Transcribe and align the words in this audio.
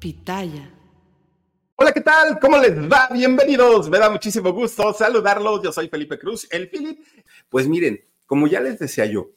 Pitaya. 0.00 0.66
Hola, 1.76 1.92
¿qué 1.92 2.00
tal? 2.00 2.38
¿Cómo 2.40 2.56
les 2.56 2.72
va? 2.90 3.10
Bienvenidos. 3.12 3.90
Me 3.90 3.98
da 3.98 4.08
muchísimo 4.08 4.50
gusto 4.50 4.94
saludarlos. 4.94 5.62
Yo 5.62 5.72
soy 5.72 5.88
Felipe 5.88 6.18
Cruz, 6.18 6.48
el 6.50 6.70
Philip. 6.70 7.00
Pues 7.50 7.68
miren, 7.68 8.02
como 8.24 8.46
ya 8.46 8.60
les 8.60 8.78
decía 8.78 9.04
yo, 9.04 9.32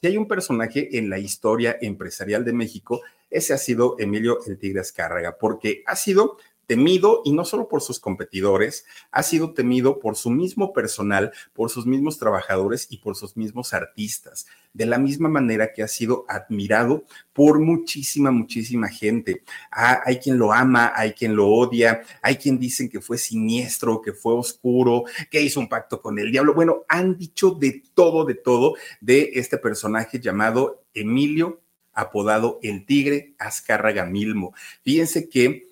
si 0.00 0.08
hay 0.08 0.16
un 0.16 0.26
personaje 0.26 0.98
en 0.98 1.08
la 1.08 1.20
historia 1.20 1.78
empresarial 1.80 2.44
de 2.44 2.52
México, 2.52 3.00
ese 3.30 3.54
ha 3.54 3.58
sido 3.58 3.94
Emilio 4.00 4.40
El 4.44 4.58
Tigre 4.58 4.80
Azcárraga, 4.80 5.38
porque 5.38 5.84
ha 5.86 5.94
sido 5.94 6.38
temido 6.70 7.22
y 7.24 7.32
no 7.32 7.44
solo 7.44 7.66
por 7.66 7.82
sus 7.82 7.98
competidores, 7.98 8.86
ha 9.10 9.24
sido 9.24 9.54
temido 9.54 9.98
por 9.98 10.14
su 10.14 10.30
mismo 10.30 10.72
personal, 10.72 11.32
por 11.52 11.68
sus 11.68 11.84
mismos 11.84 12.16
trabajadores 12.16 12.86
y 12.90 12.98
por 12.98 13.16
sus 13.16 13.36
mismos 13.36 13.74
artistas, 13.74 14.46
de 14.72 14.86
la 14.86 14.96
misma 14.96 15.28
manera 15.28 15.72
que 15.72 15.82
ha 15.82 15.88
sido 15.88 16.24
admirado 16.28 17.02
por 17.32 17.58
muchísima, 17.58 18.30
muchísima 18.30 18.86
gente. 18.86 19.42
Ah, 19.72 20.00
hay 20.04 20.20
quien 20.20 20.38
lo 20.38 20.52
ama, 20.52 20.92
hay 20.94 21.12
quien 21.12 21.34
lo 21.34 21.48
odia, 21.48 22.02
hay 22.22 22.36
quien 22.36 22.56
dicen 22.56 22.88
que 22.88 23.00
fue 23.00 23.18
siniestro, 23.18 24.00
que 24.00 24.12
fue 24.12 24.34
oscuro, 24.34 25.02
que 25.28 25.42
hizo 25.42 25.58
un 25.58 25.68
pacto 25.68 26.00
con 26.00 26.20
el 26.20 26.30
diablo. 26.30 26.54
Bueno, 26.54 26.84
han 26.86 27.18
dicho 27.18 27.50
de 27.50 27.82
todo, 27.94 28.24
de 28.24 28.36
todo 28.36 28.74
de 29.00 29.32
este 29.34 29.58
personaje 29.58 30.20
llamado 30.20 30.84
Emilio 30.94 31.62
apodado 31.92 32.60
el 32.62 32.86
Tigre 32.86 33.34
Azcárraga 33.40 34.06
Milmo. 34.06 34.54
Fíjense 34.84 35.28
que 35.28 35.69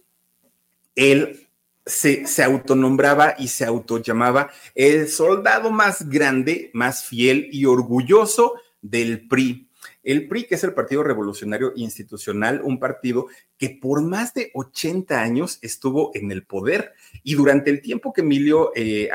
él 0.99 1.49
se, 1.87 2.27
se, 2.27 2.43
autonombraba 2.43 3.37
y 3.39 3.49
se 3.49 3.65
autollamaba 3.65 4.51
el 4.75 5.09
soldado 5.09 5.71
más 5.71 6.09
grande, 6.09 6.71
más 6.75 7.05
fiel 7.05 7.49
y 7.53 7.65
orgulloso 7.65 8.55
del 8.83 9.27
PRI. 9.29 9.69
El 10.03 10.27
PRI, 10.27 10.45
que 10.45 10.57
es 10.57 10.65
el 10.65 10.75
Partido 10.75 11.03
Revolucionario 11.03 11.73
Institucional, 11.77 12.63
un 12.63 12.81
partido 12.81 13.27
que 13.57 13.71
por 13.71 14.03
más 14.03 14.35
de 14.35 14.51
80 14.55 15.21
años 15.21 15.59
estuvo 15.63 16.11
en 16.15 16.33
el 16.33 16.45
poder 16.45 16.95
y 17.23 17.35
durante 17.35 17.71
el 17.71 17.81
tiempo 17.81 18.13
que 18.13 18.23
Emilio 18.23 18.73
eh, 18.75 19.11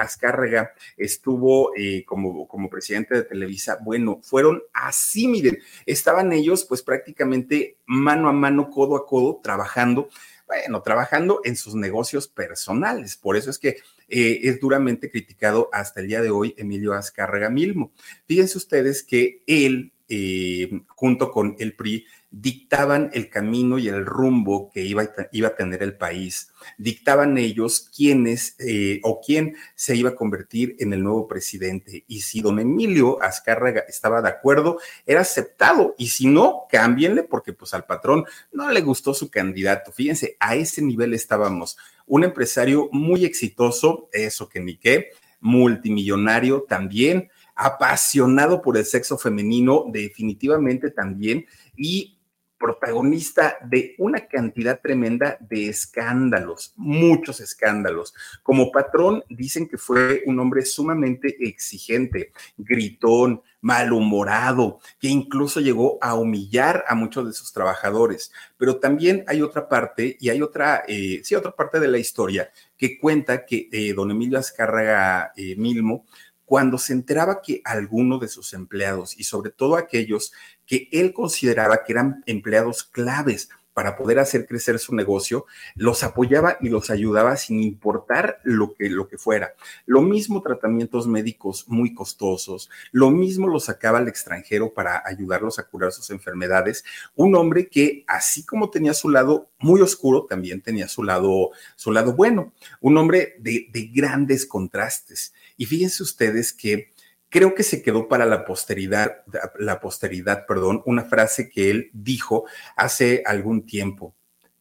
estuvo 0.97 1.75
eh, 1.75 2.05
como, 2.05 2.47
como 2.47 2.69
presidente 2.69 3.15
de 3.15 3.23
Televisa, 3.23 3.79
bueno, 3.83 4.19
fueron 4.23 4.61
así, 4.73 5.27
miren, 5.27 5.57
estaban 5.85 6.31
ellos 6.31 6.65
pues 6.65 6.81
prácticamente 6.81 7.77
mano 7.85 8.29
a 8.29 8.33
mano, 8.33 8.69
codo 8.69 8.95
a 8.95 9.05
codo, 9.05 9.41
trabajando 9.43 10.09
bueno, 10.53 10.81
trabajando 10.83 11.41
en 11.43 11.55
sus 11.55 11.73
negocios 11.73 12.27
personales. 12.27 13.17
Por 13.17 13.37
eso 13.37 13.49
es 13.49 13.57
que 13.57 13.77
eh, 14.07 14.41
es 14.43 14.59
duramente 14.59 15.09
criticado 15.09 15.69
hasta 15.73 16.01
el 16.01 16.07
día 16.07 16.21
de 16.21 16.29
hoy 16.29 16.53
Emilio 16.57 16.93
Azcárraga 16.93 17.49
Milmo. 17.49 17.91
Fíjense 18.27 18.57
ustedes 18.57 19.03
que 19.03 19.41
él, 19.47 19.92
eh, 20.09 20.69
junto 20.87 21.31
con 21.31 21.55
el 21.59 21.75
PRI, 21.75 22.05
dictaban 22.35 23.11
el 23.13 23.29
camino 23.29 23.77
y 23.77 23.87
el 23.87 24.07
rumbo 24.07 24.71
que 24.73 24.81
iba, 24.81 25.07
iba 25.31 25.49
a 25.49 25.55
tener 25.55 25.83
el 25.83 25.95
país. 25.95 26.51
Dictaban 26.79 27.37
ellos 27.37 27.91
quiénes 27.95 28.55
eh, 28.59 28.99
o 29.03 29.21
quién 29.21 29.55
se 29.75 29.95
iba 29.95 30.09
a 30.09 30.15
convertir 30.15 30.75
en 30.79 30.93
el 30.93 31.03
nuevo 31.03 31.27
presidente. 31.27 32.05
Y 32.07 32.21
si 32.21 32.41
don 32.41 32.59
Emilio 32.59 33.21
Azcárraga 33.21 33.83
estaba 33.87 34.21
de 34.23 34.29
acuerdo, 34.29 34.79
era 35.05 35.21
aceptado. 35.21 35.93
Y 35.97 36.07
si 36.07 36.25
no, 36.25 36.65
cámbienle 36.71 37.21
porque 37.21 37.53
pues 37.53 37.75
al 37.75 37.85
patrón 37.85 38.25
no 38.51 38.71
le 38.71 38.81
gustó 38.81 39.13
su 39.13 39.29
candidato. 39.29 39.91
Fíjense, 39.91 40.35
a 40.39 40.55
ese 40.55 40.81
nivel 40.81 41.13
estábamos. 41.13 41.77
Un 42.07 42.23
empresario 42.23 42.89
muy 42.91 43.25
exitoso, 43.25 44.09
eso 44.11 44.49
que 44.49 44.59
ni 44.59 44.77
qué, 44.77 45.11
multimillonario 45.39 46.65
también, 46.67 47.29
apasionado 47.55 48.61
por 48.61 48.77
el 48.77 48.85
sexo 48.85 49.17
femenino 49.17 49.85
definitivamente 49.91 50.91
también 50.91 51.45
y 51.75 52.17
protagonista 52.63 53.57
de 53.61 53.93
una 53.97 54.25
cantidad 54.25 54.79
tremenda 54.79 55.37
de 55.41 55.67
escándalos, 55.67 56.71
muchos 56.77 57.41
escándalos. 57.41 58.13
Como 58.41 58.71
patrón, 58.71 59.21
dicen 59.29 59.67
que 59.67 59.77
fue 59.77 60.23
un 60.27 60.39
hombre 60.39 60.63
sumamente 60.63 61.35
exigente, 61.45 62.31
gritón, 62.55 63.41
malhumorado, 63.59 64.79
que 64.97 65.09
incluso 65.09 65.59
llegó 65.59 65.97
a 66.01 66.15
humillar 66.15 66.85
a 66.87 66.95
muchos 66.95 67.27
de 67.27 67.33
sus 67.33 67.51
trabajadores. 67.51 68.31
Pero 68.55 68.77
también 68.77 69.25
hay 69.27 69.41
otra 69.41 69.67
parte, 69.67 70.15
y 70.21 70.29
hay 70.29 70.41
otra, 70.41 70.85
eh, 70.87 71.19
sí, 71.21 71.35
otra 71.35 71.53
parte 71.53 71.81
de 71.81 71.89
la 71.89 71.97
historia 71.97 72.49
que 72.77 72.97
cuenta 72.97 73.45
que 73.45 73.67
eh, 73.73 73.93
don 73.93 74.09
Emilio 74.09 74.39
Azcárraga 74.39 75.33
eh, 75.35 75.57
Milmo 75.57 76.05
cuando 76.45 76.77
se 76.77 76.93
enteraba 76.93 77.41
que 77.41 77.61
alguno 77.65 78.19
de 78.19 78.27
sus 78.27 78.53
empleados 78.53 79.19
y 79.19 79.23
sobre 79.23 79.51
todo 79.51 79.75
aquellos 79.75 80.33
que 80.65 80.87
él 80.91 81.13
consideraba 81.13 81.83
que 81.83 81.93
eran 81.93 82.23
empleados 82.25 82.83
claves 82.83 83.49
para 83.73 83.95
poder 83.95 84.19
hacer 84.19 84.45
crecer 84.45 84.79
su 84.79 84.95
negocio, 84.95 85.45
los 85.75 86.03
apoyaba 86.03 86.57
y 86.61 86.69
los 86.69 86.89
ayudaba 86.89 87.35
sin 87.37 87.61
importar 87.61 88.39
lo 88.43 88.73
que, 88.73 88.89
lo 88.89 89.07
que 89.07 89.17
fuera. 89.17 89.53
Lo 89.85 90.01
mismo 90.01 90.41
tratamientos 90.41 91.07
médicos 91.07 91.65
muy 91.67 91.93
costosos, 91.93 92.69
lo 92.91 93.09
mismo 93.09 93.47
los 93.47 93.65
sacaba 93.65 93.97
al 93.97 94.07
extranjero 94.07 94.73
para 94.73 95.01
ayudarlos 95.05 95.59
a 95.59 95.63
curar 95.63 95.91
sus 95.91 96.09
enfermedades. 96.11 96.85
Un 97.15 97.35
hombre 97.35 97.67
que, 97.67 98.03
así 98.07 98.45
como 98.45 98.69
tenía 98.69 98.93
su 98.93 99.09
lado 99.09 99.49
muy 99.59 99.81
oscuro, 99.81 100.25
también 100.25 100.61
tenía 100.61 100.87
su 100.87 101.03
lado, 101.03 101.51
su 101.75 101.91
lado 101.91 102.13
bueno. 102.13 102.53
Un 102.79 102.97
hombre 102.97 103.35
de, 103.39 103.67
de 103.71 103.87
grandes 103.87 104.45
contrastes. 104.45 105.33
Y 105.57 105.65
fíjense 105.65 106.03
ustedes 106.03 106.53
que 106.53 106.91
creo 107.29 107.55
que 107.55 107.63
se 107.63 107.81
quedó 107.81 108.07
para 108.07 108.25
la 108.25 108.45
posteridad, 108.45 109.23
la 109.57 109.79
posteridad, 109.79 110.45
perdón, 110.47 110.83
una 110.85 111.03
frase 111.03 111.49
que 111.49 111.71
él 111.71 111.89
dijo 111.93 112.45
hace 112.75 113.23
algún 113.25 113.65
tiempo. 113.65 114.15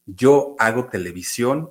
Yo 0.06 0.56
hago 0.58 0.88
televisión 0.88 1.70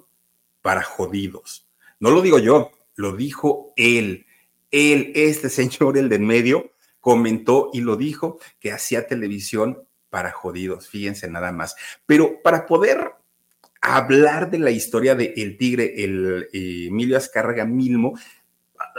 para 0.61 0.83
jodidos. 0.83 1.67
No 1.99 2.11
lo 2.11 2.21
digo 2.21 2.39
yo, 2.39 2.71
lo 2.95 3.15
dijo 3.15 3.73
él. 3.77 4.25
Él, 4.69 5.11
este 5.15 5.49
señor, 5.49 5.97
el 5.97 6.07
de 6.07 6.15
en 6.17 6.25
medio, 6.25 6.71
comentó 6.99 7.71
y 7.73 7.81
lo 7.81 7.97
dijo 7.97 8.39
que 8.59 8.71
hacía 8.71 9.07
televisión 9.07 9.87
para 10.09 10.31
jodidos, 10.31 10.87
fíjense 10.87 11.27
nada 11.29 11.51
más. 11.51 11.75
Pero 12.05 12.41
para 12.43 12.65
poder 12.65 13.13
hablar 13.81 14.51
de 14.51 14.59
la 14.59 14.71
historia 14.71 15.15
de 15.15 15.33
El 15.35 15.57
Tigre, 15.57 16.03
el 16.03 16.47
eh, 16.53 16.85
Emilio 16.87 17.17
Azcárraga 17.17 17.65
Milmo, 17.65 18.13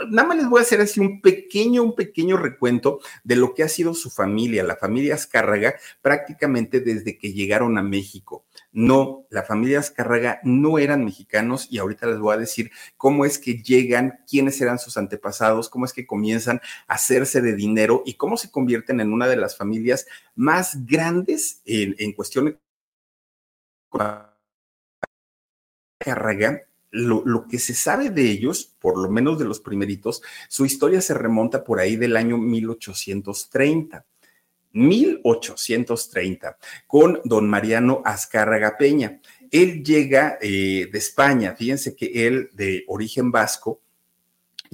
nada 0.09 0.27
más 0.27 0.37
les 0.37 0.49
voy 0.49 0.59
a 0.59 0.63
hacer 0.63 0.81
así 0.81 0.99
un 0.99 1.21
pequeño, 1.21 1.83
un 1.83 1.95
pequeño 1.95 2.37
recuento 2.37 2.99
de 3.23 3.35
lo 3.35 3.53
que 3.53 3.63
ha 3.63 3.69
sido 3.69 3.93
su 3.93 4.09
familia, 4.09 4.63
la 4.63 4.75
familia 4.75 5.15
Azcárraga, 5.15 5.75
prácticamente 6.01 6.79
desde 6.79 7.17
que 7.17 7.33
llegaron 7.33 7.77
a 7.77 7.83
México. 7.83 8.45
No, 8.71 9.25
la 9.29 9.43
familia 9.43 9.79
Azcárraga 9.79 10.39
no 10.43 10.79
eran 10.79 11.05
mexicanos 11.05 11.67
y 11.69 11.77
ahorita 11.77 12.07
les 12.07 12.19
voy 12.19 12.33
a 12.35 12.39
decir 12.39 12.71
cómo 12.97 13.25
es 13.25 13.39
que 13.39 13.61
llegan, 13.61 14.19
quiénes 14.29 14.59
eran 14.61 14.79
sus 14.79 14.97
antepasados, 14.97 15.69
cómo 15.69 15.85
es 15.85 15.93
que 15.93 16.07
comienzan 16.07 16.61
a 16.87 16.95
hacerse 16.95 17.41
de 17.41 17.55
dinero 17.55 18.03
y 18.05 18.15
cómo 18.15 18.37
se 18.37 18.51
convierten 18.51 18.99
en 18.99 19.13
una 19.13 19.27
de 19.27 19.37
las 19.37 19.57
familias 19.57 20.07
más 20.35 20.85
grandes 20.85 21.61
en, 21.65 21.95
en 21.99 22.13
cuestión 22.13 22.57
Azcárraga 25.99 26.63
lo, 26.93 27.47
que 27.47 27.59
se 27.59 27.73
sabe 27.73 28.11
de 28.11 28.29
ellos, 28.29 28.71
por 28.79 29.01
lo 29.01 29.09
menos 29.09 29.39
de 29.39 29.45
los 29.45 29.59
primeritos, 29.59 30.21
su 30.47 30.65
historia 30.65 31.01
se 31.01 31.13
remonta 31.13 31.63
por 31.63 31.79
ahí 31.79 31.95
del 31.95 32.15
año 32.15 32.37
1830. 32.37 34.05
1830, 34.75 36.57
con 36.87 37.21
don 37.25 37.47
Mariano 37.47 38.01
Azcárraga 38.05 38.75
Peña. 38.75 39.19
Él 39.51 39.83
llega 39.83 40.39
eh, 40.41 40.89
de 40.91 40.97
España, 40.97 41.55
fíjense 41.55 41.95
que 41.95 42.27
él 42.27 42.49
de 42.53 42.83
origen 42.87 43.31
vasco, 43.31 43.81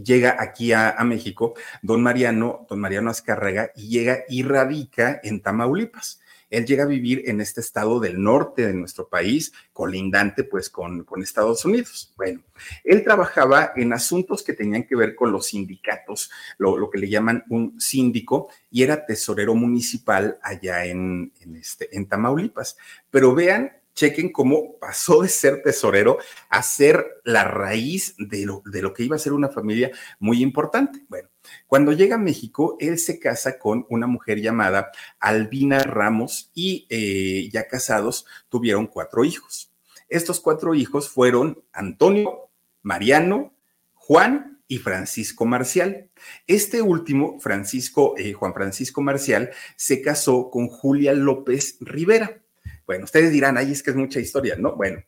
llega 0.01 0.37
aquí 0.39 0.71
a, 0.71 0.91
a, 0.91 1.03
México, 1.03 1.53
don 1.81 2.01
Mariano, 2.01 2.65
don 2.69 2.79
Mariano 2.79 3.09
Azcárraga, 3.09 3.71
y 3.75 3.89
llega 3.89 4.19
y 4.29 4.43
radica 4.43 5.19
en 5.21 5.41
Tamaulipas 5.41 6.21
él 6.49 6.65
llega 6.65 6.83
a 6.83 6.87
vivir 6.87 7.23
en 7.25 7.41
este 7.41 7.61
estado 7.61 7.99
del 7.99 8.21
norte 8.21 8.65
de 8.65 8.73
nuestro 8.73 9.07
país, 9.07 9.53
colindante 9.73 10.43
pues 10.43 10.69
con, 10.69 11.05
Estados 11.21 11.65
Unidos. 11.65 12.13
Bueno, 12.15 12.41
él 12.83 13.03
trabajaba 13.03 13.73
en 13.75 13.93
asuntos 13.93 14.43
que 14.43 14.53
tenían 14.53 14.83
que 14.83 14.95
ver 14.95 15.15
con 15.15 15.31
los 15.31 15.47
sindicatos, 15.47 16.31
lo, 16.57 16.89
que 16.89 16.99
le 16.99 17.09
llaman 17.09 17.43
un 17.49 17.79
síndico, 17.79 18.49
y 18.71 18.83
era 18.83 19.05
tesorero 19.05 19.53
municipal 19.53 20.39
allá 20.41 20.85
en, 20.85 21.33
en, 21.41 21.55
este, 21.55 21.95
en 21.95 22.07
Tamaulipas. 22.07 22.77
Pero 23.11 23.35
vean 23.35 23.71
chequen 23.99 24.31
cómo 24.31 24.77
pasó 24.79 25.21
de 25.21 25.29
ser 25.29 25.61
tesorero 25.61 26.19
a 26.49 26.63
ser 26.63 27.05
la 27.25 27.43
raíz 27.43 28.15
de 28.17 28.45
lo, 28.45 28.61
de 28.65 28.81
lo, 28.81 28.93
que 28.93 29.03
iba 29.03 29.17
a 29.17 29.19
ser 29.19 29.33
una 29.33 29.49
familia 29.49 29.91
muy 30.19 30.41
importante. 30.41 31.03
Bueno, 31.09 31.27
cuando 31.67 31.91
llega 31.91 32.15
a 32.15 32.19
México, 32.19 32.77
él 32.79 32.99
se 32.99 33.19
casa 33.19 33.59
con 33.59 33.85
una 33.89 34.07
mujer 34.07 34.41
llamada 34.41 34.91
Albina 35.19 35.79
Ramos 35.79 36.51
y 36.53 36.87
eh, 36.89 37.49
ya 37.51 37.67
casados 37.67 38.25
tuvieron 38.49 38.87
cuatro 38.87 39.25
hijos. 39.25 39.71
Estos 40.07 40.39
cuatro 40.39 40.73
hijos 40.75 41.09
fueron 41.09 41.63
Antonio, 41.71 42.49
Mariano, 42.81 43.53
Juan 43.93 44.61
y 44.67 44.79
Francisco 44.79 45.45
Marcial. 45.45 46.09
Este 46.47 46.81
último, 46.81 47.39
Francisco, 47.39 48.15
eh, 48.17 48.33
Juan 48.33 48.53
Francisco 48.53 49.01
Marcial, 49.01 49.51
se 49.75 50.01
casó 50.01 50.49
con 50.49 50.67
Julia 50.67 51.13
López 51.13 51.77
Rivera. 51.81 52.41
Bueno, 52.85 53.05
ustedes 53.05 53.31
dirán, 53.31 53.57
ahí 53.57 53.71
es 53.71 53.83
que 53.83 53.91
es 53.91 53.95
mucha 53.95 54.19
historia, 54.19 54.55
¿no? 54.57 54.75
Bueno, 54.75 55.03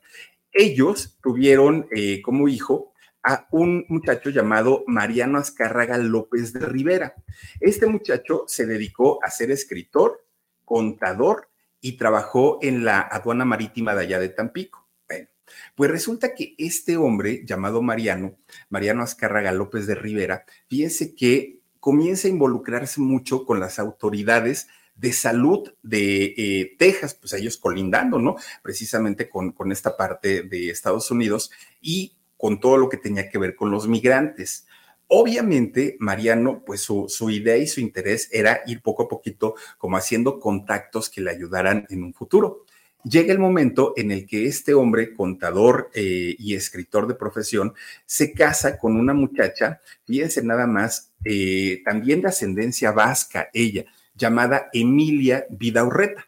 ellos 0.51 1.17
tuvieron 1.23 1.87
eh, 1.95 2.21
como 2.21 2.47
hijo 2.47 2.90
a 3.23 3.47
un 3.51 3.85
muchacho 3.89 4.29
llamado 4.29 4.83
Mariano 4.87 5.37
Azcárraga 5.37 5.97
López 5.97 6.53
de 6.53 6.65
Rivera. 6.65 7.15
Este 7.59 7.85
muchacho 7.85 8.45
se 8.47 8.65
dedicó 8.65 9.23
a 9.23 9.29
ser 9.29 9.51
escritor, 9.51 10.25
contador 10.65 11.49
y 11.79 11.97
trabajó 11.97 12.59
en 12.61 12.83
la 12.85 13.01
aduana 13.01 13.45
marítima 13.45 13.95
de 13.95 14.01
allá 14.01 14.19
de 14.19 14.29
Tampico. 14.29 14.87
Bueno, 15.07 15.27
pues 15.75 15.91
resulta 15.91 16.33
que 16.33 16.55
este 16.57 16.97
hombre 16.97 17.43
llamado 17.45 17.81
Mariano, 17.81 18.37
Mariano 18.69 19.03
Azcárraga 19.03 19.51
López 19.51 19.87
de 19.87 19.95
Rivera, 19.95 20.45
fíjense 20.67 21.15
que 21.15 21.61
comienza 21.79 22.27
a 22.27 22.31
involucrarse 22.31 23.01
mucho 23.01 23.45
con 23.45 23.59
las 23.59 23.79
autoridades 23.79 24.67
de 24.95 25.13
salud 25.13 25.73
de 25.81 26.35
eh, 26.37 26.75
Texas, 26.77 27.15
pues 27.15 27.33
ellos 27.33 27.57
colindando, 27.57 28.19
¿no? 28.19 28.35
Precisamente 28.61 29.27
con, 29.29 29.51
con 29.51 29.71
esta 29.71 29.97
parte 29.97 30.43
de 30.43 30.69
Estados 30.69 31.09
Unidos 31.09 31.49
y 31.81 32.17
con 32.41 32.59
todo 32.59 32.77
lo 32.77 32.89
que 32.89 32.97
tenía 32.97 33.29
que 33.29 33.37
ver 33.37 33.55
con 33.55 33.69
los 33.69 33.87
migrantes. 33.87 34.65
Obviamente, 35.05 35.95
Mariano, 35.99 36.63
pues 36.65 36.81
su, 36.81 37.05
su, 37.07 37.29
idea 37.29 37.55
y 37.55 37.67
su 37.67 37.81
interés 37.81 38.29
era 38.31 38.61
ir 38.65 38.81
poco 38.81 39.03
a 39.03 39.07
poquito 39.07 39.53
como 39.77 39.95
haciendo 39.95 40.39
contactos 40.39 41.07
que 41.07 41.21
le 41.21 41.29
ayudaran 41.29 41.85
en 41.91 42.03
un 42.03 42.15
futuro. 42.15 42.65
Llega 43.03 43.31
el 43.31 43.37
momento 43.37 43.93
en 43.95 44.11
el 44.11 44.25
que 44.25 44.47
este 44.47 44.73
hombre, 44.73 45.13
contador 45.13 45.91
eh, 45.93 46.35
y 46.39 46.55
escritor 46.55 47.07
de 47.07 47.13
profesión, 47.13 47.75
se 48.07 48.33
casa 48.33 48.79
con 48.79 48.95
una 48.95 49.13
muchacha, 49.13 49.79
fíjense 50.05 50.43
nada 50.43 50.65
más, 50.65 51.11
eh, 51.23 51.83
también 51.85 52.21
de 52.21 52.29
ascendencia 52.29 52.91
vasca, 52.91 53.49
ella, 53.53 53.85
llamada 54.15 54.69
Emilia 54.73 55.45
Vidaurreta. 55.49 56.27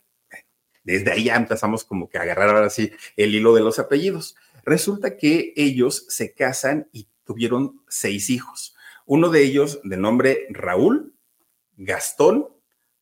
Desde 0.83 1.11
ahí 1.11 1.29
empezamos 1.29 1.83
como 1.83 2.07
que 2.07 2.19
a 2.19 2.21
agarrar 2.21 2.49
ahora 2.49 2.69
sí 2.69 2.91
el 3.17 3.33
hilo 3.33 3.55
de 3.55 3.61
los 3.61 3.79
apellidos. 3.79 4.35
Resulta 4.63 5.17
que 5.17 5.53
ellos 5.55 6.05
se 6.09 6.33
casan 6.33 6.87
y 6.91 7.07
tuvieron 7.23 7.81
seis 7.87 8.29
hijos. 8.29 8.75
Uno 9.05 9.29
de 9.29 9.43
ellos 9.43 9.81
de 9.83 9.97
nombre 9.97 10.47
Raúl, 10.49 11.13
Gastón, 11.75 12.47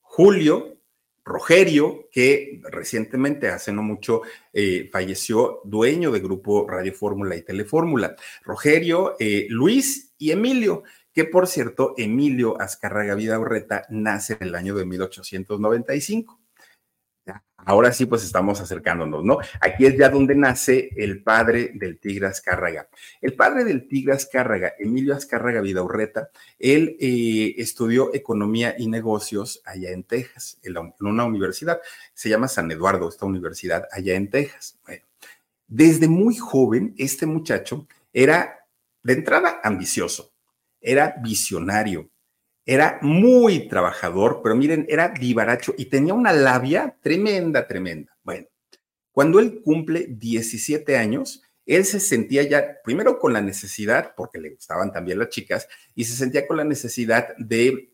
Julio, 0.02 0.78
Rogerio, 1.24 2.10
que 2.12 2.62
recientemente, 2.64 3.50
hace 3.50 3.72
no 3.72 3.84
mucho, 3.84 4.22
eh, 4.54 4.90
falleció 4.92 5.62
dueño 5.64 6.12
de 6.12 6.20
Grupo 6.20 6.68
Radio 6.68 6.94
Fórmula 6.94 7.36
y 7.36 7.44
Telefórmula. 7.44 8.16
Rogerio, 8.44 9.16
eh, 9.20 9.46
Luis 9.50 10.14
y 10.18 10.32
Emilio, 10.32 10.84
que 11.14 11.26
por 11.26 11.48
cierto, 11.48 11.94
Emilio 11.98 12.60
Azcarraga 12.60 13.16
Vidaurreta 13.16 13.86
nace 13.90 14.34
en 14.40 14.48
el 14.48 14.56
año 14.56 14.76
de 14.76 14.86
1895. 14.86 16.41
Ahora 17.66 17.92
sí, 17.92 18.06
pues 18.06 18.24
estamos 18.24 18.60
acercándonos, 18.60 19.24
¿no? 19.24 19.38
Aquí 19.60 19.86
es 19.86 19.98
ya 19.98 20.10
donde 20.10 20.36
nace 20.36 20.90
el 20.96 21.22
padre 21.22 21.72
del 21.76 22.00
Tigre 22.00 22.28
Azcárraga. 22.28 22.90
El 23.22 23.36
padre 23.36 23.64
del 23.64 23.88
Tigre 23.88 24.14
Azcárraga, 24.14 24.74
Emilio 24.80 25.16
Azcárraga 25.16 25.62
Vidaurreta, 25.62 26.32
él 26.58 26.98
eh, 27.00 27.54
estudió 27.58 28.14
economía 28.16 28.76
y 28.78 28.88
negocios 28.88 29.62
allá 29.66 29.92
en 29.92 30.04
Texas, 30.04 30.58
en, 30.64 30.76
una 31.00 31.26
universidad. 31.26 31.80
Se 32.14 32.30
llama 32.30 32.48
San 32.48 32.72
Eduardo, 32.72 33.10
esta 33.10 33.26
universidad 33.26 33.88
allá 33.92 34.16
en 34.16 34.30
Texas. 34.30 34.80
Desde 35.68 36.08
muy 36.08 36.36
joven, 36.36 36.96
este 36.98 37.26
muchacho 37.26 37.88
era 38.12 38.66
de 39.04 39.14
entrada 39.14 39.62
ambicioso, 39.64 40.34
era 40.82 41.16
visionario, 41.22 42.10
era 42.66 43.00
muy 43.02 43.68
trabajador, 43.68 44.42
pero 44.44 44.56
miren, 44.56 44.86
era 44.88 45.10
divaracho 45.10 45.74
y 45.78 45.86
tenía 45.86 46.14
una 46.14 46.32
labia 46.32 46.98
tremenda, 47.02 47.68
tremenda. 47.68 48.16
Bueno, 48.24 48.48
cuando 49.12 49.40
él 49.40 49.62
cumple 49.64 50.08
17 50.10 50.98
años, 50.98 51.44
él 51.66 51.86
se 51.86 52.00
sentía 52.00 52.44
ya, 52.44 52.82
primero 52.84 53.20
con 53.20 53.34
la 53.34 53.42
necesidad, 53.42 54.14
porque 54.16 54.40
le 54.40 54.52
gustaban 54.52 54.92
también 54.92 55.20
las 55.20 55.30
chicas, 55.30 55.68
y 55.96 56.06
se 56.06 56.16
sentía 56.16 56.48
con 56.48 56.58
la 56.58 56.64
necesidad 56.64 57.30
de 57.38 57.91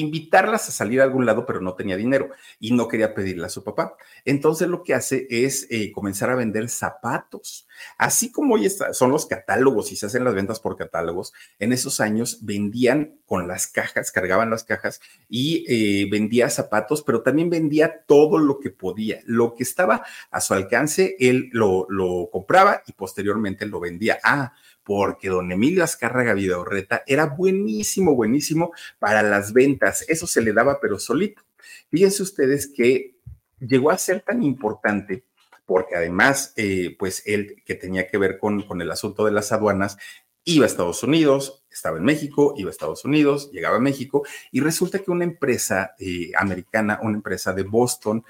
invitarlas 0.00 0.68
a 0.68 0.72
salir 0.72 1.00
a 1.00 1.04
algún 1.04 1.26
lado, 1.26 1.46
pero 1.46 1.60
no 1.60 1.74
tenía 1.74 1.96
dinero 1.96 2.30
y 2.60 2.72
no 2.72 2.88
quería 2.88 3.14
pedirle 3.14 3.46
a 3.46 3.50
su 3.50 3.64
papá. 3.64 3.96
Entonces 4.24 4.68
lo 4.68 4.82
que 4.82 4.94
hace 4.94 5.26
es 5.30 5.66
eh, 5.70 5.92
comenzar 5.92 6.30
a 6.30 6.34
vender 6.34 6.68
zapatos. 6.68 7.66
Así 7.98 8.32
como 8.32 8.54
hoy 8.54 8.68
son 8.68 9.10
los 9.10 9.26
catálogos 9.26 9.92
y 9.92 9.96
se 9.96 10.06
hacen 10.06 10.24
las 10.24 10.34
ventas 10.34 10.60
por 10.60 10.76
catálogos, 10.76 11.32
en 11.58 11.72
esos 11.72 12.00
años 12.00 12.38
vendían 12.42 13.18
con 13.26 13.48
las 13.48 13.66
cajas, 13.66 14.10
cargaban 14.10 14.50
las 14.50 14.64
cajas 14.64 15.00
y 15.28 15.64
eh, 15.68 16.08
vendía 16.10 16.48
zapatos, 16.48 17.02
pero 17.02 17.22
también 17.22 17.50
vendía 17.50 18.04
todo 18.06 18.38
lo 18.38 18.58
que 18.60 18.70
podía. 18.70 19.20
Lo 19.24 19.54
que 19.54 19.62
estaba 19.62 20.04
a 20.30 20.40
su 20.40 20.54
alcance, 20.54 21.16
él 21.18 21.50
lo, 21.52 21.86
lo 21.88 22.28
compraba 22.30 22.82
y 22.86 22.92
posteriormente 22.92 23.66
lo 23.66 23.80
vendía. 23.80 24.18
Ah, 24.22 24.54
porque 24.86 25.28
don 25.28 25.50
Emilio 25.50 25.82
Azcárraga 25.82 26.32
Vidaurreta 26.32 27.02
era 27.08 27.26
buenísimo, 27.26 28.14
buenísimo 28.14 28.70
para 29.00 29.24
las 29.24 29.52
ventas. 29.52 30.04
Eso 30.08 30.28
se 30.28 30.40
le 30.40 30.52
daba, 30.52 30.78
pero 30.80 31.00
solito. 31.00 31.42
Fíjense 31.90 32.22
ustedes 32.22 32.68
que 32.68 33.16
llegó 33.58 33.90
a 33.90 33.98
ser 33.98 34.20
tan 34.20 34.44
importante 34.44 35.24
porque 35.64 35.96
además, 35.96 36.52
eh, 36.54 36.94
pues 36.96 37.24
él 37.26 37.64
que 37.66 37.74
tenía 37.74 38.06
que 38.06 38.16
ver 38.16 38.38
con, 38.38 38.62
el 38.80 38.90
asunto 38.92 39.24
de 39.24 39.32
las 39.32 39.50
aduanas, 39.50 39.98
iba 40.44 40.64
a 40.64 40.68
Estados 40.68 41.02
Unidos, 41.02 41.64
estaba 41.68 41.98
en 41.98 42.04
México, 42.04 42.54
iba 42.56 42.68
a 42.68 42.70
Estados 42.70 43.04
Unidos, 43.04 43.50
llegaba 43.50 43.78
a 43.78 43.80
México 43.80 44.22
y 44.52 44.60
resulta 44.60 45.00
que 45.00 45.10
una 45.10 45.24
empresa 45.24 45.96
eh, 45.98 46.30
americana, 46.38 47.00
una 47.02 47.16
empresa 47.16 47.52
de 47.52 47.64
Boston, 47.64 48.24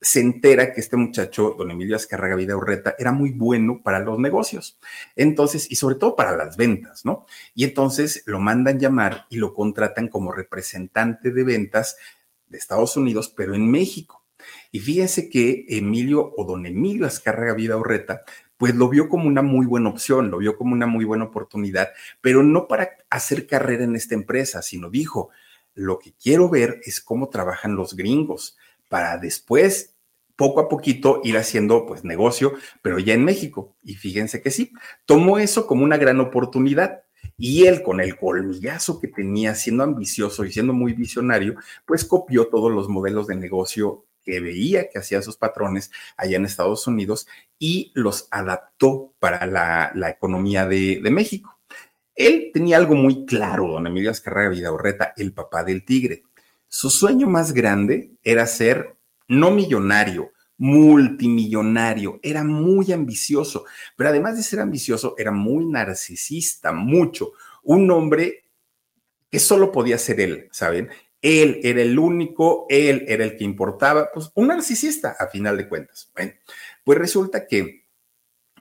se 0.00 0.20
entera 0.20 0.72
que 0.72 0.80
este 0.80 0.96
muchacho, 0.96 1.54
don 1.58 1.70
Emilio 1.70 1.96
Azcárraga 1.96 2.34
Vida 2.34 2.56
Urreta, 2.56 2.94
era 2.98 3.12
muy 3.12 3.30
bueno 3.30 3.82
para 3.82 3.98
los 3.98 4.18
negocios. 4.18 4.78
Entonces, 5.14 5.70
y 5.70 5.76
sobre 5.76 5.96
todo 5.96 6.16
para 6.16 6.36
las 6.36 6.56
ventas, 6.56 7.04
¿no? 7.04 7.26
Y 7.54 7.64
entonces 7.64 8.22
lo 8.26 8.40
mandan 8.40 8.78
llamar 8.78 9.26
y 9.28 9.36
lo 9.36 9.52
contratan 9.52 10.08
como 10.08 10.32
representante 10.32 11.30
de 11.32 11.44
ventas 11.44 11.96
de 12.46 12.56
Estados 12.56 12.96
Unidos, 12.96 13.32
pero 13.36 13.54
en 13.54 13.70
México. 13.70 14.24
Y 14.72 14.80
fíjense 14.80 15.28
que 15.28 15.66
Emilio 15.68 16.32
o 16.36 16.44
don 16.44 16.64
Emilio 16.64 17.06
Azcárraga 17.06 17.52
Vida 17.52 17.76
Urreta, 17.76 18.22
pues 18.56 18.74
lo 18.74 18.88
vio 18.88 19.08
como 19.08 19.26
una 19.26 19.42
muy 19.42 19.66
buena 19.66 19.90
opción, 19.90 20.30
lo 20.30 20.38
vio 20.38 20.56
como 20.56 20.72
una 20.72 20.86
muy 20.86 21.04
buena 21.04 21.24
oportunidad, 21.24 21.90
pero 22.20 22.42
no 22.42 22.68
para 22.68 22.90
hacer 23.10 23.46
carrera 23.46 23.84
en 23.84 23.96
esta 23.96 24.14
empresa, 24.14 24.62
sino 24.62 24.88
dijo, 24.88 25.30
lo 25.74 25.98
que 25.98 26.12
quiero 26.12 26.48
ver 26.48 26.80
es 26.84 27.00
cómo 27.00 27.28
trabajan 27.28 27.76
los 27.76 27.94
gringos 27.94 28.56
para 28.90 29.16
después, 29.16 29.94
poco 30.36 30.60
a 30.60 30.68
poquito, 30.68 31.20
ir 31.22 31.38
haciendo 31.38 31.86
pues 31.86 32.04
negocio, 32.04 32.52
pero 32.82 32.98
ya 32.98 33.14
en 33.14 33.24
México. 33.24 33.76
Y 33.82 33.94
fíjense 33.94 34.42
que 34.42 34.50
sí, 34.50 34.72
tomó 35.06 35.38
eso 35.38 35.66
como 35.66 35.84
una 35.84 35.96
gran 35.96 36.20
oportunidad. 36.20 37.02
Y 37.38 37.66
él, 37.66 37.82
con 37.82 38.00
el 38.00 38.18
colmillazo 38.18 39.00
que 39.00 39.08
tenía, 39.08 39.54
siendo 39.54 39.84
ambicioso 39.84 40.44
y 40.44 40.52
siendo 40.52 40.72
muy 40.72 40.92
visionario, 40.92 41.54
pues 41.86 42.04
copió 42.04 42.48
todos 42.48 42.72
los 42.72 42.88
modelos 42.88 43.28
de 43.28 43.36
negocio 43.36 44.06
que 44.22 44.40
veía 44.40 44.88
que 44.88 44.98
hacían 44.98 45.22
sus 45.22 45.36
patrones 45.36 45.90
allá 46.16 46.36
en 46.36 46.44
Estados 46.44 46.86
Unidos 46.86 47.26
y 47.58 47.92
los 47.94 48.28
adaptó 48.30 49.14
para 49.18 49.46
la, 49.46 50.10
economía 50.10 50.66
de, 50.66 51.00
México. 51.10 51.58
Él 52.14 52.50
tenía 52.52 52.76
algo 52.76 52.94
muy 52.94 53.24
claro, 53.24 53.68
don 53.68 53.86
Emilio 53.86 54.10
Azcarraga 54.10 54.50
Vidaurreta, 54.50 55.14
el 55.16 55.32
papá 55.32 55.64
del 55.64 55.84
tigre. 55.84 56.24
Su 56.72 56.88
sueño 56.88 57.26
más 57.26 57.52
grande 57.52 58.12
era 58.22 58.46
ser 58.46 58.96
no 59.26 59.50
millonario, 59.50 60.30
multimillonario, 60.56 62.20
era 62.22 62.44
muy 62.44 62.92
ambicioso, 62.92 63.64
pero 63.96 64.10
además 64.10 64.36
de 64.36 64.44
ser 64.44 64.60
ambicioso, 64.60 65.16
era 65.18 65.32
muy 65.32 65.66
narcisista, 65.66 66.72
mucho. 66.72 67.32
Un 67.64 67.90
hombre 67.90 68.44
que 69.28 69.40
solo 69.40 69.72
podía 69.72 69.98
ser 69.98 70.20
él, 70.20 70.48
¿saben? 70.52 70.90
Él 71.20 71.58
era 71.64 71.82
el 71.82 71.98
único, 71.98 72.66
él 72.68 73.04
era 73.08 73.24
el 73.24 73.36
que 73.36 73.44
importaba, 73.44 74.10
pues 74.14 74.30
un 74.34 74.46
narcisista 74.46 75.16
a 75.18 75.26
final 75.26 75.56
de 75.56 75.68
cuentas. 75.68 76.08
Bueno, 76.14 76.34
pues 76.84 76.98
resulta 76.98 77.48
que 77.48 77.86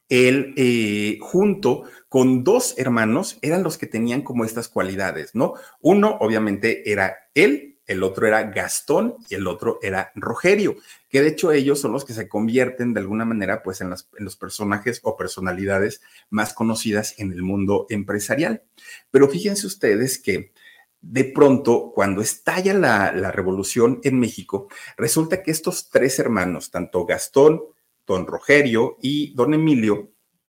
él, 0.09 0.55
eh, 0.57 1.19
junto 1.21 1.83
con 2.09 2.43
dos 2.43 2.73
hermanos, 2.79 3.37
eran 3.43 3.61
los 3.61 3.77
que 3.77 3.85
tenían 3.85 4.23
como 4.23 4.45
estas 4.45 4.67
cualidades, 4.67 5.35
¿no? 5.35 5.53
Uno, 5.79 6.17
obviamente, 6.19 6.91
era 6.91 7.15
él, 7.35 7.78
el 7.89 8.03
otro 8.03 8.27
era 8.27 8.43
Gastón 8.43 9.15
y 9.29 9.35
el 9.35 9.47
otro 9.47 9.79
era 9.81 10.11
Rogerio, 10.13 10.77
que 11.09 11.21
de 11.21 11.29
hecho 11.29 11.51
ellos 11.51 11.79
son 11.81 11.91
los 11.91 12.05
que 12.05 12.13
se 12.13 12.29
convierten 12.29 12.93
de 12.93 12.99
alguna 12.99 13.25
manera 13.25 13.63
pues 13.63 13.81
en, 13.81 13.89
los 13.89 14.37
personajes 14.37 14.99
o 15.03 15.17
personalidades 15.17 16.01
más 16.29 16.53
conocidas 16.53 17.15
en 17.17 17.33
el 17.33 17.41
mundo 17.41 17.87
empresarial. 17.89 18.61
Pero 19.09 19.27
fíjense 19.27 19.65
ustedes 19.65 20.19
que 20.19 20.53
de 21.01 21.23
pronto, 21.23 21.91
cuando 21.95 22.21
estalla 22.21 22.73
la, 22.73 23.11
la 23.11 23.31
revolución 23.31 24.01
en 24.03 24.19
México, 24.19 24.67
resulta 24.95 25.41
que 25.41 25.49
estos 25.49 25.89
tres 25.89 26.19
hermanos, 26.19 26.69
tanto 26.69 27.05
Gastón, 27.05 27.63
don 28.05 28.27
Rogerio 28.27 28.97
y 29.01 29.33
don 29.33 29.53
Emilio, 29.55 30.11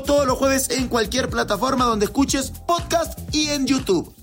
Todos 0.00 0.26
los 0.26 0.38
jueves 0.38 0.70
en 0.70 0.88
cualquier 0.88 1.28
plataforma 1.28 1.84
donde 1.84 2.06
escuches 2.06 2.50
podcast 2.66 3.18
y 3.34 3.48
en 3.48 3.66
YouTube. 3.66 4.14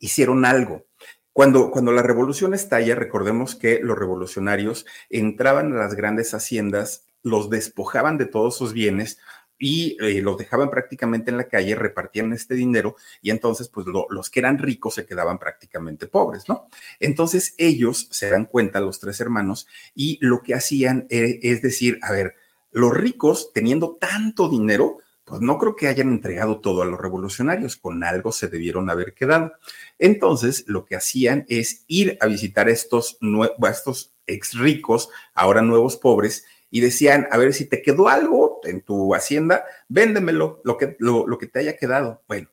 Hicieron 0.00 0.44
algo. 0.44 0.84
Cuando, 1.32 1.70
cuando 1.70 1.92
la 1.92 2.02
revolución 2.02 2.54
estalla, 2.54 2.96
recordemos 2.96 3.54
que 3.54 3.78
los 3.80 3.96
revolucionarios 3.96 4.84
entraban 5.10 5.72
a 5.72 5.76
las 5.76 5.94
grandes 5.94 6.34
haciendas, 6.34 7.04
los 7.22 7.50
despojaban 7.50 8.18
de 8.18 8.26
todos 8.26 8.56
sus 8.56 8.72
bienes, 8.72 9.18
y 9.58 9.96
eh, 10.00 10.20
los 10.20 10.36
dejaban 10.36 10.68
prácticamente 10.70 11.30
en 11.30 11.36
la 11.36 11.48
calle, 11.48 11.74
repartían 11.74 12.32
este 12.32 12.54
dinero 12.54 12.96
y 13.22 13.30
entonces 13.30 13.68
pues 13.68 13.86
los 13.86 14.30
que 14.30 14.40
eran 14.40 14.58
ricos 14.58 14.94
se 14.94 15.06
quedaban 15.06 15.38
prácticamente 15.38 16.06
pobres, 16.06 16.48
¿no? 16.48 16.68
Entonces 17.00 17.54
ellos 17.56 18.08
se 18.10 18.30
dan 18.30 18.46
cuenta, 18.46 18.80
los 18.80 19.00
tres 19.00 19.20
hermanos, 19.20 19.66
y 19.94 20.18
lo 20.20 20.42
que 20.42 20.54
hacían 20.54 21.06
eh, 21.08 21.38
es 21.42 21.62
decir, 21.62 21.98
a 22.02 22.12
ver, 22.12 22.34
los 22.74 22.92
ricos, 22.92 23.52
teniendo 23.54 23.96
tanto 24.00 24.48
dinero, 24.48 24.98
pues 25.24 25.40
no 25.40 25.58
creo 25.58 25.74
que 25.74 25.88
hayan 25.88 26.08
entregado 26.08 26.60
todo 26.60 26.82
a 26.82 26.86
los 26.86 27.00
revolucionarios, 27.00 27.76
con 27.76 28.04
algo 28.04 28.32
se 28.32 28.48
debieron 28.48 28.90
haber 28.90 29.14
quedado. 29.14 29.52
Entonces, 29.98 30.64
lo 30.66 30.84
que 30.84 30.96
hacían 30.96 31.46
es 31.48 31.84
ir 31.86 32.18
a 32.20 32.26
visitar 32.26 32.66
a 32.66 32.72
estos, 32.72 33.16
estos 33.70 34.12
ex 34.26 34.58
ricos, 34.58 35.08
ahora 35.34 35.62
nuevos 35.62 35.96
pobres, 35.96 36.44
y 36.68 36.80
decían, 36.80 37.28
a 37.30 37.38
ver 37.38 37.54
si 37.54 37.66
te 37.66 37.80
quedó 37.80 38.08
algo 38.08 38.60
en 38.64 38.82
tu 38.82 39.14
hacienda, 39.14 39.64
véndemelo, 39.88 40.60
lo 40.64 40.76
que, 40.76 40.96
lo, 40.98 41.38
que 41.38 41.46
te 41.46 41.60
haya 41.60 41.76
quedado. 41.76 42.24
Bueno, 42.26 42.48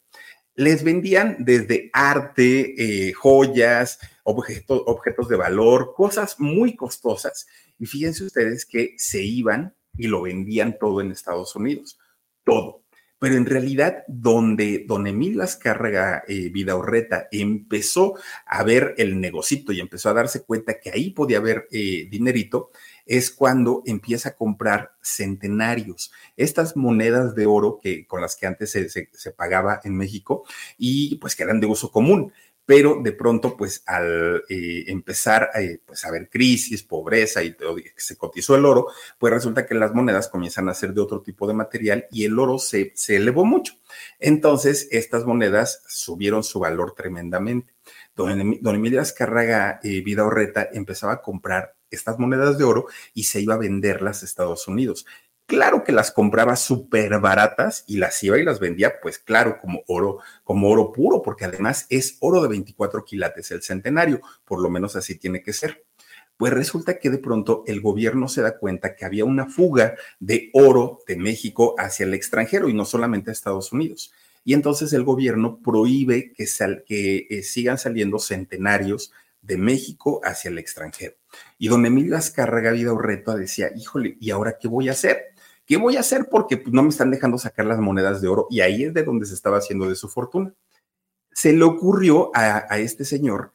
les 0.53 0.83
vendían 0.83 1.37
desde 1.39 1.89
arte, 1.91 2.75
eh, 2.77 3.13
joyas, 3.13 3.97
objetos, 4.23 4.83
objetos 4.85 5.27
de 5.27 5.37
valor, 5.37 5.93
cosas 5.95 6.39
muy 6.39 6.75
costosas. 6.75 7.47
Y 7.79 7.87
fíjense 7.87 8.23
ustedes 8.23 8.67
que 8.67 8.93
se 8.97 9.23
iban 9.23 9.73
y 10.01 10.07
lo 10.07 10.23
vendían 10.23 10.77
todo 10.79 10.99
en 10.99 11.11
Estados 11.11 11.55
Unidos, 11.55 11.99
todo. 12.43 12.81
Pero 13.19 13.35
en 13.35 13.45
realidad, 13.45 14.03
donde 14.07 14.83
don 14.87 15.05
Emilio 15.05 15.43
Azcárraga 15.43 16.23
eh, 16.27 16.49
Vidaurreta 16.49 17.27
empezó 17.31 18.15
a 18.47 18.63
ver 18.63 18.95
el 18.97 19.21
negocito 19.21 19.71
y 19.71 19.79
empezó 19.79 20.09
a 20.09 20.13
darse 20.13 20.43
cuenta 20.43 20.79
que 20.79 20.89
ahí 20.89 21.11
podía 21.11 21.37
haber 21.37 21.67
eh, 21.71 22.07
dinerito, 22.09 22.71
es 23.05 23.29
cuando 23.29 23.83
empieza 23.85 24.29
a 24.29 24.35
comprar 24.35 24.93
centenarios, 25.03 26.11
estas 26.35 26.75
monedas 26.75 27.35
de 27.35 27.45
oro 27.45 27.79
que, 27.79 28.07
con 28.07 28.21
las 28.21 28.35
que 28.35 28.47
antes 28.47 28.71
se, 28.71 28.89
se 28.89 29.31
pagaba 29.31 29.81
en 29.83 29.95
México 29.95 30.43
y 30.79 31.17
pues 31.17 31.35
que 31.35 31.43
eran 31.43 31.59
de 31.59 31.67
uso 31.67 31.91
común 31.91 32.33
pero 32.65 32.99
de 33.01 33.11
pronto, 33.11 33.57
pues 33.57 33.83
al 33.85 34.43
eh, 34.47 34.85
empezar 34.87 35.49
eh, 35.55 35.79
pues, 35.85 36.05
a 36.05 36.09
haber 36.09 36.29
crisis, 36.29 36.83
pobreza 36.83 37.43
y 37.43 37.55
se 37.97 38.17
cotizó 38.17 38.55
el 38.55 38.65
oro, 38.65 38.87
pues 39.17 39.33
resulta 39.33 39.65
que 39.65 39.75
las 39.75 39.93
monedas 39.93 40.27
comienzan 40.27 40.69
a 40.69 40.73
ser 40.73 40.93
de 40.93 41.01
otro 41.01 41.21
tipo 41.21 41.47
de 41.47 41.53
material 41.53 42.05
y 42.11 42.25
el 42.25 42.37
oro 42.37 42.59
se, 42.59 42.91
se 42.95 43.17
elevó 43.17 43.45
mucho. 43.45 43.73
Entonces, 44.19 44.87
estas 44.91 45.25
monedas 45.25 45.83
subieron 45.87 46.43
su 46.43 46.59
valor 46.59 46.93
tremendamente. 46.93 47.73
Don, 48.15 48.57
don 48.61 48.75
Emilio 48.75 49.01
Azcárraga 49.01 49.79
eh, 49.83 50.01
Vida 50.01 50.23
Orreta 50.23 50.69
empezaba 50.71 51.13
a 51.13 51.21
comprar 51.21 51.75
estas 51.89 52.19
monedas 52.19 52.57
de 52.57 52.63
oro 52.63 52.85
y 53.13 53.23
se 53.23 53.41
iba 53.41 53.55
a 53.55 53.57
venderlas 53.57 54.21
a 54.21 54.25
Estados 54.25 54.67
Unidos. 54.67 55.05
Claro 55.51 55.83
que 55.83 55.91
las 55.91 56.11
compraba 56.11 56.55
súper 56.55 57.19
baratas 57.19 57.83
y 57.85 57.97
las 57.97 58.23
iba 58.23 58.39
y 58.39 58.45
las 58.45 58.61
vendía, 58.61 59.01
pues 59.01 59.19
claro, 59.19 59.59
como 59.59 59.83
oro, 59.85 60.19
como 60.45 60.69
oro 60.69 60.93
puro, 60.93 61.21
porque 61.21 61.43
además 61.43 61.87
es 61.89 62.15
oro 62.21 62.41
de 62.41 62.47
24 62.47 63.03
quilates 63.03 63.51
el 63.51 63.61
centenario, 63.61 64.21
por 64.45 64.61
lo 64.61 64.69
menos 64.69 64.95
así 64.95 65.15
tiene 65.15 65.43
que 65.43 65.51
ser. 65.51 65.83
Pues 66.37 66.53
resulta 66.53 66.99
que 66.99 67.09
de 67.09 67.17
pronto 67.17 67.65
el 67.67 67.81
gobierno 67.81 68.29
se 68.29 68.41
da 68.41 68.57
cuenta 68.57 68.95
que 68.95 69.03
había 69.03 69.25
una 69.25 69.45
fuga 69.49 69.95
de 70.21 70.51
oro 70.53 70.99
de 71.05 71.17
México 71.17 71.75
hacia 71.77 72.05
el 72.05 72.13
extranjero 72.13 72.69
y 72.69 72.73
no 72.73 72.85
solamente 72.85 73.29
a 73.29 73.33
Estados 73.33 73.73
Unidos. 73.73 74.13
Y 74.45 74.53
entonces 74.53 74.93
el 74.93 75.03
gobierno 75.03 75.59
prohíbe 75.61 76.31
que, 76.31 76.45
que 76.87 77.27
eh, 77.29 77.43
sigan 77.43 77.77
saliendo 77.77 78.19
centenarios 78.19 79.11
de 79.41 79.57
México 79.57 80.21
hacia 80.23 80.47
el 80.47 80.59
extranjero. 80.59 81.15
Y 81.57 81.67
don 81.67 81.85
Emilio 81.85 82.15
Azcárraga 82.15 82.71
Vida 82.71 82.93
Urreta 82.93 83.35
decía, 83.35 83.69
híjole, 83.75 84.15
¿y 84.21 84.31
ahora 84.31 84.57
qué 84.57 84.69
voy 84.69 84.87
a 84.87 84.93
hacer? 84.93 85.30
¿Qué 85.71 85.77
voy 85.77 85.95
a 85.95 86.01
hacer? 86.01 86.27
Porque 86.29 86.57
pues, 86.57 86.73
no 86.73 86.83
me 86.83 86.89
están 86.89 87.11
dejando 87.11 87.37
sacar 87.37 87.65
las 87.65 87.79
monedas 87.79 88.21
de 88.21 88.27
oro 88.27 88.45
y 88.49 88.59
ahí 88.59 88.83
es 88.83 88.93
de 88.93 89.03
donde 89.03 89.25
se 89.25 89.33
estaba 89.33 89.59
haciendo 89.59 89.87
de 89.87 89.95
su 89.95 90.09
fortuna. 90.09 90.53
Se 91.31 91.53
le 91.53 91.63
ocurrió 91.63 92.29
a, 92.33 92.77
este 92.79 93.05
señor 93.05 93.53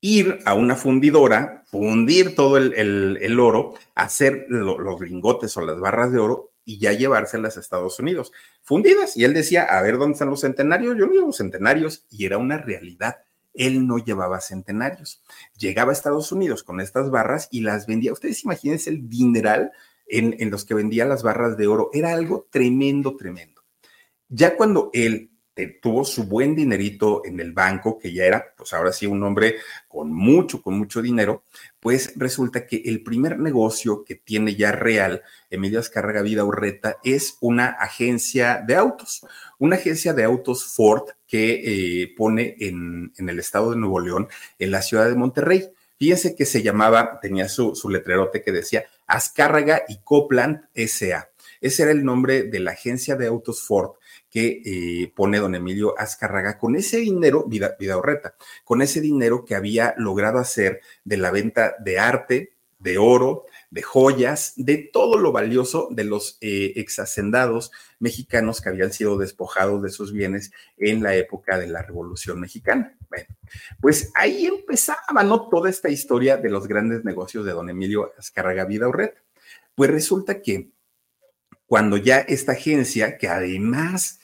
ir 0.00 0.40
a 0.44 0.54
una 0.54 0.74
fundidora, 0.74 1.62
fundir 1.70 2.34
todo 2.34 2.56
el, 2.56 3.38
oro, 3.38 3.74
hacer 3.94 4.46
los 4.48 5.00
lingotes 5.00 5.56
o 5.56 5.60
las 5.60 5.78
barras 5.78 6.10
de 6.10 6.18
oro 6.18 6.50
y 6.64 6.80
ya 6.80 6.92
llevárselas 6.92 7.56
a 7.56 7.60
Estados 7.60 8.00
Unidos, 8.00 8.32
fundidas. 8.64 9.16
Y 9.16 9.22
él 9.22 9.32
decía, 9.32 9.62
a 9.62 9.80
ver, 9.82 9.98
¿dónde 9.98 10.14
están 10.14 10.30
los 10.30 10.40
centenarios? 10.40 10.96
Yo 10.98 11.06
llevo 11.06 11.32
centenarios 11.32 12.04
y 12.10 12.26
era 12.26 12.36
una 12.38 12.58
realidad. 12.58 13.18
Él 13.54 13.86
no 13.86 13.98
llevaba 13.98 14.40
centenarios. 14.40 15.22
Llegaba 15.56 15.90
a 15.90 15.94
Estados 15.94 16.32
Unidos 16.32 16.64
con 16.64 16.80
estas 16.80 17.12
barras 17.12 17.46
y 17.52 17.60
las 17.60 17.86
vendía. 17.86 18.12
Ustedes 18.12 18.42
imagínense 18.42 18.90
el 18.90 19.08
dineral 19.08 19.70
en, 20.06 20.50
los 20.50 20.64
que 20.64 20.74
vendía 20.74 21.04
las 21.04 21.22
barras 21.22 21.56
de 21.56 21.66
oro. 21.66 21.90
Era 21.92 22.12
algo 22.12 22.46
tremendo, 22.50 23.16
tremendo. 23.16 23.62
Ya 24.28 24.56
cuando 24.56 24.90
él 24.92 25.30
tuvo 25.80 26.04
su 26.04 26.24
buen 26.24 26.54
dinerito 26.54 27.22
en 27.24 27.40
el 27.40 27.52
banco, 27.52 27.98
que 27.98 28.12
ya 28.12 28.24
era, 28.24 28.54
pues 28.56 28.74
ahora 28.74 28.92
sí, 28.92 29.06
un 29.06 29.22
hombre 29.22 29.56
con 29.88 30.12
mucho, 30.12 30.60
con 30.60 30.76
mucho 30.78 31.00
dinero, 31.00 31.44
pues 31.80 32.12
resulta 32.16 32.66
que 32.66 32.82
el 32.84 33.02
primer 33.02 33.38
negocio 33.38 34.04
que 34.04 34.16
tiene 34.16 34.54
ya 34.54 34.72
real 34.72 35.22
Emilio 35.48 35.80
Azcárraga 35.80 36.20
Vida 36.20 36.44
Urreta 36.44 36.98
es 37.02 37.38
una 37.40 37.68
agencia 37.68 38.62
de 38.66 38.76
autos, 38.76 39.24
una 39.58 39.76
agencia 39.76 40.12
de 40.12 40.24
autos 40.24 40.66
Ford 40.66 41.04
que 41.26 42.02
eh, 42.02 42.14
pone 42.14 42.56
en, 42.60 43.12
en 43.16 43.28
el 43.28 43.38
estado 43.38 43.70
de 43.70 43.78
Nuevo 43.78 44.00
León, 44.00 44.28
en 44.58 44.70
la 44.70 44.82
ciudad 44.82 45.08
de 45.08 45.14
Monterrey. 45.14 45.70
Fíjense 45.98 46.36
que 46.36 46.44
se 46.44 46.62
llamaba, 46.62 47.18
tenía 47.20 47.48
su, 47.48 47.74
su 47.74 47.88
letrerote 47.88 48.42
que 48.42 48.52
decía 48.52 48.84
Azcárraga 49.06 49.82
y 49.88 49.98
Copland 49.98 50.68
SA. 50.74 51.30
Ese 51.60 51.82
era 51.82 51.92
el 51.92 52.04
nombre 52.04 52.44
de 52.44 52.60
la 52.60 52.72
agencia 52.72 53.16
de 53.16 53.26
autos 53.26 53.62
Ford 53.62 53.92
que 54.30 54.62
eh, 54.64 55.12
pone 55.14 55.38
don 55.38 55.54
Emilio 55.54 55.98
Azcárraga 55.98 56.58
con 56.58 56.76
ese 56.76 56.98
dinero, 56.98 57.44
vida, 57.46 57.76
vida 57.78 57.96
horreta, 57.96 58.34
con 58.64 58.82
ese 58.82 59.00
dinero 59.00 59.44
que 59.44 59.54
había 59.54 59.94
logrado 59.96 60.38
hacer 60.38 60.80
de 61.04 61.16
la 61.16 61.30
venta 61.30 61.74
de 61.78 61.98
arte, 61.98 62.52
de 62.78 62.98
oro, 62.98 63.46
de 63.70 63.82
joyas, 63.82 64.52
de 64.56 64.76
todo 64.76 65.16
lo 65.18 65.32
valioso 65.32 65.88
de 65.90 66.04
los 66.04 66.38
eh, 66.40 66.74
exhacendados 66.76 67.72
mexicanos 67.98 68.60
que 68.60 68.68
habían 68.68 68.92
sido 68.92 69.16
despojados 69.16 69.82
de 69.82 69.90
sus 69.90 70.12
bienes 70.12 70.52
en 70.76 71.02
la 71.02 71.14
época 71.16 71.58
de 71.58 71.68
la 71.68 71.82
Revolución 71.82 72.38
Mexicana. 72.40 72.95
Bueno, 73.08 73.26
pues 73.80 74.10
ahí 74.14 74.46
empezaba, 74.46 75.22
¿no? 75.24 75.48
Toda 75.48 75.70
esta 75.70 75.88
historia 75.88 76.36
de 76.36 76.50
los 76.50 76.66
grandes 76.66 77.04
negocios 77.04 77.44
de 77.44 77.52
don 77.52 77.70
Emilio 77.70 78.12
Azcárraga 78.18 78.64
Vida 78.64 78.88
Urreta. 78.88 79.20
Pues 79.74 79.90
resulta 79.90 80.40
que 80.42 80.70
cuando 81.66 81.96
ya 81.96 82.18
esta 82.18 82.52
agencia, 82.52 83.18
que 83.18 83.28
además 83.28 84.20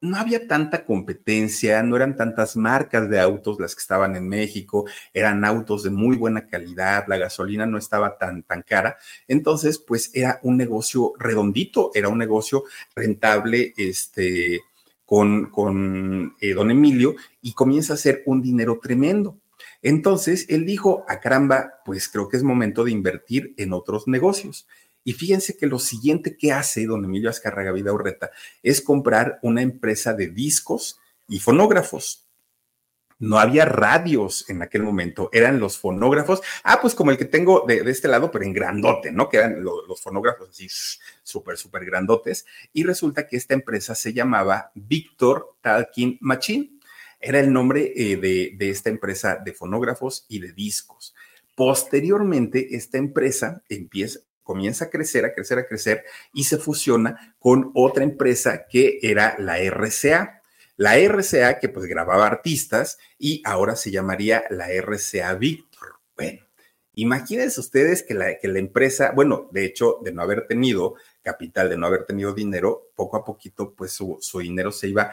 no 0.00 0.16
había 0.16 0.46
tanta 0.46 0.84
competencia, 0.84 1.82
no 1.82 1.96
eran 1.96 2.16
tantas 2.16 2.56
marcas 2.56 3.08
de 3.08 3.20
autos 3.20 3.58
las 3.60 3.74
que 3.74 3.80
estaban 3.80 4.16
en 4.16 4.28
México, 4.28 4.86
eran 5.12 5.44
autos 5.44 5.82
de 5.82 5.90
muy 5.90 6.16
buena 6.16 6.46
calidad, 6.46 7.04
la 7.08 7.16
gasolina 7.16 7.66
no 7.66 7.78
estaba 7.78 8.16
tan, 8.16 8.42
tan 8.42 8.62
cara. 8.62 8.96
Entonces, 9.26 9.78
pues 9.78 10.10
era 10.14 10.38
un 10.42 10.56
negocio 10.56 11.12
redondito, 11.18 11.90
era 11.94 12.08
un 12.08 12.18
negocio 12.18 12.64
rentable, 12.94 13.74
este, 13.76 14.60
con, 15.08 15.46
con 15.46 16.36
eh, 16.38 16.52
don 16.52 16.70
Emilio 16.70 17.16
y 17.40 17.54
comienza 17.54 17.94
a 17.94 17.96
hacer 17.96 18.22
un 18.26 18.42
dinero 18.42 18.78
tremendo. 18.78 19.38
Entonces, 19.80 20.44
él 20.50 20.66
dijo, 20.66 21.06
a 21.08 21.18
caramba, 21.18 21.80
pues 21.86 22.10
creo 22.10 22.28
que 22.28 22.36
es 22.36 22.42
momento 22.42 22.84
de 22.84 22.90
invertir 22.90 23.54
en 23.56 23.72
otros 23.72 24.06
negocios. 24.06 24.68
Y 25.04 25.14
fíjense 25.14 25.56
que 25.56 25.66
lo 25.66 25.78
siguiente 25.78 26.36
que 26.36 26.52
hace 26.52 26.84
don 26.84 27.06
Emilio 27.06 27.30
Azcarraga 27.30 27.72
Vida 27.72 27.90
Urreta 27.90 28.30
es 28.62 28.82
comprar 28.82 29.38
una 29.40 29.62
empresa 29.62 30.12
de 30.12 30.28
discos 30.28 31.00
y 31.26 31.38
fonógrafos. 31.38 32.27
No 33.18 33.38
había 33.38 33.64
radios 33.64 34.48
en 34.48 34.62
aquel 34.62 34.82
momento, 34.82 35.28
eran 35.32 35.58
los 35.58 35.78
fonógrafos. 35.78 36.40
Ah, 36.62 36.78
pues 36.80 36.94
como 36.94 37.10
el 37.10 37.18
que 37.18 37.24
tengo 37.24 37.64
de, 37.66 37.78
este 37.90 38.08
lado, 38.08 38.30
pero 38.30 38.44
en 38.44 38.52
grandote, 38.52 39.10
¿no? 39.10 39.28
Que 39.28 39.38
eran 39.38 39.62
los 39.62 40.00
fonógrafos 40.00 40.50
así 40.50 40.68
súper, 41.22 41.56
súper 41.56 41.84
grandotes. 41.84 42.46
Y 42.72 42.84
resulta 42.84 43.26
que 43.26 43.36
esta 43.36 43.54
empresa 43.54 43.94
se 43.94 44.12
llamaba 44.12 44.70
Victor 44.74 45.56
Talking 45.60 46.18
Machine. 46.20 46.78
Era 47.20 47.40
el 47.40 47.52
nombre 47.52 47.92
eh, 47.96 48.16
de, 48.16 48.52
de 48.56 48.70
esta 48.70 48.90
empresa 48.90 49.36
de 49.44 49.52
fonógrafos 49.52 50.24
y 50.28 50.38
de 50.38 50.52
discos. 50.52 51.14
Posteriormente, 51.56 52.76
esta 52.76 52.98
empresa 52.98 53.64
empieza, 53.68 54.20
comienza 54.44 54.84
a 54.84 54.90
crecer, 54.90 55.24
a 55.24 55.34
crecer, 55.34 55.58
a 55.58 55.66
crecer 55.66 56.04
y 56.32 56.44
se 56.44 56.56
fusiona 56.56 57.34
con 57.40 57.72
otra 57.74 58.04
empresa 58.04 58.66
que 58.70 59.00
era 59.02 59.34
la 59.40 59.58
RCA. 59.58 60.37
La 60.78 60.96
RCA 60.96 61.58
que 61.58 61.68
pues 61.68 61.86
grababa 61.86 62.28
artistas 62.28 62.98
y 63.18 63.42
ahora 63.44 63.74
se 63.74 63.90
llamaría 63.90 64.44
la 64.48 64.70
RCA 64.70 65.34
Victor. 65.34 65.98
Bueno, 66.16 66.46
imagínense 66.94 67.58
ustedes 67.58 68.04
que 68.04 68.14
la, 68.14 68.38
que 68.38 68.46
la 68.46 68.60
empresa, 68.60 69.10
bueno, 69.10 69.48
de 69.50 69.64
hecho, 69.64 69.98
de 70.04 70.12
no 70.12 70.22
haber 70.22 70.46
tenido 70.46 70.94
capital, 71.20 71.68
de 71.68 71.76
no 71.76 71.86
haber 71.86 72.04
tenido 72.06 72.32
dinero, 72.32 72.92
poco 72.94 73.16
a 73.16 73.24
poquito 73.24 73.74
pues 73.74 73.90
su, 73.90 74.18
su 74.20 74.38
dinero 74.38 74.70
se 74.70 74.86
iba 74.88 75.10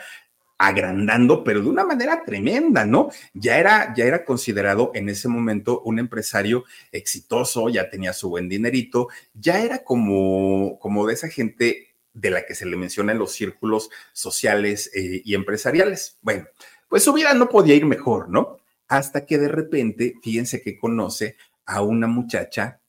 agrandando, 0.60 1.44
pero 1.44 1.62
de 1.62 1.68
una 1.68 1.84
manera 1.84 2.24
tremenda, 2.24 2.86
¿no? 2.86 3.10
Ya 3.34 3.58
era, 3.58 3.92
ya 3.96 4.06
era 4.06 4.24
considerado 4.24 4.92
en 4.94 5.10
ese 5.10 5.28
momento 5.28 5.82
un 5.82 5.98
empresario 5.98 6.64
exitoso, 6.92 7.70
ya 7.70 7.90
tenía 7.90 8.14
su 8.14 8.30
buen 8.30 8.48
dinerito, 8.48 9.08
ya 9.34 9.62
era 9.62 9.84
como, 9.84 10.78
como 10.80 11.08
de 11.08 11.16
esa 11.16 11.28
gente 11.28 11.95
de 12.16 12.32
la 12.32 12.46
que 12.46 12.56
se 12.56 12.66
le 12.66 12.78
menciona 12.78 13.12
en 13.12 13.20
los 13.20 13.34
círculos 13.34 13.92
sociales 14.14 14.90
eh, 14.96 15.22
y 15.24 15.36
empresariales. 15.36 16.18
Bueno, 16.22 16.46
pues 16.90 17.04
su 17.04 17.14
vida 17.14 17.34
no 17.34 17.50
podía 17.50 17.76
ir 17.76 17.86
mejor, 17.86 18.30
¿no? 18.30 18.58
Hasta 18.88 19.26
que 19.26 19.38
de 19.38 19.50
repente, 19.50 20.16
fíjense 20.24 20.62
que 20.62 20.78
conoce 20.78 21.36
a 21.66 21.82
una 21.82 22.08
muchacha 22.08 22.80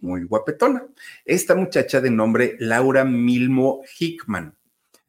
muy 0.00 0.24
guapetona. 0.24 0.84
Esta 1.24 1.54
muchacha 1.54 2.00
de 2.00 2.10
nombre 2.10 2.56
Laura 2.58 3.04
Milmo 3.04 3.82
Hickman. 3.98 4.56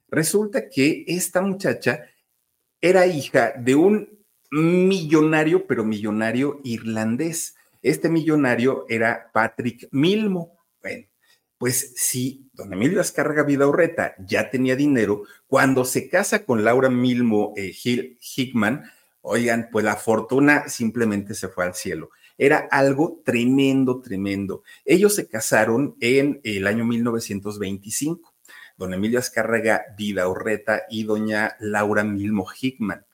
Resulta 0.09 0.69
que 0.69 1.03
esta 1.07 1.41
muchacha 1.41 2.01
era 2.79 3.07
hija 3.07 3.53
de 3.57 3.75
un 3.75 4.19
millonario, 4.51 5.65
pero 5.65 5.83
millonario 5.83 6.61
irlandés. 6.63 7.55
Este 7.81 8.07
millonario 8.07 8.85
era 8.87 9.31
Patrick 9.33 9.87
Milmo. 9.91 10.59
Bueno, 10.81 11.07
pues 11.63 11.93
si 11.95 12.49
don 12.51 12.73
Emilio 12.73 12.99
Azcárraga 12.99 13.43
Vidaurreta 13.43 14.15
ya 14.19 14.49
tenía 14.49 14.75
dinero, 14.75 15.23
cuando 15.47 15.85
se 15.85 16.09
casa 16.09 16.43
con 16.43 16.65
Laura 16.65 16.89
Milmo 16.89 17.53
eh, 17.55 17.73
Hickman, 17.73 18.83
oigan, 19.21 19.69
pues 19.71 19.85
la 19.85 19.95
fortuna 19.95 20.67
simplemente 20.67 21.33
se 21.33 21.47
fue 21.47 21.63
al 21.63 21.73
cielo. 21.73 22.09
Era 22.37 22.67
algo 22.69 23.21
tremendo, 23.23 24.01
tremendo. 24.01 24.63
Ellos 24.83 25.15
se 25.15 25.29
casaron 25.29 25.95
en 26.01 26.41
el 26.43 26.67
año 26.67 26.83
1925, 26.83 28.33
don 28.75 28.93
Emilio 28.93 29.19
Azcárraga 29.19 29.85
Vidaurreta 29.97 30.81
y 30.89 31.03
doña 31.03 31.55
Laura 31.61 32.03
Milmo 32.03 32.45
Hickman. 32.61 33.05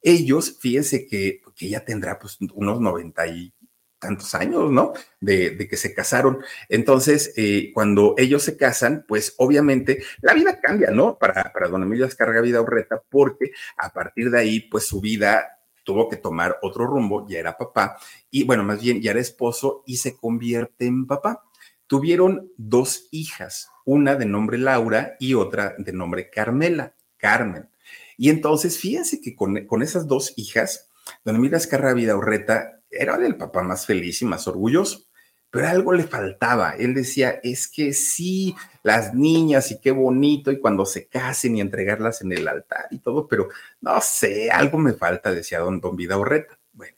Ellos, 0.00 0.56
fíjense 0.58 1.06
que, 1.06 1.42
que 1.54 1.66
ella 1.66 1.84
tendrá 1.84 2.18
pues 2.18 2.38
unos 2.54 2.80
90 2.80 3.26
y 3.26 3.52
tantos 3.98 4.34
años, 4.34 4.70
¿no? 4.70 4.92
De, 5.20 5.56
que 5.68 5.76
se 5.76 5.94
casaron. 5.94 6.38
Entonces, 6.68 7.32
eh, 7.36 7.70
cuando 7.74 8.14
ellos 8.16 8.42
se 8.42 8.56
casan, 8.56 9.04
pues 9.06 9.34
obviamente 9.38 10.02
la 10.20 10.34
vida 10.34 10.60
cambia, 10.60 10.90
¿no? 10.90 11.18
Para, 11.18 11.52
para 11.52 11.68
don 11.68 11.82
Emilio 11.82 12.06
Escarga 12.06 12.40
Vida 12.40 12.60
Urreta, 12.60 13.02
porque 13.08 13.52
a 13.76 13.92
partir 13.92 14.30
de 14.30 14.38
ahí, 14.38 14.60
pues 14.60 14.86
su 14.86 15.00
vida 15.00 15.58
tuvo 15.84 16.08
que 16.08 16.16
tomar 16.16 16.58
otro 16.62 16.86
rumbo, 16.86 17.26
ya 17.28 17.38
era 17.38 17.56
papá, 17.56 17.96
y 18.30 18.44
bueno, 18.44 18.62
más 18.62 18.82
bien 18.82 19.00
ya 19.00 19.12
era 19.12 19.20
esposo 19.20 19.82
y 19.86 19.96
se 19.96 20.16
convierte 20.16 20.86
en 20.86 21.06
papá. 21.06 21.44
Tuvieron 21.86 22.52
dos 22.58 23.08
hijas, 23.10 23.70
una 23.86 24.14
de 24.14 24.26
nombre 24.26 24.58
Laura 24.58 25.16
y 25.18 25.32
otra 25.32 25.74
de 25.78 25.92
nombre 25.94 26.28
Carmela, 26.28 26.94
Carmen. 27.16 27.70
Y 28.18 28.28
entonces, 28.28 28.78
fíjense 28.78 29.22
que 29.22 29.34
con, 29.34 29.64
con 29.66 29.80
esas 29.80 30.06
dos 30.06 30.34
hijas, 30.36 30.90
don 31.24 31.36
Emilio 31.36 31.56
Escarga 31.56 31.94
Vida 31.94 32.16
Urreta 32.16 32.77
era 32.90 33.16
el 33.16 33.36
papá 33.36 33.62
más 33.62 33.86
feliz 33.86 34.22
y 34.22 34.24
más 34.24 34.46
orgulloso, 34.48 35.04
pero 35.50 35.68
algo 35.68 35.92
le 35.92 36.04
faltaba. 36.04 36.72
Él 36.72 36.94
decía, 36.94 37.40
es 37.42 37.68
que 37.68 37.92
sí, 37.92 38.54
las 38.82 39.14
niñas 39.14 39.70
y 39.70 39.80
qué 39.80 39.90
bonito, 39.90 40.50
y 40.50 40.60
cuando 40.60 40.84
se 40.84 41.06
casen 41.06 41.56
y 41.56 41.60
entregarlas 41.60 42.22
en 42.22 42.32
el 42.32 42.46
altar 42.46 42.86
y 42.90 42.98
todo, 42.98 43.26
pero 43.26 43.48
no 43.80 44.00
sé, 44.00 44.50
algo 44.50 44.78
me 44.78 44.92
falta, 44.92 45.32
decía 45.32 45.60
don, 45.60 45.80
don 45.80 45.96
Vidaurreta. 45.96 46.58
Bueno, 46.72 46.96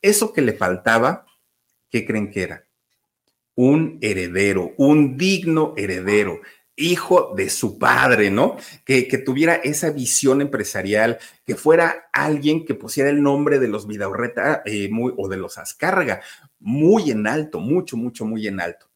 eso 0.00 0.32
que 0.32 0.42
le 0.42 0.54
faltaba, 0.54 1.26
¿qué 1.90 2.06
creen 2.06 2.30
que 2.30 2.42
era? 2.42 2.64
Un 3.54 3.98
heredero, 4.00 4.72
un 4.78 5.18
digno 5.18 5.74
heredero 5.76 6.40
hijo 6.80 7.32
de 7.36 7.50
su 7.50 7.78
padre, 7.78 8.30
¿no? 8.30 8.56
Que, 8.84 9.06
que, 9.06 9.18
tuviera 9.18 9.54
esa 9.54 9.90
visión 9.90 10.40
empresarial, 10.40 11.18
que 11.44 11.54
fuera 11.54 12.08
alguien 12.12 12.64
que 12.64 12.74
pusiera 12.74 13.10
el 13.10 13.22
nombre 13.22 13.58
de 13.58 13.68
los 13.68 13.86
Vidaurreta 13.86 14.62
eh, 14.64 14.88
muy, 14.90 15.12
o 15.16 15.28
de 15.28 15.36
los 15.36 15.58
Azcárraga 15.58 16.22
muy 16.60 17.10
en 17.10 17.26
alto, 17.26 17.58
mucho, 17.58 17.96
mucho, 17.96 18.24
muy 18.24 18.46
en 18.46 18.60
alto. 18.60 18.86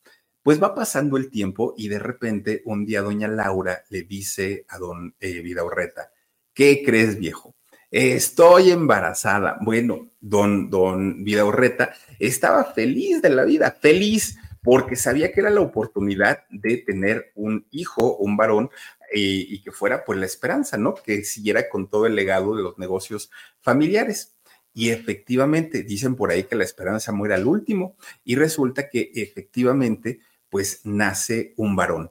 Pues 0.43 0.63
va 0.63 0.75
pasando 0.75 1.17
el 1.17 1.31
tiempo 1.31 1.75
y 1.77 1.89
de 1.89 1.99
repente 1.99 2.63
un 2.67 2.85
día 2.85 3.01
doña 3.01 3.29
Laura 3.29 3.83
le 3.89 4.03
dice 4.03 4.67
a 4.69 4.79
don 4.79 5.15
eh, 5.19 5.41
Vidaurreta, 5.41 6.13
¿qué 6.53 6.83
crees 6.85 7.19
viejo? 7.19 7.55
Estoy 7.91 8.71
embarazada. 8.71 9.57
Bueno, 9.63 10.11
don, 10.21 10.69
don 10.69 11.25
Vidaurreta 11.25 11.95
estaba 12.19 12.65
feliz 12.65 13.23
de 13.23 13.31
la 13.31 13.45
vida, 13.45 13.71
feliz 13.81 14.37
porque 14.65 14.97
sabía 14.97 15.31
que 15.31 15.41
era 15.41 15.51
la 15.51 15.61
oportunidad 15.61 16.45
de 16.49 16.79
tener 16.79 17.33
un 17.35 17.67
hijo, 17.71 18.17
un 18.17 18.39
varón, 18.39 18.71
eh, 19.15 19.21
y 19.21 19.63
que 19.63 19.71
fuera 19.71 20.07
pues 20.07 20.19
la 20.19 20.25
esperanza, 20.25 20.79
¿no? 20.79 20.95
Que 20.95 21.23
siguiera 21.23 21.69
con 21.69 21.89
todo 21.89 22.07
el 22.07 22.17
legado 22.17 22.57
de 22.57 22.63
los 22.63 22.79
negocios 22.79 23.31
familiares. 23.61 24.35
Y 24.73 24.89
efectivamente, 24.89 25.83
dicen 25.83 26.17
por 26.17 26.31
ahí 26.31 26.45
que 26.45 26.57
la 26.57 26.65
esperanza 26.65 27.13
muere 27.13 27.35
al 27.35 27.47
último, 27.47 27.97
y 28.25 28.37
resulta 28.37 28.89
que 28.89 29.13
efectivamente, 29.15 30.21
pues 30.49 30.81
nace 30.85 31.53
un 31.59 31.77
varón. 31.77 32.11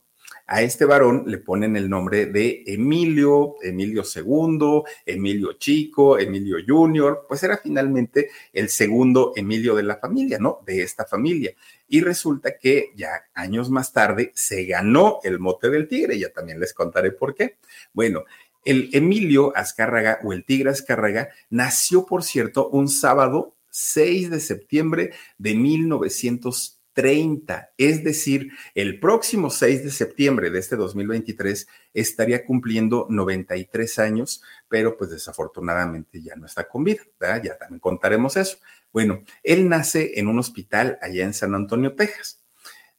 A 0.53 0.61
este 0.61 0.85
varón 0.85 1.23
le 1.25 1.39
ponen 1.39 1.75
el 1.75 1.89
nombre 1.89 2.27
de 2.27 2.61
Emilio, 2.67 3.55
Emilio 3.63 4.03
II, 4.03 4.83
Emilio 5.03 5.53
Chico, 5.53 6.19
Emilio 6.19 6.57
Junior, 6.63 7.25
pues 7.27 7.41
era 7.41 7.57
finalmente 7.57 8.29
el 8.53 8.69
segundo 8.69 9.33
Emilio 9.35 9.73
de 9.73 9.81
la 9.81 9.97
familia, 9.97 10.37
¿no? 10.37 10.59
De 10.63 10.83
esta 10.83 11.05
familia. 11.05 11.55
Y 11.87 12.01
resulta 12.01 12.59
que 12.59 12.91
ya 12.95 13.23
años 13.33 13.71
más 13.71 13.93
tarde 13.93 14.31
se 14.35 14.65
ganó 14.65 15.21
el 15.23 15.39
mote 15.39 15.71
del 15.71 15.87
tigre, 15.87 16.19
ya 16.19 16.29
también 16.29 16.59
les 16.59 16.75
contaré 16.75 17.09
por 17.13 17.33
qué. 17.33 17.57
Bueno, 17.91 18.23
el 18.63 18.91
Emilio 18.93 19.57
Azcárraga 19.57 20.19
o 20.23 20.33
el 20.33 20.45
tigre 20.45 20.69
Azcárraga 20.69 21.29
nació, 21.49 22.05
por 22.05 22.21
cierto, 22.21 22.69
un 22.69 22.89
sábado 22.89 23.55
6 23.71 24.29
de 24.29 24.39
septiembre 24.39 25.13
de 25.39 25.55
1900 25.55 26.83
30, 26.93 27.71
es 27.77 28.03
decir, 28.03 28.51
el 28.75 28.99
próximo 28.99 29.49
6 29.49 29.84
de 29.84 29.91
septiembre 29.91 30.49
de 30.49 30.60
este 30.60 30.75
2023 30.75 31.67
estaría 31.93 32.45
cumpliendo 32.45 33.08
93 33.10 33.99
años, 33.99 34.41
pero 34.69 34.97
pues 34.97 35.10
desafortunadamente 35.10 36.21
ya 36.21 36.36
no 36.36 36.45
está 36.45 36.67
con 36.67 36.84
vida, 36.84 37.01
¿verdad? 37.19 37.43
Ya 37.43 37.58
también 37.58 37.79
contaremos 37.79 38.38
eso. 38.38 38.58
Bueno, 38.91 39.23
él 39.43 39.67
nace 39.67 40.19
en 40.19 40.27
un 40.27 40.39
hospital 40.39 40.99
allá 41.01 41.23
en 41.23 41.34
San 41.34 41.56
Antonio, 41.56 41.95
Texas. 41.95 42.39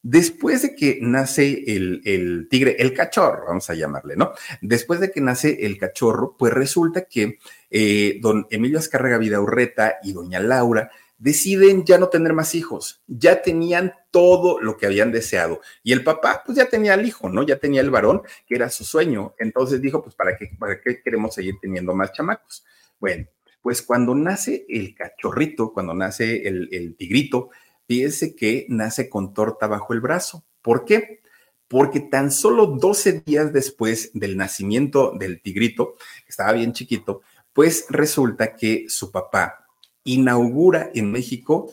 Después 0.02 0.60
de 0.60 0.74
que 0.74 0.98
nace 1.00 1.64
el, 1.66 2.02
el, 2.04 2.48
tigre, 2.50 2.76
el 2.78 2.92
cachorro, 2.92 3.46
vamos 3.46 3.70
a 3.70 3.74
llamarle, 3.74 4.16
¿no? 4.16 4.32
Después 4.60 5.00
de 5.00 5.10
que 5.10 5.22
nace 5.22 5.64
el 5.64 5.78
cachorro, 5.78 6.36
pues 6.38 6.52
resulta 6.52 7.06
que 7.06 7.38
eh, 7.70 8.18
don 8.20 8.46
Emilio 8.50 8.78
Azcárraga 8.78 9.16
Vidaurreta 9.16 9.96
y 10.02 10.12
doña 10.12 10.40
Laura 10.40 10.90
deciden 11.18 11.84
ya 11.84 11.98
no 11.98 12.08
tener 12.08 12.32
más 12.32 12.54
hijos. 12.54 13.02
Ya 13.06 13.42
tenían 13.42 13.94
todo 14.10 14.60
lo 14.60 14.76
que 14.76 14.86
habían 14.86 15.12
deseado. 15.12 15.60
Y 15.82 15.92
el 15.92 16.04
papá, 16.04 16.42
pues 16.44 16.58
ya 16.58 16.68
tenía 16.68 16.94
el 16.94 17.06
hijo, 17.06 17.28
¿no? 17.28 17.42
Ya 17.42 17.58
tenía 17.58 17.80
el 17.80 17.90
varón, 17.90 18.22
que 18.46 18.54
era 18.54 18.70
su 18.70 18.84
sueño. 18.84 19.34
Entonces 19.38 19.80
dijo, 19.80 20.02
pues 20.02 20.14
¿para 20.14 20.36
qué, 20.36 20.50
para 20.58 20.80
qué 20.80 21.00
queremos 21.02 21.34
seguir 21.34 21.56
teniendo 21.60 21.94
más 21.94 22.12
chamacos? 22.12 22.64
Bueno, 22.98 23.26
pues 23.62 23.82
cuando 23.82 24.14
nace 24.14 24.66
el 24.68 24.94
cachorrito, 24.94 25.72
cuando 25.72 25.94
nace 25.94 26.46
el, 26.46 26.68
el 26.72 26.96
tigrito, 26.96 27.50
fíjese 27.86 28.34
que 28.36 28.66
nace 28.68 29.08
con 29.08 29.32
torta 29.34 29.66
bajo 29.66 29.94
el 29.94 30.00
brazo. 30.00 30.44
¿Por 30.62 30.84
qué? 30.84 31.20
Porque 31.68 32.00
tan 32.00 32.30
solo 32.30 32.66
12 32.66 33.22
días 33.24 33.52
después 33.52 34.10
del 34.12 34.36
nacimiento 34.36 35.12
del 35.18 35.40
tigrito, 35.40 35.94
que 36.24 36.30
estaba 36.30 36.52
bien 36.52 36.72
chiquito, 36.72 37.22
pues 37.52 37.86
resulta 37.88 38.54
que 38.54 38.86
su 38.88 39.10
papá 39.10 39.63
inaugura 40.04 40.90
en 40.94 41.10
México 41.10 41.72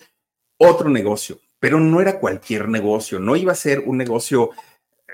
otro 0.58 0.90
negocio, 0.90 1.40
pero 1.60 1.80
no 1.80 2.02
era 2.02 2.20
cualquier 2.20 2.70
negocio, 2.70 3.20
no 3.20 3.36
iba 3.36 3.52
a 3.52 3.56
ser 3.56 3.84
un 3.86 3.98
negocio 3.98 4.52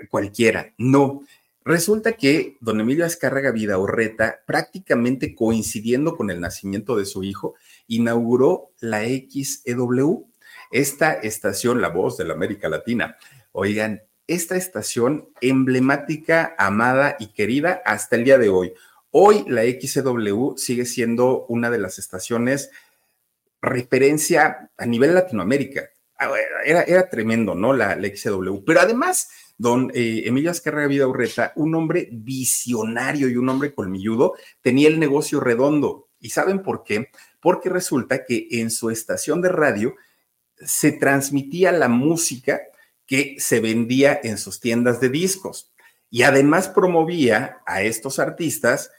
cualquiera, 0.09 0.73
no. 0.77 1.21
Resulta 1.63 2.13
que 2.13 2.55
don 2.61 2.79
Emilio 2.79 3.05
Azcárraga 3.05 3.51
Vidaurreta, 3.51 4.39
prácticamente 4.45 5.35
coincidiendo 5.35 6.15
con 6.15 6.29
el 6.29 6.39
nacimiento 6.39 6.95
de 6.95 7.05
su 7.05 7.23
hijo, 7.23 7.55
inauguró 7.87 8.71
la 8.79 9.01
XEW, 9.01 10.29
esta 10.71 11.13
estación, 11.13 11.81
la 11.81 11.89
voz 11.89 12.17
de 12.17 12.25
la 12.25 12.33
América 12.33 12.69
Latina. 12.69 13.17
Oigan, 13.51 14.03
esta 14.27 14.55
estación 14.55 15.29
emblemática, 15.41 16.55
amada 16.57 17.15
y 17.19 17.27
querida 17.27 17.81
hasta 17.85 18.15
el 18.15 18.23
día 18.23 18.37
de 18.37 18.49
hoy. 18.49 18.73
Hoy 19.11 19.43
la 19.47 19.63
XEW 19.63 20.55
sigue 20.57 20.85
siendo 20.85 21.45
una 21.47 21.69
de 21.69 21.79
las 21.79 21.97
estaciones 21.97 22.69
referencia 23.61 24.71
a 24.77 24.85
nivel 24.85 25.13
Latinoamérica. 25.13 25.89
Ah, 26.19 26.31
era, 26.65 26.83
era 26.83 27.09
tremendo, 27.09 27.55
¿no? 27.55 27.73
La, 27.73 27.95
la 27.95 28.07
XW. 28.07 28.63
Pero 28.65 28.79
además, 28.79 29.29
don 29.57 29.91
eh, 29.93 30.23
Emilio 30.25 30.51
Azcárraga 30.51 30.87
Vida 30.87 31.07
Urreta, 31.07 31.53
un 31.55 31.75
hombre 31.75 32.09
visionario 32.11 33.27
y 33.29 33.37
un 33.37 33.49
hombre 33.49 33.73
colmilludo, 33.73 34.33
tenía 34.61 34.87
el 34.87 34.99
negocio 34.99 35.39
redondo. 35.39 36.09
¿Y 36.19 36.29
saben 36.29 36.63
por 36.63 36.83
qué? 36.83 37.09
Porque 37.39 37.69
resulta 37.69 38.25
que 38.25 38.47
en 38.51 38.71
su 38.71 38.89
estación 38.89 39.41
de 39.41 39.49
radio 39.49 39.95
se 40.59 40.91
transmitía 40.91 41.71
la 41.71 41.87
música 41.87 42.61
que 43.05 43.35
se 43.39 43.59
vendía 43.59 44.19
en 44.23 44.37
sus 44.37 44.59
tiendas 44.59 44.99
de 44.99 45.09
discos. 45.09 45.71
Y 46.09 46.23
además 46.23 46.69
promovía 46.69 47.61
a 47.65 47.81
estos 47.83 48.19
artistas 48.19 48.91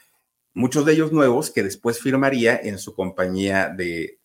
muchos 0.59 0.85
de 0.85 0.92
ellos 0.92 1.12
nuevos 1.12 1.53
que 1.53 1.62
después 1.62 2.01
firmaría 2.01 2.61
en 2.61 2.79
su 2.79 2.92
compañía 2.92 3.68
de, 3.68 4.18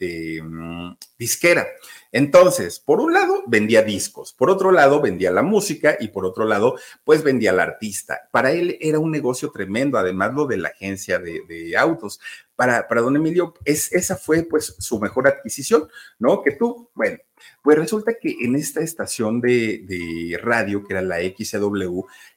mm, 0.44 0.94
disquera. 1.18 1.68
Entonces, 2.12 2.80
por 2.80 3.00
un 3.00 3.14
lado, 3.14 3.44
vendía 3.46 3.84
discos, 3.84 4.34
por 4.34 4.50
otro 4.50 4.72
lado, 4.72 5.00
vendía 5.00 5.30
la 5.30 5.44
música 5.44 5.96
y 6.00 6.08
por 6.08 6.26
otro 6.26 6.46
lado, 6.46 6.76
pues 7.04 7.24
vendía 7.24 7.52
al 7.52 7.60
artista. 7.60 8.30
Para 8.32 8.52
él 8.52 8.78
era 8.82 8.98
un 8.98 9.12
negocio 9.12 9.52
tremendo, 9.52 10.00
además 10.00 10.34
lo 10.34 10.48
de 10.48 10.58
la 10.58 10.70
agencia 10.70 11.20
de, 11.20 11.76
autos. 11.78 12.20
Para, 12.56 12.88
para 12.88 13.02
don 13.02 13.16
Emilio, 13.16 13.54
es, 13.64 13.92
esa 13.94 14.16
fue 14.16 14.44
pues 14.44 14.76
su 14.80 15.00
mejor 15.00 15.28
adquisición, 15.28 15.88
¿no? 16.18 16.42
Que 16.42 16.52
tú, 16.52 16.90
bueno, 16.96 17.18
pues 17.62 17.78
resulta 17.78 18.14
que 18.20 18.38
en 18.42 18.56
esta 18.56 18.82
estación 18.82 19.40
de, 19.40 19.84
de 19.86 20.38
radio, 20.38 20.84
que 20.84 20.94
era 20.94 21.02
la 21.02 21.18
XW, 21.18 22.06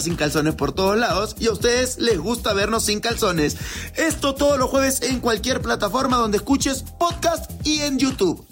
sin 0.00 0.16
calzones 0.16 0.54
por 0.54 0.72
todos 0.72 0.96
lados 0.96 1.36
y 1.38 1.46
a 1.46 1.52
ustedes 1.52 1.98
les 1.98 2.18
gusta 2.18 2.52
vernos 2.52 2.84
sin 2.84 3.00
calzones. 3.00 3.56
Esto 3.96 4.34
todos 4.34 4.58
los 4.58 4.70
jueves 4.70 5.02
en 5.02 5.20
cualquier 5.20 5.60
plataforma 5.60 6.16
donde 6.16 6.38
escuches 6.38 6.82
podcast 6.98 7.50
y 7.66 7.80
en 7.80 7.98
YouTube. 7.98 8.46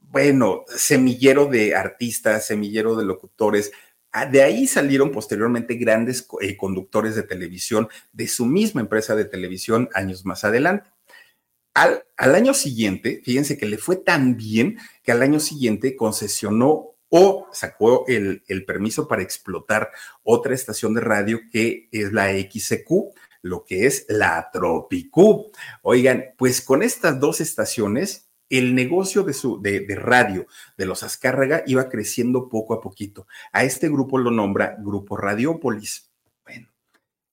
Bueno, 0.00 0.64
semillero 0.68 1.46
de 1.46 1.74
artistas, 1.74 2.46
semillero 2.46 2.96
de 2.96 3.04
locutores. 3.04 3.72
Ah, 4.10 4.24
de 4.24 4.42
ahí 4.42 4.66
salieron 4.66 5.12
posteriormente 5.12 5.74
grandes 5.74 6.26
eh, 6.40 6.56
conductores 6.56 7.14
de 7.14 7.24
televisión 7.24 7.88
de 8.12 8.26
su 8.26 8.46
misma 8.46 8.80
empresa 8.80 9.14
de 9.14 9.26
televisión 9.26 9.90
años 9.92 10.24
más 10.24 10.44
adelante. 10.44 10.90
Al, 11.74 12.04
al, 12.16 12.34
año 12.34 12.54
siguiente, 12.54 13.20
fíjense 13.22 13.58
que 13.58 13.66
le 13.66 13.76
fue 13.76 13.96
tan 13.96 14.36
bien 14.36 14.78
que 15.02 15.12
al 15.12 15.22
año 15.22 15.40
siguiente 15.40 15.94
concesionó 15.94 16.97
o 17.10 17.48
sacó 17.52 18.04
el, 18.06 18.42
permiso 18.66 19.08
para 19.08 19.22
explotar 19.22 19.90
otra 20.22 20.54
estación 20.54 20.94
de 20.94 21.00
radio 21.00 21.40
que 21.50 21.88
es 21.92 22.12
la 22.12 22.30
XQ, 22.30 23.14
lo 23.42 23.64
que 23.64 23.86
es 23.86 24.06
la 24.08 24.50
Tropicú. 24.52 25.50
Oigan, 25.82 26.26
pues 26.36 26.60
con 26.60 26.82
estas 26.82 27.18
dos 27.18 27.40
estaciones, 27.40 28.28
el 28.50 28.74
negocio 28.74 29.22
de, 29.22 29.32
su, 29.32 29.60
de, 29.60 29.84
radio 29.94 30.46
de 30.76 30.86
los 30.86 31.02
Azcárraga 31.02 31.62
iba 31.66 31.88
creciendo 31.88 32.48
poco 32.48 32.74
a 32.74 32.80
poquito. 32.80 33.26
A 33.52 33.64
este 33.64 33.88
grupo 33.88 34.18
lo 34.18 34.30
nombra 34.30 34.76
Grupo 34.78 35.16
Radiópolis. 35.16 36.10
Bueno, 36.44 36.68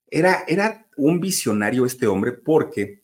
era, 0.10 0.44
era 0.48 0.88
un 0.98 1.20
visionario 1.20 1.86
este 1.86 2.08
hombre 2.08 2.34
porque 2.34 3.02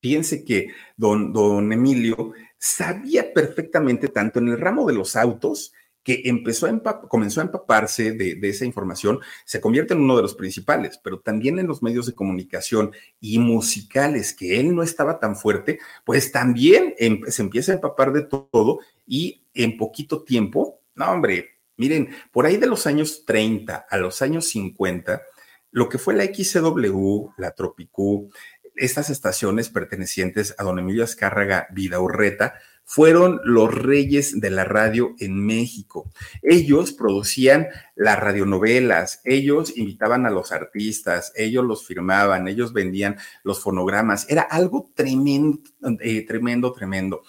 fíjense 0.00 0.44
que 0.44 0.68
don, 0.96 1.32
don 1.32 1.72
Emilio 1.72 2.32
sabía 2.64 3.34
perfectamente, 3.34 4.08
tanto 4.08 4.38
en 4.38 4.48
el 4.48 4.58
ramo 4.58 4.86
de 4.86 4.94
los 4.94 5.16
autos, 5.16 5.74
que 6.02 6.22
empezó 6.24 6.66
a 6.66 7.08
comenzó 7.08 7.40
a 7.40 7.44
empaparse 7.44 8.12
de, 8.12 8.38
esa 8.42 8.64
información, 8.64 9.20
se 9.44 9.60
convierte 9.60 9.92
en 9.92 10.00
uno 10.00 10.16
de 10.16 10.22
los 10.22 10.34
principales, 10.34 10.98
pero 11.02 11.20
también 11.20 11.58
en 11.58 11.66
los 11.66 11.82
medios 11.82 12.06
de 12.06 12.14
comunicación 12.14 12.92
y 13.20 13.38
musicales, 13.38 14.32
que 14.32 14.60
él 14.60 14.74
no 14.74 14.82
estaba 14.82 15.20
tan 15.20 15.36
fuerte, 15.36 15.78
pues 16.06 16.32
también 16.32 16.94
em, 16.98 17.20
se 17.28 17.42
empieza 17.42 17.72
a 17.72 17.74
empapar 17.76 18.14
de 18.14 18.22
todo 18.22 18.80
y 19.06 19.44
en 19.52 19.76
poquito 19.76 20.24
tiempo, 20.24 20.80
no 20.94 21.10
hombre, 21.10 21.58
miren, 21.76 22.10
por 22.32 22.46
ahí 22.46 22.56
de 22.56 22.66
los 22.66 22.86
años 22.86 23.24
30 23.26 23.86
a 23.90 23.96
los 23.98 24.22
años 24.22 24.48
50, 24.48 25.22
lo 25.70 25.88
que 25.88 25.98
fue 25.98 26.14
la 26.14 26.24
XCW, 26.24 27.30
la 27.36 27.50
Tropicú, 27.50 28.30
estas 28.76 29.10
estaciones 29.10 29.68
pertenecientes 29.68 30.54
a 30.58 30.64
don 30.64 30.78
Emilio 30.78 31.04
Azcárraga 31.04 31.68
Vidaurreta, 31.70 32.54
fueron 32.84 33.40
los 33.44 33.74
reyes 33.74 34.40
de 34.40 34.50
la 34.50 34.64
radio 34.64 35.14
en 35.18 35.44
México. 35.44 36.10
Ellos 36.42 36.92
producían 36.92 37.68
las 37.96 38.18
radionovelas, 38.18 39.20
ellos 39.24 39.76
invitaban 39.76 40.26
a 40.26 40.30
los 40.30 40.52
artistas, 40.52 41.32
ellos 41.34 41.64
los 41.64 41.86
firmaban, 41.86 42.46
ellos 42.46 42.72
vendían 42.72 43.16
los 43.42 43.60
fonogramas. 43.62 44.26
Era 44.28 44.42
algo 44.42 44.90
tremendo, 44.94 45.60
eh, 46.00 46.26
tremendo, 46.26 46.72
tremendo. 46.72 47.22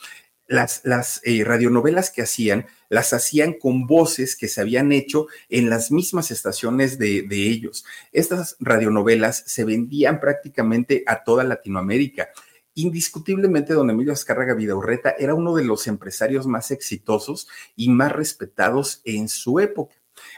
Las, 0.48 0.82
las 0.84 1.22
eh, 1.24 1.44
radionovelas 1.44 2.12
que 2.12 2.22
hacían, 2.22 2.68
las 2.90 3.14
hacían 3.14 3.54
con 3.54 3.88
voces 3.88 4.36
que 4.36 4.48
se 4.48 4.62
habían 4.62 4.92
hecho 4.92 5.28
en 5.50 5.70
las 5.70 5.92
mismas 5.92 6.30
estaciones 6.30 7.00
de, 7.00 7.24
de 7.24 7.48
ellos. 7.48 7.86
Estas 8.12 8.56
radionovelas 8.60 9.44
se 9.48 9.64
vendían 9.64 10.20
prácticamente 10.20 11.04
a 11.08 11.24
toda 11.24 11.44
Latinoamérica 11.44 12.30
indiscutiblemente 12.76 13.74
don 13.74 13.90
Emilio 13.90 14.14
Azcárraga 14.14 14.54
Vidaurreta 14.54 15.16
era 15.18 15.34
uno 15.34 15.56
de 15.56 15.64
los 15.64 15.88
empresarios 15.88 16.46
más 16.46 16.72
exitosos 16.72 17.48
y 17.76 17.90
más 17.90 18.12
respetados 18.12 19.02
en 19.06 19.30
su 19.30 19.60
época. 19.60 19.96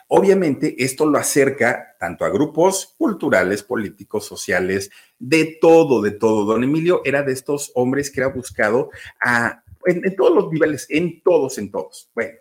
Obviamente, 0.07 0.83
esto 0.83 1.05
lo 1.05 1.17
acerca 1.17 1.95
tanto 1.99 2.25
a 2.25 2.29
grupos 2.29 2.95
culturales, 2.97 3.63
políticos, 3.63 4.25
sociales, 4.25 4.89
de 5.19 5.57
todo, 5.59 6.01
de 6.01 6.11
todo. 6.11 6.45
Don 6.45 6.63
Emilio 6.63 7.01
era 7.03 7.23
de 7.23 7.33
estos 7.33 7.71
hombres 7.75 8.09
que 8.09 8.21
era 8.21 8.29
buscado 8.29 8.89
a, 9.23 9.63
en, 9.85 10.15
todos 10.15 10.33
los 10.33 10.51
niveles, 10.51 10.85
en 10.89 11.21
todos, 11.21 11.57
en 11.57 11.71
todos. 11.71 12.09
Bueno, 12.13 12.37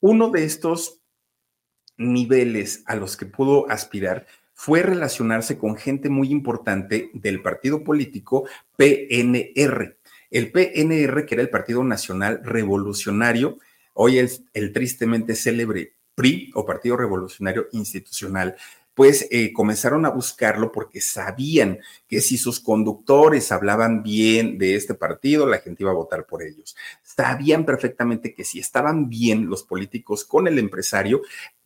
uno 0.00 0.30
de 0.30 0.44
estos 0.44 1.00
niveles 1.96 2.82
a 2.86 2.96
los 2.96 3.16
que 3.16 3.26
pudo 3.26 3.70
aspirar 3.70 4.26
fue 4.52 4.82
relacionarse 4.82 5.58
con 5.58 5.76
gente 5.76 6.08
muy 6.08 6.30
importante 6.30 7.10
del 7.12 7.42
partido 7.42 7.82
político 7.82 8.44
PNR. 8.76 9.98
El 10.30 10.52
PNR, 10.52 11.26
que 11.26 11.34
era 11.34 11.42
el 11.42 11.50
Partido 11.50 11.84
Nacional 11.84 12.40
Revolucionario, 12.44 13.58
hoy 13.94 14.18
es 14.18 14.44
el 14.52 14.72
tristemente 14.72 15.34
célebre 15.34 15.94
PRI 16.14 16.50
o 16.54 16.64
Partido 16.64 16.96
Revolucionario 16.96 17.68
Institucional, 17.72 18.56
pues 18.94 19.26
eh, 19.30 19.52
comenzaron 19.52 20.06
a 20.06 20.10
buscarlo 20.10 20.70
porque 20.72 21.00
sabían 21.00 21.80
que 22.06 22.20
si 22.20 22.38
sus 22.38 22.60
conductores 22.60 23.50
hablaban 23.52 24.02
bien 24.02 24.56
de 24.56 24.76
este 24.76 24.94
partido, 24.94 25.46
la 25.46 25.58
gente 25.58 25.82
iba 25.82 25.90
a 25.90 25.96
votar 25.96 26.26
por 26.26 26.42
ellos. 26.42 26.76
Sabían 27.02 27.64
perfectamente 27.64 28.34
que 28.34 28.44
si 28.44 28.60
estaban 28.60 29.08
bien 29.08 29.48
los 29.48 29.64
políticos 29.64 30.24
con 30.24 30.46
el 30.46 30.58
empresario, 30.58 31.22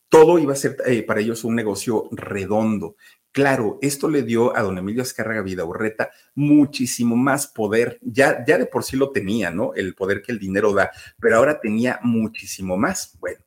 todo 0.09 0.39
iba 0.39 0.55
a 0.55 0.57
ser 0.57 0.77
eh, 0.87 1.03
para 1.03 1.21
ellos 1.21 1.45
un 1.45 1.55
negocio 1.55 2.09
redondo. 2.13 2.97
Claro, 3.31 3.79
esto 3.83 4.09
le 4.09 4.23
dio 4.23 4.57
a 4.57 4.63
don 4.63 4.79
Emilio 4.79 5.03
Azcárraga 5.03 5.43
Vidaurreta 5.43 6.11
muchísimo 6.35 7.15
más 7.15 7.47
poder. 7.47 7.99
Ya, 8.03 8.43
ya 8.45 8.57
de 8.59 8.67
por 8.67 8.85
sí 8.85 8.97
lo 8.97 9.11
tenía, 9.11 9.51
¿no? 9.51 9.75
El 9.75 9.95
poder 9.95 10.23
que 10.23 10.33
el 10.33 10.39
dinero 10.39 10.73
da, 10.73 10.91
pero 11.21 11.37
ahora 11.37 11.61
tenía 11.61 12.01
muchísimo 12.03 12.77
más. 12.79 13.17
Bueno, 13.21 13.39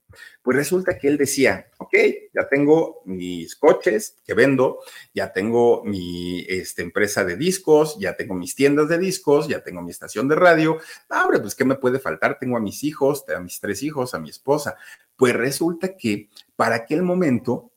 pues 0.42 0.58
resulta 0.58 0.98
que 0.98 1.08
él 1.08 1.18
decía, 1.18 1.68
ok, 1.78 1.94
ya 2.34 2.48
tengo 2.50 3.02
mis 3.06 3.56
coches 3.56 4.18
que 4.24 4.34
vendo, 4.34 4.80
ya 5.14 5.34
tengo 5.34 5.84
mi 5.84 6.46
este, 6.48 6.82
empresa 6.82 7.24
de 7.24 7.36
discos, 7.36 7.98
ya 8.00 8.16
tengo 8.16 8.34
mis 8.34 8.56
tiendas 8.56 8.90
de 8.90 8.98
discos, 8.98 9.48
ya 9.48 9.64
tengo 9.64 9.82
mi 9.82 9.92
estación 9.92 10.28
de 10.28 10.36
radio. 10.36 10.80
Ah, 11.10 11.28
pues 11.42 11.56
¿qué 11.56 11.66
me 11.66 11.76
puede 11.76 12.00
faltar? 12.00 12.38
Tengo 12.40 12.58
a 12.58 12.62
mis 12.62 12.84
hijos, 12.84 13.26
a 13.30 13.40
mis 13.40 13.60
tres 13.60 13.84
hijos, 13.84 14.14
a 14.14 14.20
mi 14.20 14.30
esposa. 14.30 14.78
Pues 15.16 15.34
resulta 15.34 15.96
que 15.96 16.30
para 16.56 16.76
aquel 16.76 17.04
momento 17.04 17.72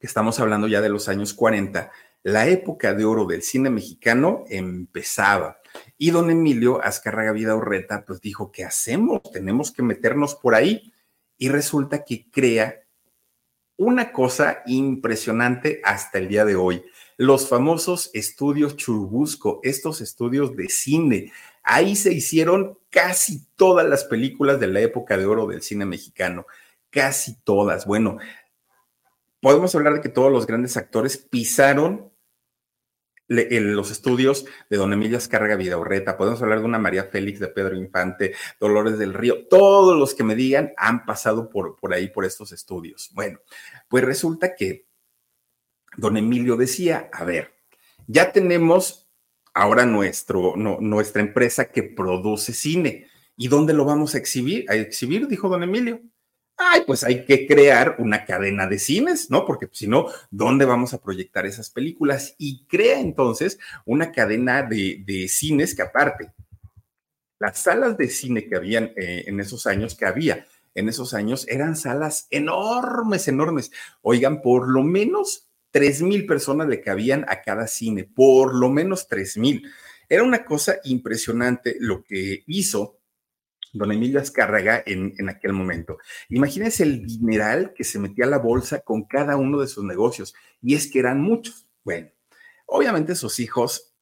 que 0.00 0.06
estamos 0.06 0.40
hablando 0.40 0.66
ya 0.66 0.80
de 0.80 0.88
los 0.88 1.08
años 1.08 1.32
40, 1.32 1.92
la 2.24 2.46
época 2.48 2.94
de 2.94 3.04
oro 3.04 3.24
del 3.24 3.42
cine 3.42 3.70
mexicano 3.70 4.44
empezaba. 4.48 5.58
Y 5.98 6.10
don 6.10 6.30
Emilio 6.30 6.82
Azcárraga 6.82 7.32
Vida 7.32 7.56
Urreta 7.56 8.04
pues 8.04 8.20
dijo, 8.20 8.52
¿qué 8.52 8.64
hacemos? 8.64 9.22
Tenemos 9.32 9.72
que 9.72 9.82
meternos 9.82 10.34
por 10.34 10.54
ahí. 10.54 10.92
Y 11.42 11.48
resulta 11.48 12.04
que 12.04 12.30
crea 12.30 12.84
una 13.76 14.12
cosa 14.12 14.62
impresionante 14.64 15.80
hasta 15.82 16.18
el 16.18 16.28
día 16.28 16.44
de 16.44 16.54
hoy. 16.54 16.84
Los 17.16 17.48
famosos 17.48 18.10
estudios 18.14 18.76
Churubusco, 18.76 19.58
estos 19.64 20.00
estudios 20.00 20.54
de 20.54 20.68
cine. 20.68 21.32
Ahí 21.64 21.96
se 21.96 22.12
hicieron 22.12 22.78
casi 22.90 23.44
todas 23.56 23.84
las 23.88 24.04
películas 24.04 24.60
de 24.60 24.68
la 24.68 24.82
época 24.82 25.16
de 25.16 25.26
oro 25.26 25.48
del 25.48 25.62
cine 25.62 25.84
mexicano. 25.84 26.46
Casi 26.90 27.34
todas. 27.42 27.86
Bueno, 27.86 28.18
podemos 29.40 29.74
hablar 29.74 29.94
de 29.94 30.00
que 30.00 30.10
todos 30.10 30.30
los 30.30 30.46
grandes 30.46 30.76
actores 30.76 31.16
pisaron 31.16 32.11
los 33.32 33.90
estudios 33.90 34.44
de 34.68 34.76
Don 34.76 34.92
Emilio 34.92 35.16
Azcárraga 35.16 35.56
Vidaurreta, 35.56 36.16
podemos 36.16 36.40
hablar 36.42 36.60
de 36.60 36.66
una 36.66 36.78
María 36.78 37.04
Félix 37.04 37.40
de 37.40 37.48
Pedro 37.48 37.76
Infante, 37.76 38.34
Dolores 38.60 38.98
del 38.98 39.14
Río, 39.14 39.46
todos 39.48 39.98
los 39.98 40.14
que 40.14 40.24
me 40.24 40.34
digan 40.34 40.72
han 40.76 41.04
pasado 41.04 41.48
por, 41.48 41.76
por 41.76 41.94
ahí, 41.94 42.08
por 42.08 42.24
estos 42.24 42.52
estudios. 42.52 43.10
Bueno, 43.14 43.40
pues 43.88 44.04
resulta 44.04 44.54
que 44.54 44.86
Don 45.96 46.16
Emilio 46.16 46.56
decía, 46.56 47.10
a 47.12 47.24
ver, 47.24 47.54
ya 48.06 48.32
tenemos 48.32 49.10
ahora 49.54 49.84
nuestro, 49.86 50.54
nuestra 50.56 51.22
empresa 51.22 51.66
que 51.66 51.82
produce 51.82 52.52
cine. 52.52 53.06
¿Y 53.36 53.48
dónde 53.48 53.72
lo 53.72 53.84
vamos 53.84 54.14
a 54.14 54.18
exhibir? 54.18 54.70
A 54.70 54.74
exhibir, 54.74 55.26
dijo 55.26 55.48
don 55.48 55.62
Emilio 55.62 56.00
ay, 56.70 56.82
pues 56.86 57.04
hay 57.04 57.24
que 57.24 57.46
crear 57.46 57.96
una 57.98 58.24
cadena 58.24 58.66
de 58.66 58.78
cines, 58.78 59.30
¿no? 59.30 59.44
Porque 59.44 59.68
si 59.72 59.86
no, 59.86 60.06
¿dónde 60.30 60.64
vamos 60.64 60.94
a 60.94 61.00
proyectar 61.00 61.46
esas 61.46 61.70
películas? 61.70 62.34
Y 62.38 62.64
crea 62.66 63.00
entonces 63.00 63.58
una 63.84 64.12
cadena 64.12 64.62
de, 64.62 65.26
cines 65.28 65.74
que 65.74 65.82
aparte, 65.82 66.32
las 67.38 67.58
salas 67.58 67.96
de 67.96 68.08
cine 68.08 68.46
que 68.46 68.56
habían 68.56 68.92
eh, 68.96 69.24
en 69.26 69.40
esos 69.40 69.66
años, 69.66 69.94
que 69.94 70.06
había 70.06 70.46
en 70.74 70.88
esos 70.88 71.14
años, 71.14 71.46
eran 71.48 71.76
salas 71.76 72.26
enormes, 72.30 73.28
enormes. 73.28 73.72
Oigan, 74.00 74.40
por 74.40 74.68
lo 74.68 74.82
menos 74.82 75.48
tres 75.70 76.02
mil 76.02 76.26
personas 76.26 76.68
le 76.68 76.80
cabían 76.80 77.24
a 77.28 77.42
cada 77.42 77.66
cine, 77.66 78.04
por 78.04 78.54
lo 78.54 78.68
menos 78.70 79.08
tres 79.08 79.36
mil. 79.36 79.68
Era 80.08 80.22
una 80.22 80.44
cosa 80.44 80.76
impresionante 80.84 81.76
lo 81.80 82.04
que 82.04 82.44
hizo 82.46 83.01
don 83.72 83.90
Emilio 83.90 84.20
Azcárraga 84.20 84.82
en, 84.84 85.28
aquel 85.28 85.52
momento. 85.52 85.98
Imagínense 86.28 86.82
el 86.82 87.06
dineral 87.06 87.72
que 87.74 87.84
se 87.84 87.98
metía 87.98 88.26
a 88.26 88.28
la 88.28 88.38
bolsa 88.38 88.80
con 88.80 89.04
cada 89.04 89.36
uno 89.36 89.60
de 89.60 89.66
sus 89.66 89.84
negocios, 89.84 90.34
y 90.60 90.74
es 90.74 90.90
que 90.90 90.98
eran 90.98 91.20
muchos. 91.20 91.66
Bueno, 91.82 92.10
obviamente 92.66 93.14
sus 93.14 93.40
hijos, 93.40 93.94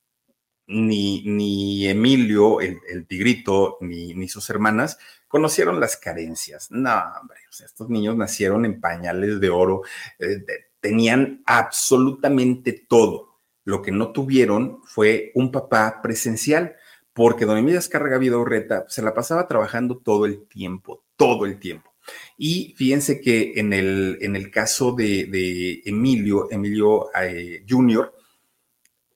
ni, 0.67 1.23
ni 1.25 1.89
Emilio, 1.89 2.61
el, 2.61 3.07
tigrito, 3.07 3.79
ni, 3.81 4.15
ni, 4.15 4.29
sus 4.29 4.51
hermanas, 4.51 4.99
conocieron 5.27 5.81
las 5.81 5.97
carencias. 5.97 6.71
No, 6.71 6.93
hombre, 7.21 7.39
o 7.49 7.53
sea, 7.53 7.67
estos 7.67 7.89
niños 7.89 8.17
nacieron 8.17 8.65
en 8.65 8.81
pañales 8.81 9.41
de 9.41 9.51
oro, 9.51 9.83
eh, 10.19 10.45
tenían 10.81 11.43
absolutamente 11.47 12.85
todo. 12.89 13.41
Lo 13.65 13.83
que 13.83 13.93
no 13.93 14.13
tuvieron 14.13 14.81
fue 14.85 15.33
un 15.35 15.53
papá 15.53 16.01
presencial 16.03 16.77
porque 17.13 17.45
don 17.45 17.59
Emilio 17.59 17.79
Escarga 17.79 18.19
Vida 18.19 18.39
Urreta 18.39 18.85
se 18.89 19.03
la 19.03 19.15
pasaba 19.15 19.47
trabajando 19.47 19.99
todo 19.99 20.27
el 20.27 20.47
tiempo, 20.47 21.05
todo 21.17 21.47
el 21.47 21.59
tiempo. 21.59 21.91
Y 22.39 22.75
fíjense 22.77 23.21
que 23.21 23.53
en 23.57 23.73
el, 23.73 24.19
en 24.21 24.37
el 24.37 24.51
caso 24.51 24.93
de, 24.93 25.83
Emilio, 25.85 26.51
Emilio 26.51 27.09
eh, 27.21 27.65
Jr., 27.69 28.13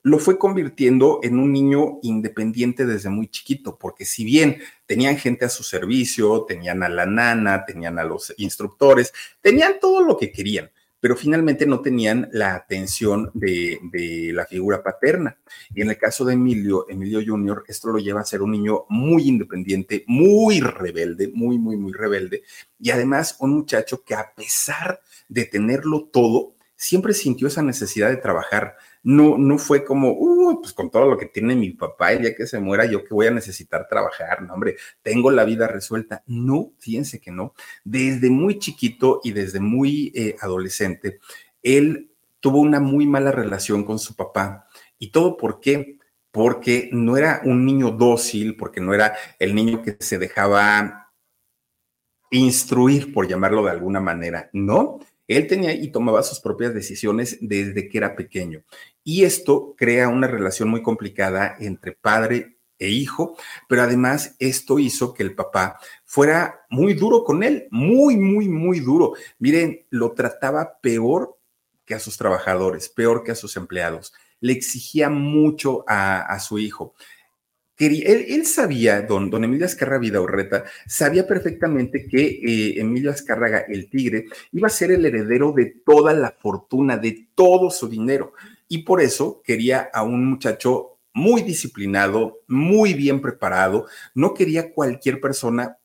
lo 0.03 0.19
fue 0.19 0.39
convirtiendo 0.39 1.21
en 1.23 1.39
un 1.39 1.51
niño 1.51 1.99
independiente 2.03 2.85
desde 2.85 3.09
muy 3.09 3.29
chiquito, 3.29 3.79
porque 3.79 4.05
si 4.05 4.23
bien 4.23 4.59
tenían 4.85 5.17
gente 5.17 5.47
a 5.47 5.49
su 5.49 5.65
servicio, 5.65 6.45
tenían 6.45 6.83
a 6.83 6.91
la 6.91 7.07
nana, 7.07 7.65
tenían 7.65 7.99
a 7.99 8.05
los 8.05 8.35
instructores, 8.37 9.15
tenían 9.41 9.81
todo 9.81 10.03
lo 10.03 10.19
que 10.19 10.31
querían, 10.31 10.71
pero 11.05 11.17
finalmente 11.17 11.67
no 11.67 11.83
tenían 11.83 12.31
la 12.33 12.55
atención 12.55 13.31
de, 13.35 14.31
la 14.33 14.47
figura 14.47 14.83
paterna. 14.83 15.37
Y 15.75 15.83
en 15.83 15.91
el 15.91 15.99
caso 15.99 16.25
de 16.25 16.33
Emilio, 16.33 16.87
Emilio 16.89 17.21
Jr., 17.23 17.63
esto 17.69 17.91
lo 17.91 17.99
lleva 17.99 18.23
a 18.23 18.25
ser 18.25 18.41
un 18.41 18.53
niño 18.53 18.87
muy 18.89 19.29
independiente, 19.29 20.05
muy 20.07 20.61
rebelde, 20.61 21.31
muy, 21.35 21.59
muy, 21.59 21.77
muy 21.77 21.93
rebelde, 21.93 22.43
y 22.81 22.91
además 22.91 23.37
un 23.41 23.51
muchacho 23.51 24.03
que 24.03 24.15
a 24.15 24.33
pesar 24.35 25.03
de 25.29 25.45
tenerlo 25.45 26.09
todo, 26.11 26.55
siempre 26.75 27.13
sintió 27.13 27.49
esa 27.49 27.61
necesidad 27.61 28.09
de 28.09 28.17
trabajar, 28.17 28.79
no, 29.05 29.37
no 29.37 29.59
fue 29.59 29.85
como, 29.85 30.13
uh, 30.13 30.61
pues 30.61 30.73
con 30.73 30.91
todo 30.91 31.07
lo 31.07 31.19
que 31.19 31.27
tiene 31.27 31.55
mi 31.55 31.71
papá, 31.71 32.13
el 32.13 32.23
día 32.23 32.35
que 32.35 32.47
se 32.47 32.59
muera, 32.59 32.87
yo 32.87 33.05
que 33.05 33.15
voy 33.15 33.27
a 33.27 33.31
necesitar 33.31 33.87
trabajar, 33.87 34.43
no, 34.43 34.55
hombre, 34.55 34.77
tengo 35.03 35.31
la 35.31 35.45
vida 35.45 35.69
resuelta. 35.69 36.23
No, 36.27 36.73
fíjense 36.79 37.21
que 37.21 37.31
no. 37.31 37.55
Desde 37.85 38.31
muy 38.31 38.59
chiquito 38.59 39.21
y 39.23 39.33
desde 39.33 39.61
muy 39.61 40.11
eh, 40.15 40.37
adolescente, 40.41 41.21
él 41.63 42.11
tuvo 42.41 42.61
una 42.61 42.81
muy 42.81 43.07
mala 43.07 43.31
relación 43.31 43.85
con 43.85 43.99
su 43.99 44.17
papá. 44.17 44.67
¿Y 44.99 45.11
todo 45.11 45.37
por 45.37 45.61
qué? 45.61 45.99
Porque 46.31 46.89
no 46.93 47.17
era 47.19 47.43
un 47.45 47.65
niño 47.67 47.91
dócil, 47.91 48.57
porque 48.57 48.81
no 48.81 48.95
era 48.95 49.15
el 49.39 49.55
niño 49.55 49.83
que 49.83 49.97
se 50.01 50.19
dejaba 50.19 51.13
instruir, 52.31 53.13
por 53.13 53.29
llamarlo 53.29 53.65
de 53.65 53.71
alguna 53.71 54.01
manera, 54.01 54.49
no. 54.53 54.99
Él 55.29 55.47
tenía 55.47 55.73
y 55.73 55.89
tomaba 55.89 56.23
sus 56.23 56.41
propias 56.41 56.75
decisiones 56.75 57.39
desde 57.41 57.89
que 57.89 57.99
era 57.99 58.17
pequeño. 58.17 58.63
Y 59.03 59.25
esto 59.25 59.75
crea 59.77 60.09
una 60.09 60.27
relación 60.27 60.69
muy 60.69 60.83
complicada 60.83 61.57
entre 61.61 61.93
padre 61.93 62.59
e 62.79 62.89
hijo, 62.89 63.37
pero 63.69 63.83
además 63.83 64.35
esto 64.39 64.79
hizo 64.79 65.15
que 65.15 65.23
el 65.23 65.35
papá 65.35 65.79
fuera 66.05 66.67
muy 66.71 66.95
duro 66.95 67.25
con 67.25 67.43
él, 67.43 67.69
muy, 67.71 68.17
muy, 68.17 68.49
muy 68.49 68.81
duro. 68.81 69.15
Miren, 69.39 69.87
lo 69.91 70.13
trataba 70.13 70.79
peor 70.81 71.39
que 71.85 71.95
a 71.95 72.01
sus 72.01 72.17
trabajadores, 72.17 72.89
peor 72.89 73.23
que 73.23 73.33
a 73.33 73.37
sus 73.37 73.57
empleados. 73.57 74.13
Le 74.41 74.53
exigía 74.53 75.11
mucho 75.11 75.85
a, 75.87 76.39
su 76.41 76.59
hijo. 76.59 76.95
Él, 77.79 78.47
sabía, 78.47 79.03
don, 79.03 79.31
don 79.31 79.45
Emilio 79.45 79.67
Azcarra 79.67 79.99
Urreta, 79.99 80.65
sabía 80.87 81.27
perfectamente 81.27 82.07
que 82.07 82.21
eh, 82.21 82.81
Emilio 82.81 83.11
Azcárraga, 83.11 83.65
el 83.69 83.91
tigre, 83.91 84.27
iba 84.53 84.69
a 84.69 84.71
ser 84.71 84.93
el 84.93 85.05
heredero 85.05 85.53
de 85.53 85.75
toda 85.85 86.13
la 86.15 86.31
fortuna, 86.31 86.97
de 86.97 87.29
todo 87.35 87.71
su 87.71 87.89
dinero 87.89 88.33
y 88.69 88.79
por 88.79 89.01
eso 89.01 89.43
quería 89.45 89.91
a 89.93 90.03
un 90.03 90.27
muchacho 90.27 90.99
muy 91.13 91.43
disciplinado, 91.43 92.41
muy 92.49 92.95
bien 92.95 93.21
preparado, 93.21 93.87
no 94.15 94.35
quería 94.35 94.73
cualquier 94.73 95.21
persona, 95.21 95.79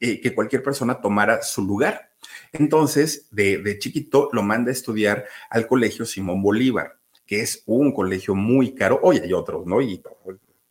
eh, 0.00 0.20
que 0.20 0.34
cualquier 0.34 0.62
persona 0.62 1.00
tomara 1.00 1.42
su 1.42 1.62
lugar. 1.62 2.10
Entonces, 2.52 3.28
de, 3.30 3.58
de 3.58 3.78
chiquito 3.78 4.30
lo 4.32 4.42
manda 4.42 4.70
a 4.70 4.72
estudiar 4.72 5.26
al 5.50 5.66
colegio 5.66 6.04
Simón 6.04 6.42
Bolívar, 6.42 6.98
que 7.26 7.40
es 7.40 7.62
un 7.66 7.92
colegio 7.92 8.34
muy 8.34 8.74
caro. 8.74 8.98
Hoy 9.02 9.18
hay 9.18 9.32
otros, 9.32 9.64
¿no? 9.66 9.80
Y 9.80 10.02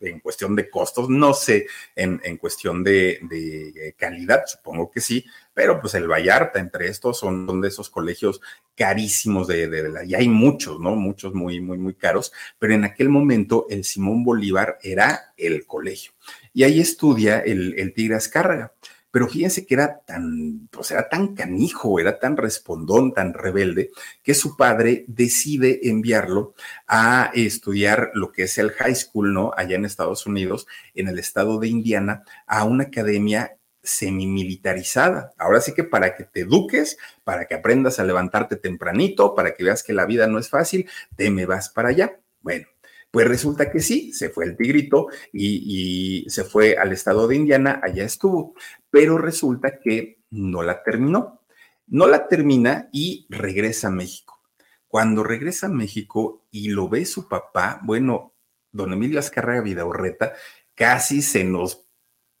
en 0.04 0.20
cuestión 0.20 0.54
de 0.54 0.68
costos, 0.68 1.08
no 1.08 1.34
sé, 1.34 1.66
en, 1.94 2.36
cuestión 2.36 2.84
de, 2.84 3.94
calidad, 3.98 4.42
supongo 4.46 4.90
que 4.90 5.00
sí, 5.00 5.24
pero 5.52 5.80
pues 5.80 5.94
el 5.94 6.08
Vallarta 6.08 6.58
entre 6.58 6.88
estos 6.88 7.18
son, 7.18 7.60
de 7.60 7.68
esos 7.68 7.90
colegios 7.90 8.40
carísimos 8.74 9.46
de, 9.46 9.68
de, 9.68 9.88
la, 9.88 10.04
y 10.04 10.14
hay 10.14 10.28
muchos, 10.28 10.80
¿no? 10.80 10.96
Muchos 10.96 11.34
muy, 11.34 11.60
muy, 11.60 11.78
muy 11.78 11.94
caros, 11.94 12.32
pero 12.58 12.74
en 12.74 12.84
aquel 12.84 13.08
momento 13.08 13.66
el 13.70 13.84
Simón 13.84 14.24
Bolívar 14.24 14.78
era 14.82 15.32
el 15.36 15.66
colegio. 15.66 16.12
Y 16.52 16.64
ahí 16.64 16.80
estudia 16.80 17.40
el, 17.40 17.78
el 17.78 17.92
Tigre 17.94 18.16
Azcárraga 18.16 18.72
pero 19.14 19.28
fíjense 19.28 19.64
que 19.64 19.74
era 19.74 20.00
tan, 20.00 20.66
pues 20.72 20.90
era 20.90 21.08
tan 21.08 21.36
canijo, 21.36 22.00
era 22.00 22.18
tan 22.18 22.36
respondón, 22.36 23.14
tan 23.14 23.32
rebelde, 23.32 23.92
que 24.24 24.34
su 24.34 24.56
padre 24.56 25.04
decide 25.06 25.88
enviarlo 25.88 26.54
a 26.88 27.30
estudiar 27.32 28.10
lo 28.14 28.32
que 28.32 28.42
es 28.42 28.58
el 28.58 28.72
high 28.72 28.96
school, 28.96 29.32
¿no? 29.32 29.52
Allá 29.56 29.76
en 29.76 29.84
Estados 29.84 30.26
Unidos, 30.26 30.66
en 30.96 31.06
el 31.06 31.20
estado 31.20 31.60
de 31.60 31.68
Indiana, 31.68 32.24
a 32.48 32.64
una 32.64 32.86
academia 32.86 33.56
semimilitarizada. 33.84 35.32
Ahora 35.38 35.60
sí 35.60 35.74
que 35.74 35.84
para 35.84 36.16
que 36.16 36.24
te 36.24 36.40
eduques, 36.40 36.98
para 37.22 37.46
que 37.46 37.54
aprendas 37.54 38.00
a 38.00 38.04
levantarte 38.04 38.56
tempranito, 38.56 39.36
para 39.36 39.54
que 39.54 39.62
veas 39.62 39.84
que 39.84 39.92
la 39.92 40.06
vida 40.06 40.26
no 40.26 40.40
es 40.40 40.48
fácil, 40.48 40.90
te 41.14 41.30
me 41.30 41.46
vas 41.46 41.68
para 41.68 41.90
allá. 41.90 42.18
Bueno, 42.40 42.66
pues 43.14 43.28
resulta 43.28 43.70
que 43.70 43.78
sí, 43.78 44.12
se 44.12 44.28
fue 44.28 44.44
el 44.44 44.56
tigrito 44.56 45.06
y, 45.32 46.26
se 46.28 46.42
fue 46.42 46.76
al 46.76 46.90
estado 46.90 47.28
de 47.28 47.36
Indiana, 47.36 47.78
allá 47.80 48.02
estuvo, 48.02 48.56
pero 48.94 49.18
resulta 49.18 49.80
que 49.80 50.20
no 50.30 50.62
la 50.62 50.84
terminó. 50.84 51.40
No 51.88 52.06
la 52.06 52.28
termina 52.28 52.90
y 52.92 53.26
regresa 53.28 53.88
a 53.88 53.90
México. 53.90 54.40
Cuando 54.86 55.24
regresa 55.24 55.66
a 55.66 55.70
México 55.70 56.46
y 56.52 56.68
lo 56.68 56.88
ve 56.88 57.04
su 57.04 57.28
papá, 57.28 57.80
bueno, 57.82 58.34
don 58.70 58.92
Emilio 58.92 59.18
Azcárraga 59.18 59.62
Vidaurreta 59.62 60.34
casi 60.76 61.22
se 61.22 61.42
nos 61.42 61.88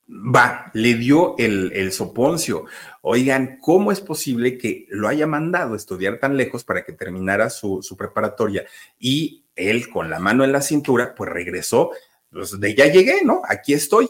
va, 0.08 0.70
le 0.74 0.94
dio 0.94 1.36
el, 1.38 1.72
el 1.74 1.90
soponcio. 1.90 2.66
Oigan, 3.02 3.58
¿cómo 3.60 3.90
es 3.90 4.00
posible 4.00 4.56
que 4.56 4.86
lo 4.90 5.08
haya 5.08 5.26
mandado 5.26 5.72
a 5.72 5.76
estudiar 5.76 6.20
tan 6.20 6.36
lejos 6.36 6.62
para 6.62 6.84
que 6.84 6.92
terminara 6.92 7.50
su, 7.50 7.82
su 7.82 7.96
preparatoria? 7.96 8.64
Y 8.96 9.44
él, 9.56 9.88
con 9.88 10.08
la 10.08 10.20
mano 10.20 10.44
en 10.44 10.52
la 10.52 10.62
cintura, 10.62 11.16
pues 11.16 11.30
regresó, 11.30 11.90
pues 12.30 12.60
de 12.60 12.76
ya 12.76 12.86
llegué, 12.86 13.24
¿no? 13.24 13.42
Aquí 13.44 13.74
estoy. 13.74 14.08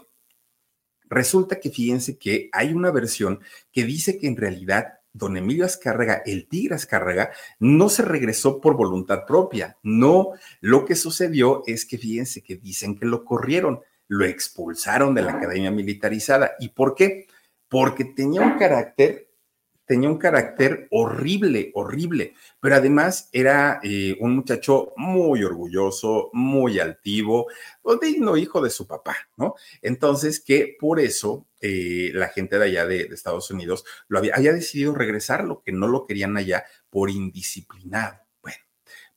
Resulta 1.14 1.60
que 1.60 1.70
fíjense 1.70 2.18
que 2.18 2.48
hay 2.52 2.72
una 2.72 2.90
versión 2.90 3.40
que 3.72 3.84
dice 3.84 4.18
que 4.18 4.26
en 4.26 4.36
realidad 4.36 4.94
don 5.12 5.36
Emilio 5.36 5.64
Azcárraga, 5.64 6.22
el 6.26 6.48
tigre 6.48 6.74
Azcárraga, 6.74 7.30
no 7.60 7.88
se 7.88 8.02
regresó 8.02 8.60
por 8.60 8.76
voluntad 8.76 9.24
propia. 9.26 9.78
No, 9.84 10.32
lo 10.60 10.84
que 10.84 10.96
sucedió 10.96 11.62
es 11.66 11.86
que 11.86 11.98
fíjense 11.98 12.42
que 12.42 12.56
dicen 12.56 12.98
que 12.98 13.06
lo 13.06 13.24
corrieron 13.24 13.80
lo 14.08 14.24
expulsaron 14.24 15.14
de 15.14 15.22
la 15.22 15.32
academia 15.32 15.70
militarizada. 15.70 16.52
¿Y 16.58 16.70
por 16.70 16.94
qué? 16.94 17.26
Porque 17.68 18.04
tenía 18.04 18.42
un 18.42 18.58
carácter, 18.58 19.28
tenía 19.86 20.08
un 20.08 20.18
carácter 20.18 20.88
horrible, 20.90 21.70
horrible, 21.74 22.34
pero 22.60 22.76
además 22.76 23.28
era 23.32 23.80
eh, 23.82 24.16
un 24.20 24.36
muchacho 24.36 24.92
muy 24.96 25.42
orgulloso, 25.44 26.30
muy 26.32 26.78
altivo, 26.78 27.46
o 27.82 27.96
digno 27.96 28.36
hijo 28.36 28.60
de 28.60 28.70
su 28.70 28.86
papá, 28.86 29.16
¿no? 29.36 29.54
Entonces, 29.82 30.40
que 30.40 30.76
por 30.78 31.00
eso 31.00 31.46
eh, 31.60 32.10
la 32.14 32.28
gente 32.28 32.58
de 32.58 32.64
allá 32.64 32.86
de, 32.86 33.02
Estados 33.02 33.50
Unidos 33.50 33.84
lo 34.08 34.18
había, 34.18 34.34
había 34.34 34.52
decidido 34.52 34.94
regresarlo, 34.94 35.62
que 35.64 35.72
no 35.72 35.86
lo 35.86 36.06
querían 36.06 36.36
allá 36.36 36.64
por 36.90 37.10
indisciplinado. 37.10 38.18
Bueno, 38.42 38.58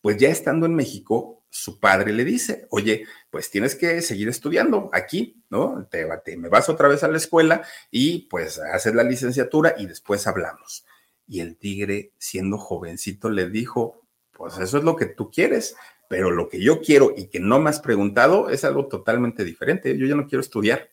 pues 0.01 0.17
ya 0.17 0.29
estando 0.29 0.65
en 0.65 0.75
México, 0.75 1.36
su 1.49 1.79
padre 1.79 2.13
le 2.13 2.25
dice, 2.25 2.67
oye, 2.69 3.05
pues 3.29 3.49
tienes 3.49 3.75
que 3.75 4.01
seguir 4.01 4.27
estudiando 4.27 4.89
aquí, 4.93 5.43
¿no? 5.49 5.87
Te, 5.89 6.07
me 6.37 6.49
vas 6.49 6.69
otra 6.69 6.87
vez 6.87 7.03
a 7.03 7.07
la 7.07 7.17
escuela 7.17 7.63
y 7.89 8.27
pues 8.27 8.59
haces 8.59 8.93
la 8.93 9.03
licenciatura 9.03 9.75
y 9.77 9.85
después 9.85 10.27
hablamos. 10.27 10.85
Y 11.25 11.41
el 11.41 11.57
tigre, 11.57 12.13
siendo 12.17 12.57
jovencito, 12.57 13.29
le 13.29 13.49
dijo, 13.49 14.05
pues 14.31 14.57
eso 14.59 14.77
es 14.77 14.83
lo 14.83 14.95
que 14.95 15.07
tú 15.07 15.29
quieres, 15.31 15.75
pero 16.09 16.31
lo 16.31 16.47
que 16.47 16.61
yo 16.61 16.81
quiero 16.81 17.13
y 17.15 17.27
que 17.27 17.39
no 17.39 17.59
me 17.59 17.69
has 17.69 17.79
preguntado 17.79 18.49
es 18.49 18.63
algo 18.63 18.87
totalmente 18.87 19.43
diferente. 19.43 19.97
Yo 19.97 20.05
ya 20.05 20.15
no 20.15 20.27
quiero 20.27 20.41
estudiar. 20.41 20.89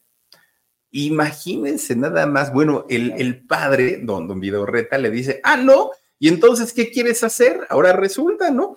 Imagínense 0.90 1.96
nada 1.96 2.26
más, 2.26 2.52
bueno, 2.52 2.86
el, 2.88 3.44
padre, 3.46 3.98
don 4.02 4.38
Vidorreta, 4.38 4.96
le 4.96 5.10
dice, 5.10 5.40
ah, 5.42 5.56
no, 5.56 5.90
y 6.18 6.28
entonces, 6.28 6.72
¿qué 6.72 6.90
quieres 6.90 7.22
hacer? 7.24 7.66
Ahora 7.68 7.92
resulta, 7.92 8.50
¿no? 8.50 8.76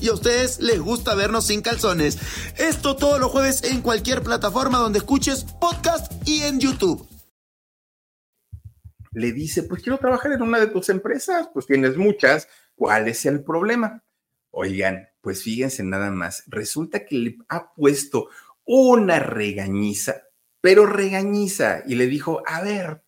y 0.00 0.08
a 0.08 0.12
ustedes 0.12 0.60
les 0.60 0.80
gusta 0.80 1.14
vernos 1.14 1.46
sin 1.46 1.62
calzones. 1.62 2.18
Esto 2.58 2.96
todos 2.96 3.18
los 3.18 3.30
jueves 3.30 3.64
en 3.64 3.80
cualquier 3.80 4.22
plataforma 4.22 4.78
donde 4.78 4.98
escuches 4.98 5.44
podcast 5.60 6.12
y 6.28 6.42
en 6.42 6.60
YouTube. 6.60 7.06
Le 9.12 9.32
dice, 9.32 9.62
pues 9.64 9.82
quiero 9.82 9.98
trabajar 9.98 10.32
en 10.32 10.42
una 10.42 10.60
de 10.60 10.68
tus 10.68 10.88
empresas, 10.88 11.48
pues 11.52 11.66
tienes 11.66 11.96
muchas, 11.96 12.46
¿cuál 12.74 13.08
es 13.08 13.24
el 13.26 13.42
problema? 13.42 14.04
Oigan, 14.50 15.08
pues 15.20 15.42
fíjense 15.42 15.82
nada 15.82 16.10
más, 16.10 16.44
resulta 16.46 17.04
que 17.04 17.16
le 17.16 17.38
ha 17.48 17.72
puesto 17.72 18.28
una 18.64 19.18
regañiza, 19.18 20.22
pero 20.60 20.86
regañiza, 20.86 21.82
y 21.86 21.94
le 21.94 22.06
dijo, 22.06 22.42
a 22.46 22.62
ver, 22.62 23.02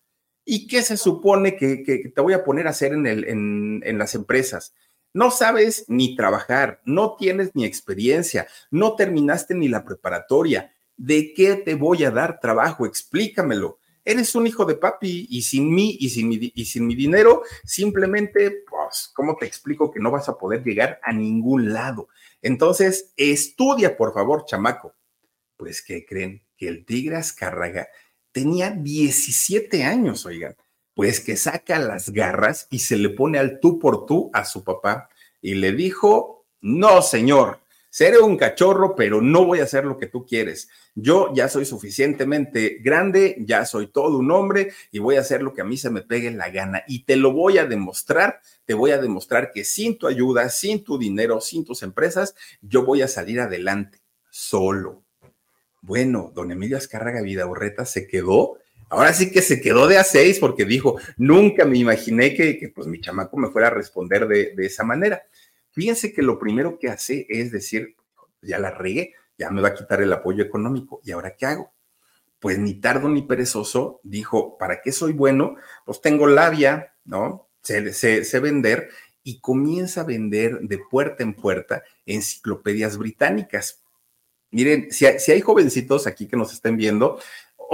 ¿y 0.44 0.66
qué 0.66 0.82
se 0.82 0.96
supone 0.96 1.56
que, 1.56 2.12
te 2.14 2.20
voy 2.20 2.32
a 2.32 2.44
poner 2.44 2.66
a 2.66 2.70
hacer 2.70 2.92
en, 2.92 3.98
las 3.98 4.14
empresas? 4.14 4.74
No 5.14 5.30
sabes 5.30 5.84
ni 5.88 6.16
trabajar, 6.16 6.80
no 6.84 7.16
tienes 7.16 7.54
ni 7.54 7.66
experiencia, 7.66 8.46
no 8.70 8.96
terminaste 8.96 9.54
ni 9.54 9.68
la 9.68 9.84
preparatoria. 9.84 10.72
¿De 10.96 11.34
qué 11.34 11.56
te 11.56 11.74
voy 11.74 12.04
a 12.04 12.10
dar 12.10 12.40
trabajo? 12.40 12.86
Explícamelo. 12.86 13.78
Eres 14.04 14.34
un 14.34 14.46
hijo 14.46 14.64
de 14.64 14.74
papi 14.74 15.26
y 15.30 15.42
sin 15.42 15.72
mí 15.72 15.96
y 16.00 16.08
sin 16.08 16.28
mi, 16.28 16.52
y 16.54 16.64
sin 16.64 16.86
mi 16.86 16.94
dinero, 16.94 17.42
simplemente, 17.64 18.64
pues, 18.68 19.10
¿cómo 19.14 19.36
te 19.36 19.46
explico 19.46 19.90
que 19.90 20.00
no 20.00 20.10
vas 20.10 20.28
a 20.28 20.36
poder 20.38 20.64
llegar 20.64 20.98
a 21.02 21.12
ningún 21.12 21.72
lado? 21.72 22.08
Entonces, 22.40 23.12
estudia, 23.16 23.96
por 23.96 24.12
favor, 24.12 24.44
chamaco. 24.46 24.94
Pues, 25.56 25.82
¿qué 25.82 26.04
creen? 26.06 26.42
Que 26.56 26.68
el 26.68 26.84
tigre 26.84 27.16
Azcárraga 27.16 27.86
tenía 28.32 28.70
17 28.70 29.84
años, 29.84 30.26
oigan 30.26 30.56
pues 30.94 31.20
que 31.20 31.36
saca 31.36 31.78
las 31.78 32.10
garras 32.10 32.66
y 32.70 32.80
se 32.80 32.96
le 32.96 33.10
pone 33.10 33.38
al 33.38 33.60
tú 33.60 33.78
por 33.78 34.06
tú 34.06 34.30
a 34.32 34.44
su 34.44 34.64
papá 34.64 35.08
y 35.40 35.54
le 35.54 35.72
dijo, 35.72 36.44
no, 36.60 37.02
señor, 37.02 37.60
seré 37.90 38.18
un 38.20 38.36
cachorro, 38.36 38.94
pero 38.94 39.20
no 39.20 39.44
voy 39.44 39.60
a 39.60 39.64
hacer 39.64 39.84
lo 39.84 39.98
que 39.98 40.06
tú 40.06 40.24
quieres. 40.24 40.68
Yo 40.94 41.32
ya 41.34 41.48
soy 41.48 41.64
suficientemente 41.64 42.78
grande, 42.82 43.36
ya 43.40 43.64
soy 43.64 43.86
todo 43.88 44.18
un 44.18 44.30
hombre 44.30 44.72
y 44.90 44.98
voy 44.98 45.16
a 45.16 45.20
hacer 45.20 45.42
lo 45.42 45.52
que 45.52 45.62
a 45.62 45.64
mí 45.64 45.76
se 45.76 45.90
me 45.90 46.02
pegue 46.02 46.30
la 46.30 46.50
gana. 46.50 46.84
Y 46.86 47.04
te 47.04 47.16
lo 47.16 47.32
voy 47.32 47.58
a 47.58 47.66
demostrar, 47.66 48.40
te 48.64 48.74
voy 48.74 48.92
a 48.92 48.98
demostrar 48.98 49.50
que 49.52 49.64
sin 49.64 49.98
tu 49.98 50.06
ayuda, 50.06 50.48
sin 50.48 50.84
tu 50.84 50.98
dinero, 50.98 51.40
sin 51.40 51.64
tus 51.64 51.82
empresas, 51.82 52.34
yo 52.60 52.84
voy 52.84 53.02
a 53.02 53.08
salir 53.08 53.40
adelante 53.40 54.00
solo. 54.30 55.02
Bueno, 55.80 56.30
don 56.34 56.52
Emilio 56.52 56.76
Azcárraga 56.76 57.22
Vidaurreta 57.22 57.84
se 57.84 58.06
quedó 58.06 58.58
Ahora 58.92 59.14
sí 59.14 59.30
que 59.30 59.40
se 59.40 59.62
quedó 59.62 59.88
de 59.88 59.96
a 59.96 60.04
seis 60.04 60.38
porque 60.38 60.66
dijo, 60.66 60.98
nunca 61.16 61.64
me 61.64 61.78
imaginé 61.78 62.34
que, 62.34 62.70
pues 62.74 62.86
mi 62.86 63.00
chamaco 63.00 63.38
me 63.38 63.48
fuera 63.48 63.68
a 63.68 63.70
responder 63.70 64.28
de, 64.28 64.54
esa 64.58 64.84
manera. 64.84 65.22
Fíjense 65.70 66.12
que 66.12 66.20
lo 66.20 66.38
primero 66.38 66.78
que 66.78 66.90
hace 66.90 67.26
es 67.30 67.50
decir, 67.50 67.96
ya 68.42 68.58
la 68.58 68.70
regué, 68.70 69.14
ya 69.38 69.48
me 69.48 69.62
va 69.62 69.68
a 69.68 69.74
quitar 69.74 70.02
el 70.02 70.12
apoyo 70.12 70.44
económico. 70.44 71.00
¿Y 71.04 71.12
ahora 71.12 71.34
qué 71.36 71.46
hago? 71.46 71.72
Pues 72.38 72.58
ni 72.58 72.74
tardo 72.74 73.08
ni 73.08 73.22
perezoso 73.22 74.00
dijo, 74.02 74.58
¿para 74.58 74.82
qué 74.82 74.92
soy 74.92 75.14
bueno? 75.14 75.56
Pues 75.86 76.02
tengo 76.02 76.26
labia, 76.26 76.92
¿no? 77.06 77.48
Sé, 77.62 77.94
sé, 77.94 78.40
vender 78.40 78.90
y 79.22 79.40
comienza 79.40 80.02
a 80.02 80.04
vender 80.04 80.60
de 80.60 80.76
puerta 80.90 81.22
en 81.22 81.32
puerta 81.32 81.82
enciclopedias 82.04 82.98
británicas. 82.98 83.82
Miren, 84.50 84.92
si 84.92 85.06
si 85.18 85.32
hay, 85.32 85.40
jovencitos 85.40 86.06
aquí 86.06 86.26
que 86.28 86.36
nos 86.36 86.52
estén 86.52 86.76
viendo, 86.76 87.18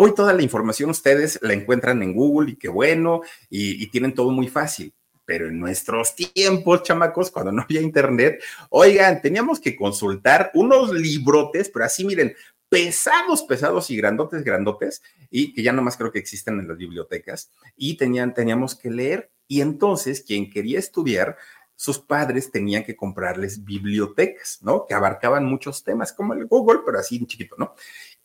hoy 0.00 0.14
toda 0.14 0.32
la 0.32 0.42
información 0.42 0.90
ustedes 0.90 1.40
la 1.42 1.52
encuentran 1.52 2.02
en 2.04 2.14
Google 2.14 2.52
y 2.52 2.56
qué 2.56 2.68
bueno, 2.68 3.22
y, 3.50 3.84
tienen 3.90 4.14
todo 4.14 4.30
muy 4.30 4.48
fácil. 4.48 4.94
Pero 5.24 5.48
en 5.48 5.58
nuestros 5.58 6.14
tiempos, 6.14 6.84
chamacos, 6.84 7.30
cuando 7.30 7.50
no 7.52 7.62
había 7.62 7.82
internet, 7.82 8.40
oigan, 8.70 9.20
teníamos 9.20 9.58
que 9.58 9.76
consultar 9.76 10.52
unos 10.54 10.92
librotes, 10.92 11.68
pero 11.68 11.84
así 11.84 12.04
miren, 12.04 12.34
pesados, 12.68 13.42
pesados 13.42 13.90
y 13.90 13.96
grandotes, 13.96 14.44
grandotes, 14.44 15.02
y 15.30 15.52
que 15.52 15.62
ya 15.62 15.72
nomás 15.72 15.96
creo 15.96 16.12
que 16.12 16.20
existen 16.20 16.60
en 16.60 16.68
las 16.68 16.78
bibliotecas, 16.78 17.50
y 17.76 17.96
tenían, 17.96 18.32
teníamos 18.34 18.76
que 18.76 18.90
leer. 18.90 19.32
Y 19.48 19.62
entonces, 19.62 20.22
quien 20.22 20.48
quería 20.48 20.78
estudiar, 20.78 21.36
sus 21.74 21.98
padres 21.98 22.50
tenían 22.50 22.84
que 22.84 22.96
comprarles 22.96 23.64
bibliotecas, 23.64 24.58
¿no? 24.62 24.86
Que 24.86 24.94
abarcaban 24.94 25.44
muchos 25.44 25.82
temas, 25.82 26.12
como 26.12 26.34
el 26.34 26.46
Google, 26.46 26.80
pero 26.84 26.98
así 26.98 27.24
chiquito, 27.26 27.56
¿no? 27.58 27.74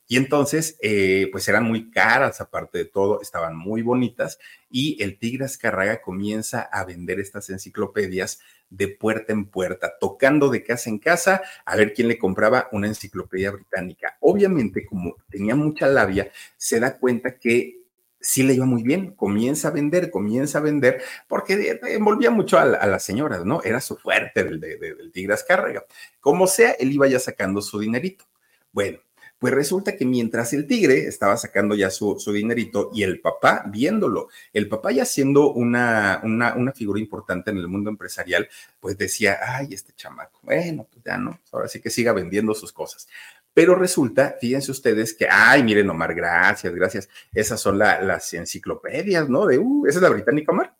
Y 0.07 0.17
entonces, 0.17 0.77
eh, 0.81 1.29
pues 1.31 1.47
eran 1.47 1.63
muy 1.63 1.89
caras, 1.89 2.41
aparte 2.41 2.77
de 2.79 2.85
todo, 2.85 3.21
estaban 3.21 3.55
muy 3.55 3.81
bonitas. 3.81 4.37
Y 4.69 5.01
el 5.01 5.17
Tigre 5.17 5.45
Azcarraga 5.45 6.01
comienza 6.01 6.61
a 6.61 6.83
vender 6.85 7.19
estas 7.19 7.49
enciclopedias 7.49 8.39
de 8.69 8.87
puerta 8.89 9.33
en 9.33 9.45
puerta, 9.45 9.93
tocando 9.99 10.49
de 10.49 10.63
casa 10.63 10.89
en 10.89 10.97
casa 10.97 11.41
a 11.65 11.75
ver 11.75 11.93
quién 11.93 12.07
le 12.07 12.17
compraba 12.17 12.69
una 12.71 12.87
enciclopedia 12.87 13.51
británica. 13.51 14.17
Obviamente, 14.19 14.85
como 14.85 15.15
tenía 15.29 15.55
mucha 15.55 15.87
labia, 15.87 16.31
se 16.57 16.79
da 16.79 16.97
cuenta 16.97 17.37
que 17.37 17.83
sí 18.19 18.41
le 18.41 18.53
iba 18.53 18.65
muy 18.65 18.83
bien, 18.83 19.11
comienza 19.11 19.67
a 19.67 19.71
vender, 19.71 20.09
comienza 20.09 20.57
a 20.57 20.61
vender, 20.61 21.01
porque 21.27 21.79
envolvía 21.83 22.31
mucho 22.31 22.57
a, 22.57 22.65
las 22.65 23.03
señoras, 23.03 23.45
¿no? 23.45 23.61
Era 23.63 23.79
su 23.79 23.97
fuerte 23.97 24.43
del, 24.43 24.59
del 24.59 25.11
Tigre 25.11 25.33
Azcárraga. 25.33 25.85
Como 26.19 26.47
sea, 26.47 26.71
él 26.71 26.91
iba 26.91 27.07
ya 27.07 27.19
sacando 27.19 27.61
su 27.61 27.79
dinerito. 27.79 28.25
Bueno, 28.71 28.99
Pues 29.43 29.53
resulta 29.53 29.97
que 29.97 30.05
mientras 30.05 30.53
el 30.53 30.65
tigre 30.67 31.05
estaba 31.05 31.35
sacando 31.35 31.75
ya 31.75 31.89
su, 31.89 32.17
su 32.17 32.31
dinerito 32.31 32.91
y 32.93 33.03
el 33.03 33.19
papá 33.19 33.65
viéndolo, 33.67 34.29
el 34.53 34.69
papá 34.69 34.93
ya 34.93 35.03
siendo 35.03 35.51
una, 35.51 36.21
una, 36.23 36.55
una, 36.55 36.71
figura 36.71 36.97
importante 36.97 37.51
en 37.51 37.57
el 37.57 37.67
mundo 37.67 37.89
empresarial, 37.89 38.47
pues 38.79 38.97
decía, 38.97 39.37
ay, 39.45 39.73
este 39.73 39.91
chamaco, 39.97 40.39
bueno, 40.43 40.87
pues 40.89 41.03
ya 41.03 41.17
no, 41.17 41.41
ahora 41.51 41.67
sí 41.67 41.81
que 41.81 41.89
siga 41.89 42.13
vendiendo 42.13 42.53
sus 42.53 42.71
cosas. 42.71 43.09
Pero 43.53 43.75
resulta, 43.75 44.37
fíjense 44.39 44.71
ustedes 44.71 45.13
que, 45.13 45.27
ay, 45.29 45.61
miren, 45.61 45.89
Omar, 45.89 46.15
gracias, 46.15 46.73
gracias. 46.73 47.09
Esas 47.33 47.59
son 47.59 47.79
las 47.79 48.33
enciclopedias, 48.33 49.27
¿no? 49.27 49.45
De, 49.45 49.59
uh, 49.59 49.85
esa 49.87 49.97
es 49.97 50.03
la 50.03 50.09
británica, 50.09 50.53
Omar. 50.53 50.73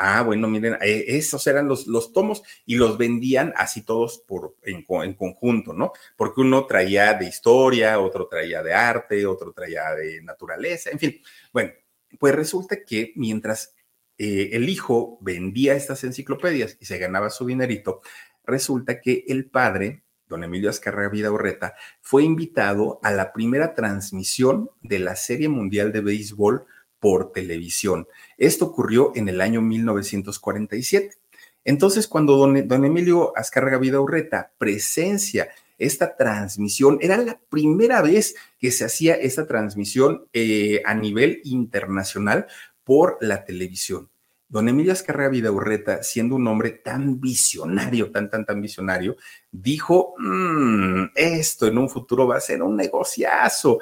Ah, 0.00 0.22
bueno, 0.22 0.46
miren, 0.48 0.76
eh, 0.80 1.04
esos 1.08 1.46
eran 1.46 1.66
los, 1.66 1.86
los 1.86 2.12
tomos 2.12 2.42
y 2.64 2.76
los 2.76 2.98
vendían 2.98 3.52
así 3.56 3.82
todos 3.82 4.18
por, 4.26 4.56
en, 4.62 4.84
en, 4.88 5.14
conjunto, 5.14 5.72
¿no? 5.72 5.92
Porque 6.16 6.40
uno 6.40 6.66
traía 6.66 7.14
de 7.14 7.26
historia, 7.26 7.98
otro 7.98 8.28
traía 8.28 8.62
de 8.62 8.72
arte, 8.72 9.26
otro 9.26 9.52
traía 9.52 9.94
de 9.94 10.22
naturaleza, 10.22 10.90
en 10.90 10.98
fin. 10.98 11.20
Bueno, 11.52 11.72
pues 12.18 12.34
resulta 12.34 12.84
que 12.84 13.12
mientras 13.16 13.74
eh, 14.18 14.50
el 14.52 14.68
hijo 14.68 15.18
vendía 15.20 15.74
estas 15.74 16.04
enciclopedias 16.04 16.76
y 16.80 16.86
se 16.86 16.98
ganaba 16.98 17.30
su 17.30 17.46
dinerito, 17.46 18.00
resulta 18.44 19.00
que 19.00 19.24
el 19.28 19.50
padre 19.50 20.04
don 20.28 20.44
Emilio 20.44 20.70
Azcárraga 20.70 21.08
Vidaurreta, 21.08 21.74
fue 22.00 22.22
invitado 22.22 23.00
a 23.02 23.10
la 23.10 23.32
primera 23.32 23.74
transmisión 23.74 24.70
de 24.82 24.98
la 24.98 25.16
Serie 25.16 25.48
Mundial 25.48 25.90
de 25.90 26.02
Béisbol 26.02 26.66
por 27.00 27.32
televisión. 27.32 28.06
Esto 28.36 28.66
ocurrió 28.66 29.12
en 29.14 29.28
el 29.28 29.40
año 29.40 29.60
1947. 29.60 31.16
Entonces, 31.64 32.08
cuando 32.08 32.36
don, 32.36 32.66
don 32.66 32.84
Emilio 32.84 33.36
Azcárraga 33.36 33.78
Vidaurreta 33.78 34.52
presencia 34.58 35.48
esta 35.78 36.16
transmisión, 36.16 36.98
era 37.00 37.16
la 37.16 37.38
primera 37.48 38.02
vez 38.02 38.34
que 38.58 38.70
se 38.70 38.84
hacía 38.84 39.14
esta 39.14 39.46
transmisión 39.46 40.26
eh, 40.32 40.82
a 40.84 40.94
nivel 40.94 41.40
internacional 41.44 42.46
por 42.84 43.18
la 43.20 43.44
televisión. 43.44 44.08
Don 44.50 44.66
Emilio 44.66 44.92
Azcárraga 44.92 45.28
Vidaurreta, 45.28 46.02
siendo 46.02 46.34
un 46.34 46.46
hombre 46.46 46.70
tan 46.70 47.20
visionario, 47.20 48.10
tan, 48.10 48.30
tan, 48.30 48.46
tan 48.46 48.62
visionario, 48.62 49.16
dijo, 49.52 50.14
mmm, 50.16 51.08
esto 51.14 51.66
en 51.66 51.76
un 51.76 51.90
futuro 51.90 52.26
va 52.26 52.38
a 52.38 52.40
ser 52.40 52.62
un 52.62 52.74
negociazo. 52.74 53.78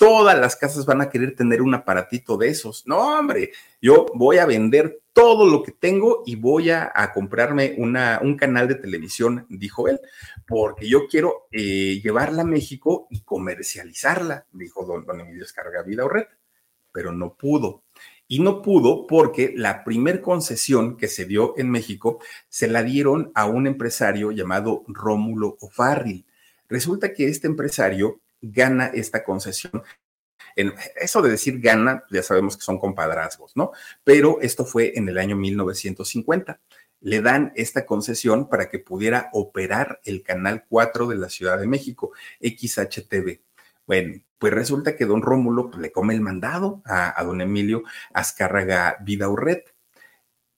Todas 0.00 0.38
las 0.38 0.56
casas 0.56 0.86
van 0.86 1.02
a 1.02 1.10
querer 1.10 1.36
tener 1.36 1.60
un 1.60 1.74
aparatito 1.74 2.38
de 2.38 2.48
esos. 2.48 2.86
No, 2.86 3.18
hombre, 3.18 3.50
yo 3.82 4.06
voy 4.14 4.38
a 4.38 4.46
vender 4.46 5.02
todo 5.12 5.44
lo 5.46 5.62
que 5.62 5.72
tengo 5.72 6.22
y 6.24 6.36
voy 6.36 6.70
a, 6.70 6.90
comprarme 7.12 7.74
una, 7.76 8.18
un 8.22 8.34
canal 8.34 8.66
de 8.66 8.76
televisión, 8.76 9.44
dijo 9.50 9.88
él, 9.88 10.00
porque 10.46 10.88
yo 10.88 11.06
quiero 11.06 11.48
eh, 11.52 12.00
llevarla 12.02 12.40
a 12.40 12.46
México 12.46 13.08
y 13.10 13.20
comercializarla, 13.20 14.46
dijo 14.52 14.86
don, 14.86 15.04
don 15.04 15.20
Emilio 15.20 15.44
Azcárraga 15.44 15.82
Vidaurreta, 15.82 16.34
pero 16.92 17.12
no 17.12 17.34
pudo 17.34 17.82
y 18.26 18.38
no 18.38 18.62
pudo 18.62 19.06
porque 19.06 19.52
la 19.54 19.84
primer 19.84 20.22
concesión 20.22 20.96
que 20.96 21.08
se 21.08 21.26
dio 21.26 21.52
en 21.58 21.68
México 21.68 22.20
se 22.48 22.68
la 22.68 22.82
dieron 22.82 23.32
a 23.34 23.44
un 23.44 23.66
empresario 23.66 24.32
llamado 24.32 24.82
Rómulo 24.88 25.58
O'Farrill. 25.60 26.24
Resulta 26.70 27.12
que 27.12 27.28
este 27.28 27.48
empresario 27.48 28.22
gana 28.40 28.86
esta 28.86 29.24
concesión. 29.24 29.82
En, 30.56 30.74
eso 31.00 31.22
de 31.22 31.30
decir 31.30 31.60
gana, 31.60 32.04
ya 32.10 32.22
sabemos 32.22 32.56
que 32.56 32.62
son 32.62 32.78
compadrazgos, 32.78 33.56
¿no? 33.56 33.72
Pero 34.04 34.40
esto 34.40 34.64
fue 34.64 34.92
en 34.96 35.08
el 35.08 35.18
año 35.18 35.36
1950. 35.36 36.60
Le 37.02 37.22
dan 37.22 37.52
esta 37.56 37.86
concesión 37.86 38.48
para 38.48 38.68
que 38.68 38.78
pudiera 38.78 39.30
operar 39.32 40.00
el 40.04 40.22
Canal 40.22 40.66
4 40.68 41.06
de 41.06 41.16
la 41.16 41.30
Ciudad 41.30 41.58
de 41.58 41.66
México, 41.66 42.12
XHTV. 42.40 43.40
Bueno, 43.86 44.22
pues 44.38 44.52
resulta 44.52 44.96
que 44.96 45.04
don 45.04 45.22
Rómulo 45.22 45.70
pues, 45.70 45.82
le 45.82 45.92
come 45.92 46.14
el 46.14 46.20
mandado 46.20 46.82
a, 46.84 47.22
don 47.24 47.40
Emilio 47.40 47.82
Azcárraga 48.12 48.96
Vidaurreta. 49.00 49.70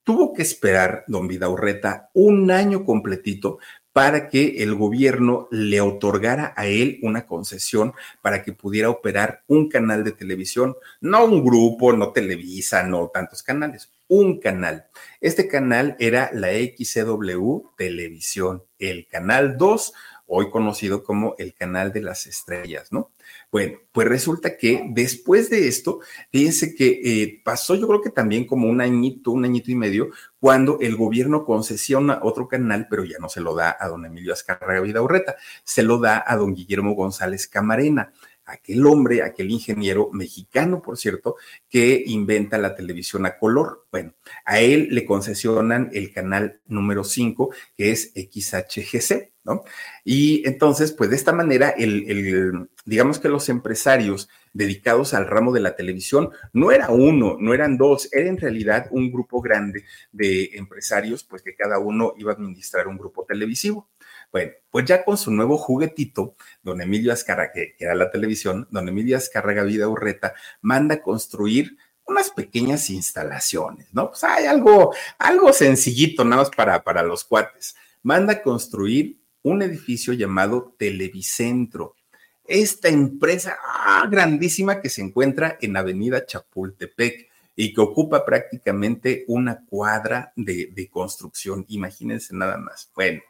Tuvo 0.03 0.33
que 0.33 0.41
esperar 0.41 1.03
don 1.07 1.27
Vidaurreta 1.27 2.09
un 2.13 2.51
año 2.51 2.85
completito 2.85 3.59
para 3.93 4.27
que 4.27 4.63
el 4.63 4.73
gobierno 4.73 5.47
le 5.51 5.79
otorgara 5.79 6.53
a 6.57 6.65
él 6.65 6.99
una 7.03 7.27
concesión 7.27 7.93
para 8.21 8.43
que 8.43 8.51
pudiera 8.51 8.89
operar 8.89 9.43
un 9.47 9.69
canal 9.69 10.03
de 10.03 10.11
televisión, 10.11 10.75
no 10.99 11.23
un 11.25 11.45
grupo, 11.45 11.93
no 11.93 12.11
Televisa, 12.11 12.83
no 12.83 13.09
tantos 13.13 13.43
canales, 13.43 13.93
un 14.07 14.39
canal. 14.39 14.87
Este 15.21 15.47
canal 15.47 15.95
era 15.99 16.31
la 16.33 16.49
XCW 16.49 17.75
Televisión, 17.77 18.63
el 18.79 19.07
canal 19.07 19.57
2, 19.57 19.93
hoy 20.25 20.49
conocido 20.49 21.03
como 21.03 21.35
el 21.37 21.53
canal 21.53 21.93
de 21.93 22.01
las 22.01 22.25
estrellas, 22.25 22.91
¿no? 22.91 23.11
Bueno, 23.53 23.77
pues 23.91 24.07
resulta 24.07 24.57
que 24.57 24.83
después 24.89 25.51
de 25.51 25.67
esto, 25.67 25.99
fíjense 26.31 26.73
que 26.73 27.01
eh, 27.03 27.41
pasó 27.45 27.75
yo 27.75 27.87
creo 27.87 28.01
que 28.01 28.09
también 28.09 28.47
como 28.47 28.67
un 28.67 28.81
añito, 28.81 29.29
un 29.29 29.45
añito 29.45 29.69
y 29.69 29.75
medio, 29.75 30.09
cuando 30.39 30.79
el 30.81 30.95
gobierno 30.95 31.45
concesiona 31.45 32.19
otro 32.23 32.47
canal, 32.47 32.87
pero 32.89 33.03
ya 33.05 33.19
no 33.19 33.29
se 33.29 33.41
lo 33.41 33.53
da 33.53 33.77
a 33.79 33.87
don 33.89 34.07
Emilio 34.07 34.33
Azcárraga 34.33 34.81
Vidaurreta, 34.81 35.35
se 35.63 35.83
lo 35.83 35.99
da 35.99 36.23
a 36.25 36.35
don 36.35 36.55
Guillermo 36.55 36.95
González 36.95 37.47
Camarena 37.47 38.11
aquel 38.45 38.85
hombre, 38.85 39.23
aquel 39.23 39.51
ingeniero 39.51 40.09
mexicano, 40.11 40.81
por 40.81 40.97
cierto, 40.97 41.35
que 41.69 42.03
inventa 42.05 42.57
la 42.57 42.75
televisión 42.75 43.25
a 43.25 43.37
color. 43.37 43.85
Bueno, 43.91 44.13
a 44.45 44.59
él 44.59 44.89
le 44.91 45.05
concesionan 45.05 45.89
el 45.93 46.11
canal 46.11 46.61
número 46.67 47.03
5, 47.03 47.53
que 47.75 47.91
es 47.91 48.11
XHGC, 48.13 49.31
¿no? 49.43 49.63
Y 50.03 50.47
entonces, 50.47 50.91
pues 50.91 51.09
de 51.09 51.15
esta 51.15 51.33
manera, 51.33 51.69
el, 51.69 52.09
el, 52.09 52.69
digamos 52.85 53.19
que 53.19 53.29
los 53.29 53.49
empresarios 53.49 54.29
dedicados 54.53 55.13
al 55.13 55.27
ramo 55.27 55.51
de 55.51 55.59
la 55.59 55.75
televisión 55.75 56.29
no 56.53 56.71
era 56.71 56.89
uno, 56.89 57.37
no 57.39 57.53
eran 57.53 57.77
dos, 57.77 58.07
era 58.13 58.29
en 58.29 58.37
realidad 58.37 58.87
un 58.91 59.11
grupo 59.11 59.41
grande 59.41 59.83
de 60.11 60.51
empresarios, 60.53 61.23
pues 61.23 61.41
que 61.41 61.55
cada 61.55 61.79
uno 61.79 62.13
iba 62.17 62.31
a 62.31 62.35
administrar 62.35 62.87
un 62.87 62.97
grupo 62.97 63.25
televisivo. 63.25 63.89
Bueno, 64.33 64.51
pues 64.71 64.85
ya 64.85 65.05
con 65.05 65.15
su 65.15 65.29
nuevo 65.29 65.59
juguetito, 65.59 66.35
don 66.63 66.81
Emilio 66.81 67.13
Azcárraga, 67.13 67.51
que, 67.53 67.75
era 67.77 67.93
la 67.93 68.09
televisión, 68.09 68.67
don 68.71 68.89
Emilio 68.89 69.15
Azcárraga 69.15 69.61
Vida 69.61 69.87
Urreta 69.87 70.33
manda 70.59 71.03
construir 71.03 71.77
unas 72.07 72.31
pequeñas 72.31 72.89
instalaciones, 72.89 73.93
¿no? 73.93 74.09
Pues 74.09 74.23
hay 74.23 74.47
algo, 74.47 74.91
algo 75.19 75.53
sencillito, 75.53 76.25
nada 76.25 76.41
más 76.41 76.49
para, 76.49 76.83
para 76.83 77.03
los 77.03 77.23
cuates. 77.23 77.75
Manda 78.01 78.41
construir 78.41 79.19
un 79.43 79.61
edificio 79.61 80.13
llamado 80.13 80.73
Televicentro. 80.79 81.95
Esta 82.43 82.89
empresa 82.89 83.55
ah, 83.63 84.07
grandísima 84.09 84.81
que 84.81 84.89
se 84.89 85.03
encuentra 85.03 85.59
en 85.61 85.77
Avenida 85.77 86.25
Chapultepec 86.25 87.29
y 87.55 87.71
que 87.71 87.81
ocupa 87.81 88.25
prácticamente 88.25 89.25
una 89.27 89.63
cuadra 89.63 90.33
de, 90.35 90.71
de 90.73 90.89
construcción. 90.89 91.65
Imagínense 91.67 92.35
nada 92.35 92.57
más. 92.57 92.89
Bueno, 92.95 93.21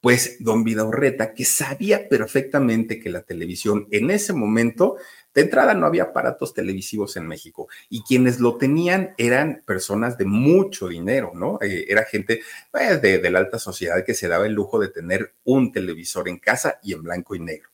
pues 0.00 0.38
don 0.40 0.64
Vidaurreta, 0.64 1.34
que 1.34 1.44
sabía 1.44 2.08
perfectamente 2.08 3.00
que 3.00 3.10
la 3.10 3.22
televisión 3.22 3.86
en 3.90 4.10
ese 4.10 4.32
momento, 4.32 4.96
de 5.34 5.42
entrada 5.42 5.74
no 5.74 5.86
había 5.86 6.04
aparatos 6.04 6.54
televisivos 6.54 7.16
en 7.16 7.26
México 7.26 7.68
y 7.88 8.02
quienes 8.02 8.40
lo 8.40 8.56
tenían 8.56 9.14
eran 9.18 9.62
personas 9.64 10.16
de 10.18 10.24
mucho 10.24 10.88
dinero, 10.88 11.32
¿no? 11.34 11.58
Eh, 11.60 11.86
era 11.88 12.04
gente 12.04 12.40
pues, 12.70 13.00
de, 13.00 13.18
de 13.18 13.30
la 13.30 13.38
alta 13.38 13.58
sociedad 13.58 14.04
que 14.04 14.14
se 14.14 14.26
daba 14.26 14.46
el 14.46 14.54
lujo 14.54 14.78
de 14.78 14.88
tener 14.88 15.34
un 15.44 15.70
televisor 15.70 16.28
en 16.28 16.38
casa 16.38 16.80
y 16.82 16.94
en 16.94 17.02
blanco 17.02 17.34
y 17.34 17.40
negro. 17.40 17.68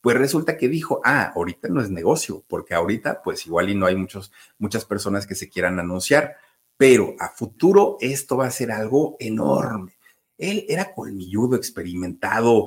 Pues 0.00 0.16
resulta 0.16 0.56
que 0.56 0.68
dijo, 0.68 1.00
ah, 1.04 1.32
ahorita 1.34 1.68
no 1.68 1.80
es 1.80 1.90
negocio, 1.90 2.44
porque 2.48 2.74
ahorita 2.74 3.22
pues 3.22 3.46
igual 3.46 3.70
y 3.70 3.74
no 3.74 3.86
hay 3.86 3.96
muchos, 3.96 4.32
muchas 4.58 4.84
personas 4.84 5.26
que 5.26 5.34
se 5.34 5.48
quieran 5.48 5.78
anunciar, 5.78 6.36
pero 6.76 7.14
a 7.18 7.30
futuro 7.30 7.96
esto 8.00 8.36
va 8.36 8.46
a 8.46 8.50
ser 8.50 8.70
algo 8.70 9.16
enorme 9.18 9.97
él 10.38 10.64
era 10.68 10.94
colmilludo, 10.94 11.56
experimentado, 11.56 12.66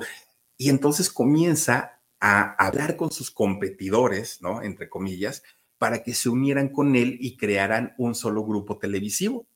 y 0.56 0.68
entonces 0.68 1.10
comienza 1.10 2.00
a 2.20 2.52
hablar 2.64 2.96
con 2.96 3.10
sus 3.10 3.30
competidores, 3.30 4.40
¿no? 4.42 4.62
Entre 4.62 4.88
comillas, 4.88 5.42
para 5.78 6.04
que 6.04 6.14
se 6.14 6.28
unieran 6.28 6.68
con 6.68 6.94
él 6.94 7.16
y 7.20 7.36
crearan 7.36 7.94
un 7.98 8.14
solo 8.14 8.44
grupo 8.44 8.78
televisivo. 8.78 9.46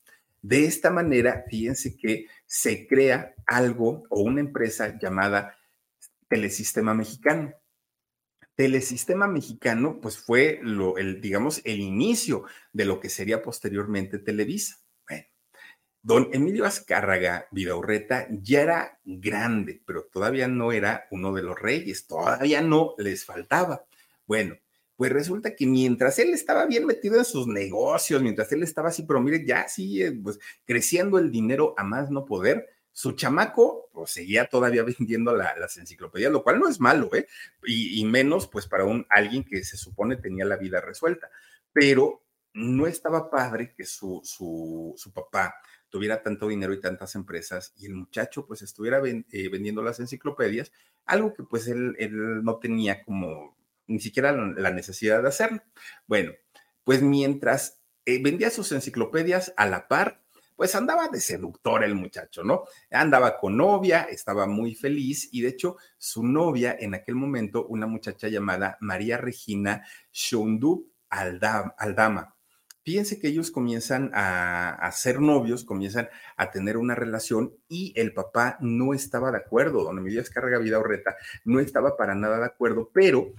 De 0.41 0.65
esta 0.65 0.91
manera, 0.91 1.45
fíjense 1.49 1.95
que 1.95 2.25
se 2.45 2.85
crea 2.87 3.33
algo 3.45 4.03
o 4.09 4.21
una 4.21 4.41
empresa 4.41 4.99
llamada 4.99 5.55
Telesistema 6.27 6.93
Mexicano. 6.93 7.53
Telesistema 8.55 9.27
Mexicano, 9.27 9.99
pues 10.01 10.17
fue 10.17 10.59
lo, 10.61 10.97
el, 10.97 11.21
digamos, 11.21 11.61
el 11.63 11.79
inicio 11.79 12.43
de 12.73 12.85
lo 12.85 12.99
que 12.99 13.09
sería 13.09 13.41
posteriormente 13.41 14.19
Televisa. 14.19 14.79
Don 16.01 16.29
Emilio 16.31 16.65
Azcárraga 16.65 17.47
Vidaurreta 17.51 18.27
ya 18.29 18.61
era 18.61 18.99
grande, 19.03 19.81
pero 19.85 20.03
todavía 20.05 20.47
no 20.47 20.71
era 20.71 21.07
uno 21.11 21.33
de 21.33 21.41
los 21.41 21.59
reyes, 21.59 22.07
todavía 22.07 22.61
no 22.61 22.95
les 22.97 23.25
faltaba. 23.25 23.85
Bueno, 24.25 24.55
pues 24.97 25.11
resulta 25.11 25.55
que 25.55 25.67
mientras 25.67 26.17
él 26.19 26.33
estaba 26.33 26.65
bien 26.65 26.85
metido 26.85 27.17
en 27.19 27.25
sus 27.25 27.47
negocios, 27.47 28.21
mientras 28.21 28.51
él 28.51 28.63
estaba 28.63 28.89
así, 28.89 29.03
pero 29.03 29.21
mire, 29.21 29.45
ya 29.45 29.67
sí, 29.67 30.01
eh, 30.01 30.11
pues 30.11 30.39
creciendo 30.65 31.19
el 31.19 31.31
dinero 31.31 31.75
a 31.77 31.83
más 31.83 32.09
no 32.09 32.25
poder, 32.25 32.67
Su 32.91 33.11
chamaco 33.11 33.89
pues, 33.93 34.09
seguía 34.09 34.45
todavía 34.45 34.83
vendiendo 34.97 35.35
las 35.35 35.77
enciclopedias, 35.77 36.31
lo 36.31 36.41
cual 36.43 36.59
no 36.59 36.67
es 36.67 36.79
malo, 36.79 37.13
¿eh? 37.13 37.27
Y, 37.65 38.03
menos 38.05 38.47
pues 38.47 38.65
para 38.65 38.85
un 38.85 39.05
alguien 39.09 39.43
que 39.43 39.63
se 39.63 39.77
supone 39.77 40.15
tenía 40.17 40.45
la 40.45 40.57
vida 40.57 40.81
resuelta. 40.81 41.29
Pero 41.71 42.23
no 42.53 42.87
estaba 42.87 43.29
padre 43.29 43.73
que 43.75 43.85
su, 43.85 44.21
su, 44.23 44.95
su 44.97 45.11
papá 45.13 45.53
tuviera 45.89 46.23
tanto 46.23 46.47
dinero 46.47 46.73
y 46.73 46.81
tantas 46.81 47.15
empresas 47.15 47.73
y 47.77 47.85
el 47.85 47.95
muchacho 47.95 48.45
pues 48.45 48.61
estuviera 48.61 49.01
eh, 49.05 49.49
vendiendo 49.49 49.81
las 49.81 49.99
enciclopedias, 49.99 50.71
algo 51.05 51.33
que 51.33 51.43
pues 51.43 51.67
él, 51.67 51.95
no 52.43 52.57
tenía 52.57 53.03
como 53.03 53.55
ni 53.87 53.99
siquiera 53.99 54.31
la 54.33 54.71
necesidad 54.71 55.21
de 55.21 55.29
hacerlo. 55.29 55.61
Bueno, 56.07 56.33
pues 56.83 57.01
mientras 57.01 57.79
eh, 58.05 58.21
vendía 58.21 58.49
sus 58.49 58.71
enciclopedias 58.71 59.53
a 59.55 59.65
la 59.65 59.87
par, 59.87 60.21
pues 60.57 60.75
andaba 60.75 61.07
de 61.07 61.21
seductor 61.21 61.83
el 61.83 61.95
muchacho, 61.95 62.43
¿no? 62.43 62.63
Andaba 62.91 63.37
con 63.37 63.55
novia, 63.55 64.03
estaba 64.03 64.47
muy 64.47 64.73
feliz 64.75 65.29
y 65.31 65.41
de 65.41 65.49
hecho 65.49 65.77
su 65.97 66.23
novia 66.23 66.75
en 66.77 66.95
aquel 66.95 67.15
momento, 67.15 67.65
una 67.67 67.85
muchacha 67.85 68.27
llamada 68.27 68.77
María 68.81 69.17
Regina 69.17 69.85
Shundu 70.11 70.91
Aldama, 71.09 72.35
Fíjense 72.87 73.19
que 73.19 73.27
ellos 73.27 73.51
comienzan 73.51 74.11
a, 74.13 74.89
ser 74.93 75.19
novios, 75.19 75.65
comienzan 75.65 76.07
a 76.37 76.51
tener 76.51 76.77
una 76.77 76.95
relación 76.95 77.53
y 77.67 77.91
el 77.97 78.13
papá 78.13 78.57
no 78.61 78.93
estaba 78.93 79.29
de 79.29 79.39
acuerdo. 79.39 79.83
Don 79.83 79.97
Emilio 79.97 80.21
Escarga 80.21 80.57
Vida 80.57 80.79
Orreta 80.79 81.17
no 81.43 81.59
estaba 81.59 81.97
para 81.97 82.15
nada 82.15 82.39
de 82.39 82.45
acuerdo, 82.45 82.89
pero 82.93 83.33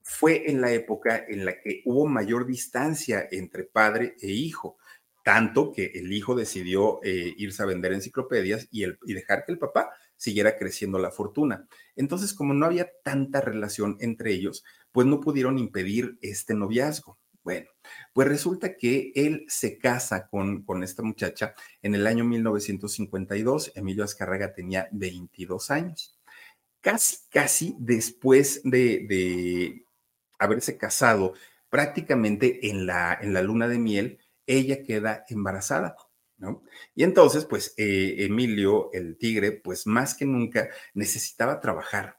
fue 0.00 0.50
en 0.50 0.62
la 0.62 0.72
época 0.72 1.22
en 1.28 1.44
la 1.44 1.60
que 1.60 1.82
hubo 1.84 2.06
mayor 2.06 2.46
distancia 2.46 3.28
entre 3.30 3.64
padre 3.64 4.16
e 4.22 4.28
hijo, 4.28 4.78
tanto 5.22 5.70
que 5.70 5.92
el 5.94 6.10
hijo 6.10 6.34
decidió 6.34 7.00
eh, 7.02 7.34
irse 7.36 7.62
a 7.62 7.66
vender 7.66 7.92
enciclopedias 7.92 8.68
y 8.70 8.86
dejar 9.12 9.44
que 9.44 9.52
el 9.52 9.58
papá 9.58 9.90
siguiera 10.16 10.56
creciendo 10.56 10.98
la 10.98 11.10
fortuna. 11.10 11.68
Entonces, 11.94 12.32
como 12.32 12.54
no 12.54 12.64
había 12.64 12.90
tanta 13.04 13.42
relación 13.42 13.98
entre 14.00 14.32
ellos, 14.32 14.64
pues 14.92 15.06
no 15.06 15.20
pudieron 15.20 15.58
impedir 15.58 16.16
este 16.22 16.54
noviazgo. 16.54 17.18
Bueno, 17.48 17.70
pues 18.12 18.28
resulta 18.28 18.76
que 18.76 19.10
él 19.14 19.46
se 19.48 19.78
casa 19.78 20.28
con, 20.28 20.64
con 20.64 20.82
esta 20.82 21.02
muchacha 21.02 21.54
en 21.80 21.94
el 21.94 22.06
año 22.06 22.22
1952. 22.22 23.72
Emilio 23.74 24.04
Azcárraga 24.04 24.52
tenía 24.52 24.86
22 24.92 25.70
años. 25.70 26.20
Casi, 26.82 27.16
casi 27.30 27.74
después 27.78 28.60
de, 28.64 29.82
haberse 30.38 30.76
casado, 30.76 31.32
prácticamente 31.70 32.68
en 32.68 32.84
la, 32.84 33.18
en 33.18 33.32
la 33.32 33.40
luna 33.40 33.66
de 33.66 33.78
miel, 33.78 34.18
ella 34.46 34.82
queda 34.82 35.24
embarazada. 35.30 35.96
¿No? 36.36 36.62
Y 36.94 37.02
entonces, 37.02 37.46
pues 37.46 37.72
eh, 37.78 38.16
Emilio, 38.18 38.90
el 38.92 39.16
tigre, 39.16 39.52
pues 39.52 39.86
más 39.86 40.14
que 40.14 40.26
nunca 40.26 40.68
necesitaba 40.92 41.60
trabajar, 41.60 42.18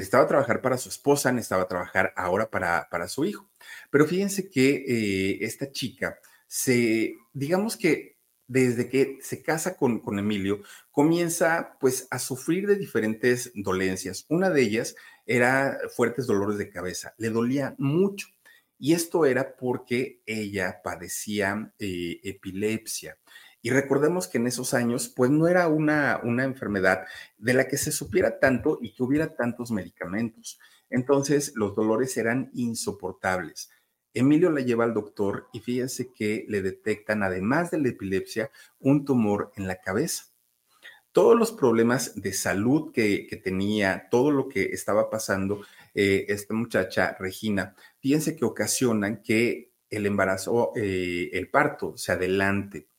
necesitaba 0.00 0.26
trabajar 0.26 0.62
para 0.62 0.78
su 0.78 0.88
esposa, 0.88 1.30
necesitaba 1.30 1.68
trabajar 1.68 2.12
ahora 2.16 2.50
para, 2.50 2.88
para 2.90 3.06
su 3.06 3.24
hijo. 3.24 3.48
Pero 3.90 4.06
fíjense 4.06 4.48
que 4.48 4.84
eh, 4.88 5.38
esta 5.42 5.70
chica 5.70 6.18
se, 6.46 7.14
digamos 7.32 7.76
que 7.76 8.18
desde 8.46 8.88
que 8.88 9.18
se 9.20 9.42
casa 9.42 9.76
con, 9.76 10.00
con, 10.00 10.18
Emilio, 10.18 10.62
comienza 10.90 11.76
pues 11.78 12.08
a 12.10 12.18
sufrir 12.18 12.66
de 12.66 12.74
diferentes 12.74 13.52
dolencias. 13.54 14.26
Una 14.28 14.50
de 14.50 14.62
ellas 14.62 14.96
era 15.24 15.78
fuertes 15.94 16.26
dolores 16.26 16.58
de 16.58 16.70
cabeza, 16.70 17.14
le 17.18 17.30
dolía 17.30 17.76
mucho. 17.78 18.26
Y 18.76 18.94
esto 18.94 19.26
era 19.26 19.54
porque 19.54 20.22
ella 20.26 20.80
padecía 20.82 21.72
eh, 21.78 22.18
epilepsia. 22.24 23.18
Y 23.62 23.70
recordemos 23.70 24.26
que 24.26 24.38
en 24.38 24.46
esos 24.46 24.72
años, 24.72 25.12
pues 25.14 25.30
no 25.30 25.46
era 25.46 25.68
una, 25.68 26.20
una 26.22 26.44
enfermedad 26.44 27.04
de 27.38 27.54
la 27.54 27.68
que 27.68 27.76
se 27.76 27.92
supiera 27.92 28.38
tanto 28.38 28.78
y 28.80 28.94
que 28.94 29.02
hubiera 29.02 29.34
tantos 29.34 29.70
medicamentos. 29.70 30.58
Entonces, 30.88 31.52
los 31.54 31.74
dolores 31.74 32.16
eran 32.16 32.50
insoportables. 32.54 33.70
Emilio 34.12 34.50
la 34.50 34.60
lleva 34.60 34.84
al 34.84 34.94
doctor 34.94 35.48
y 35.52 35.60
fíjense 35.60 36.12
que 36.12 36.44
le 36.48 36.62
detectan, 36.62 37.22
además 37.22 37.70
de 37.70 37.78
la 37.78 37.88
epilepsia, 37.90 38.50
un 38.80 39.04
tumor 39.04 39.52
en 39.56 39.68
la 39.68 39.80
cabeza. 39.80 40.24
Todos 41.12 41.38
los 41.38 41.52
problemas 41.52 42.20
de 42.20 42.32
salud 42.32 42.92
que, 42.92 43.40
tenía, 43.42 44.08
todo 44.10 44.30
lo 44.30 44.48
que 44.48 44.64
estaba 44.64 45.10
pasando 45.10 45.62
eh, 45.94 46.26
esta 46.28 46.54
muchacha, 46.54 47.16
Regina, 47.18 47.74
fíjense 47.98 48.36
que 48.36 48.44
ocasionan 48.44 49.22
que 49.22 49.72
el 49.88 50.06
embarazo, 50.06 50.72
eh, 50.76 51.30
el 51.32 51.48
parto 51.50 51.96
se 51.96 52.12
adelante. 52.12 52.89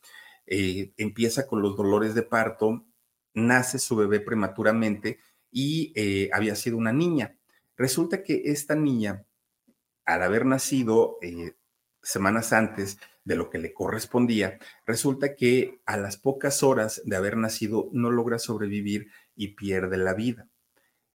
Eh, 0.53 0.91
empieza 0.97 1.47
con 1.47 1.61
los 1.61 1.77
dolores 1.77 2.13
de 2.13 2.23
parto, 2.23 2.85
nace 3.33 3.79
su 3.79 3.95
bebé 3.95 4.19
prematuramente 4.19 5.19
y 5.49 5.93
eh, 5.95 6.29
había 6.33 6.55
sido 6.57 6.75
una 6.75 6.91
niña. 6.91 7.37
Resulta 7.77 8.21
que 8.21 8.41
esta 8.47 8.75
niña, 8.75 9.25
al 10.03 10.23
haber 10.23 10.45
nacido 10.45 11.17
eh, 11.21 11.55
semanas 12.03 12.51
antes 12.51 12.99
de 13.23 13.37
lo 13.37 13.49
que 13.49 13.59
le 13.59 13.73
correspondía, 13.73 14.59
resulta 14.85 15.37
que 15.37 15.79
a 15.85 15.95
las 15.95 16.17
pocas 16.17 16.63
horas 16.63 17.01
de 17.05 17.15
haber 17.15 17.37
nacido 17.37 17.87
no 17.93 18.11
logra 18.11 18.37
sobrevivir 18.37 19.07
y 19.33 19.55
pierde 19.55 19.95
la 19.95 20.13
vida. 20.13 20.49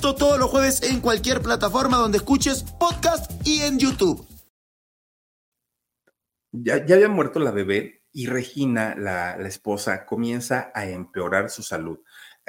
Esto 0.00 0.14
todos 0.14 0.38
los 0.38 0.48
jueves 0.48 0.82
en 0.82 1.02
cualquier 1.02 1.42
plataforma 1.42 1.98
donde 1.98 2.16
escuches 2.16 2.62
podcast 2.62 3.30
y 3.46 3.60
en 3.60 3.78
YouTube. 3.78 4.26
Ya, 6.52 6.86
ya 6.86 6.94
había 6.94 7.10
muerto 7.10 7.38
la 7.38 7.50
bebé 7.50 8.06
y 8.10 8.24
Regina, 8.24 8.94
la, 8.96 9.36
la 9.36 9.46
esposa, 9.46 10.06
comienza 10.06 10.72
a 10.74 10.86
empeorar 10.86 11.50
su 11.50 11.62
salud 11.62 11.98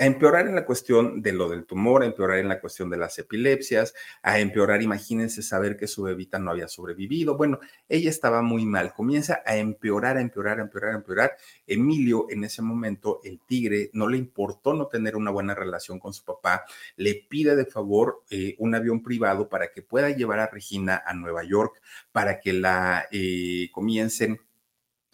a 0.01 0.05
empeorar 0.07 0.47
en 0.47 0.55
la 0.55 0.65
cuestión 0.65 1.21
de 1.21 1.31
lo 1.31 1.47
del 1.47 1.63
tumor, 1.63 2.01
a 2.01 2.07
empeorar 2.07 2.39
en 2.39 2.47
la 2.47 2.59
cuestión 2.59 2.89
de 2.89 2.97
las 2.97 3.19
epilepsias, 3.19 3.93
a 4.23 4.39
empeorar, 4.39 4.81
imagínense 4.81 5.43
saber 5.43 5.77
que 5.77 5.85
su 5.85 6.01
bebita 6.01 6.39
no 6.39 6.49
había 6.49 6.67
sobrevivido. 6.67 7.37
Bueno, 7.37 7.59
ella 7.87 8.09
estaba 8.09 8.41
muy 8.41 8.65
mal, 8.65 8.95
comienza 8.95 9.43
a 9.45 9.57
empeorar, 9.57 10.17
a 10.17 10.21
empeorar, 10.21 10.57
a 10.57 10.63
empeorar, 10.63 10.93
a 10.93 10.95
empeorar. 10.95 11.37
Emilio 11.67 12.25
en 12.31 12.43
ese 12.43 12.63
momento, 12.63 13.19
el 13.23 13.41
tigre, 13.41 13.91
no 13.93 14.07
le 14.07 14.17
importó 14.17 14.73
no 14.73 14.87
tener 14.87 15.15
una 15.15 15.29
buena 15.29 15.53
relación 15.53 15.99
con 15.99 16.15
su 16.15 16.23
papá, 16.23 16.65
le 16.95 17.23
pide 17.29 17.55
de 17.55 17.67
favor 17.67 18.23
eh, 18.31 18.55
un 18.57 18.73
avión 18.73 19.03
privado 19.03 19.49
para 19.49 19.71
que 19.71 19.83
pueda 19.83 20.09
llevar 20.09 20.39
a 20.39 20.47
Regina 20.47 21.03
a 21.05 21.13
Nueva 21.13 21.43
York, 21.43 21.79
para 22.11 22.39
que 22.39 22.53
la 22.53 23.05
eh, 23.11 23.69
comiencen 23.71 24.39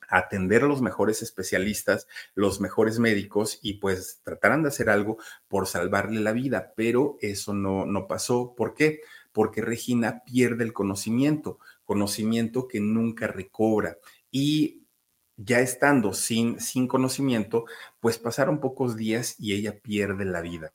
atender 0.08 0.64
a 0.64 0.68
los 0.68 0.82
mejores 0.82 1.22
especialistas, 1.22 2.08
los 2.36 2.60
mejores 2.60 3.00
médicos 3.00 3.60
y 3.62 3.76
pues 3.76 4.22
trataran 4.24 4.64
de 4.64 4.70
hacer 4.70 4.90
algo 4.90 5.18
por 5.48 5.68
salvarle 5.68 6.22
la 6.22 6.32
vida, 6.32 6.74
pero 6.76 7.18
eso 7.22 7.54
no, 7.54 7.86
no 7.86 8.08
pasó. 8.08 8.54
¿Por 8.56 8.74
qué? 8.74 9.02
Porque 9.32 9.62
Regina 9.62 10.24
pierde 10.26 10.64
el 10.64 10.74
conocimiento, 10.74 11.60
conocimiento 11.86 12.68
que 12.68 12.80
nunca 12.80 13.28
recobra 13.28 13.98
y 14.32 14.84
ya 15.38 15.60
estando 15.60 16.14
sin, 16.14 16.60
sin 16.60 16.88
conocimiento, 16.88 17.66
pues 18.00 18.18
pasaron 18.18 18.60
pocos 18.60 18.98
días 18.98 19.36
y 19.38 19.54
ella 19.54 19.80
pierde 19.80 20.26
la 20.26 20.42
vida. 20.42 20.74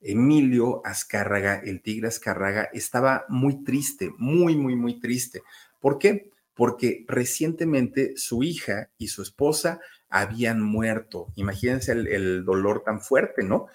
Emilio 0.00 0.80
Azcárraga, 0.84 1.60
el 1.64 1.82
tigre 1.82 2.08
Azcárraga, 2.08 2.68
estaba 2.72 3.24
muy 3.28 3.64
triste, 3.64 4.12
muy, 4.16 4.56
muy, 4.56 4.76
muy 4.76 5.00
triste. 5.00 5.42
¿Por 5.80 5.98
qué? 5.98 6.30
Porque 6.58 7.04
recientemente 7.06 8.14
su 8.16 8.42
hija 8.42 8.90
y 8.98 9.06
su 9.06 9.22
esposa 9.22 9.80
habían 10.08 10.60
muerto. 10.60 11.28
Imagínense 11.36 11.92
el, 11.92 12.44
dolor 12.44 12.82
tan 12.84 13.00
fuerte, 13.00 13.44
¿no? 13.44 13.68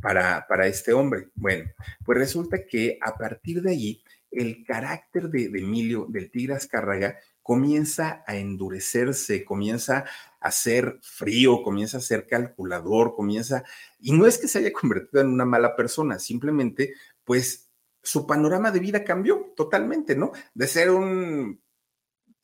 Para, 0.00 0.46
para, 0.48 0.66
este 0.66 0.94
hombre. 0.94 1.28
Bueno, 1.34 1.70
pues 2.02 2.16
resulta 2.16 2.64
que 2.64 2.98
a 3.02 3.14
partir 3.18 3.60
de 3.60 3.72
allí, 3.72 4.02
el 4.30 4.64
carácter 4.64 5.28
de, 5.28 5.50
Emilio, 5.54 6.06
del 6.08 6.30
Tigre 6.30 6.54
Azcárraga, 6.54 7.18
comienza 7.42 8.24
a 8.26 8.36
endurecerse, 8.36 9.44
comienza 9.44 10.06
a 10.40 10.50
ser 10.50 10.98
frío, 11.02 11.62
comienza 11.62 11.98
a 11.98 12.00
ser 12.00 12.26
calculador, 12.26 13.14
comienza, 13.14 13.64
y 13.98 14.12
no 14.12 14.24
es 14.24 14.38
que 14.38 14.48
se 14.48 14.60
haya 14.60 14.72
convertido 14.72 15.20
en 15.20 15.28
una 15.28 15.44
mala 15.44 15.76
persona, 15.76 16.18
simplemente, 16.18 16.94
pues, 17.22 17.70
su 18.02 18.26
panorama 18.26 18.70
de 18.70 18.80
vida 18.80 19.04
cambió 19.04 19.52
totalmente, 19.54 20.16
¿no? 20.16 20.32
De 20.54 20.66
ser 20.66 20.90
un 20.90 21.60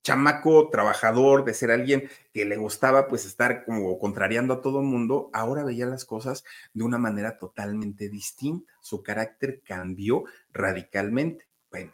chamaco 0.07 0.69
trabajador, 0.71 1.45
de 1.45 1.53
ser 1.53 1.73
alguien 1.73 2.09
que 2.33 2.45
le 2.45 2.57
gustaba 2.57 3.09
pues 3.09 3.27
estar 3.27 3.65
como 3.65 3.99
contrariando 3.99 4.55
a 4.55 4.61
todo 4.61 4.79
el 4.79 4.87
mundo, 4.87 5.31
ahora 5.33 5.65
veía 5.65 5.85
las 5.85 6.05
cosas 6.05 6.45
de 6.75 6.85
una 6.85 6.97
manera 6.97 7.39
totalmente 7.39 8.09
distinta. 8.09 8.73
Su 8.81 9.03
carácter 9.03 9.63
cambió 9.67 10.23
radicalmente. 10.53 11.49
Bueno, 11.73 11.93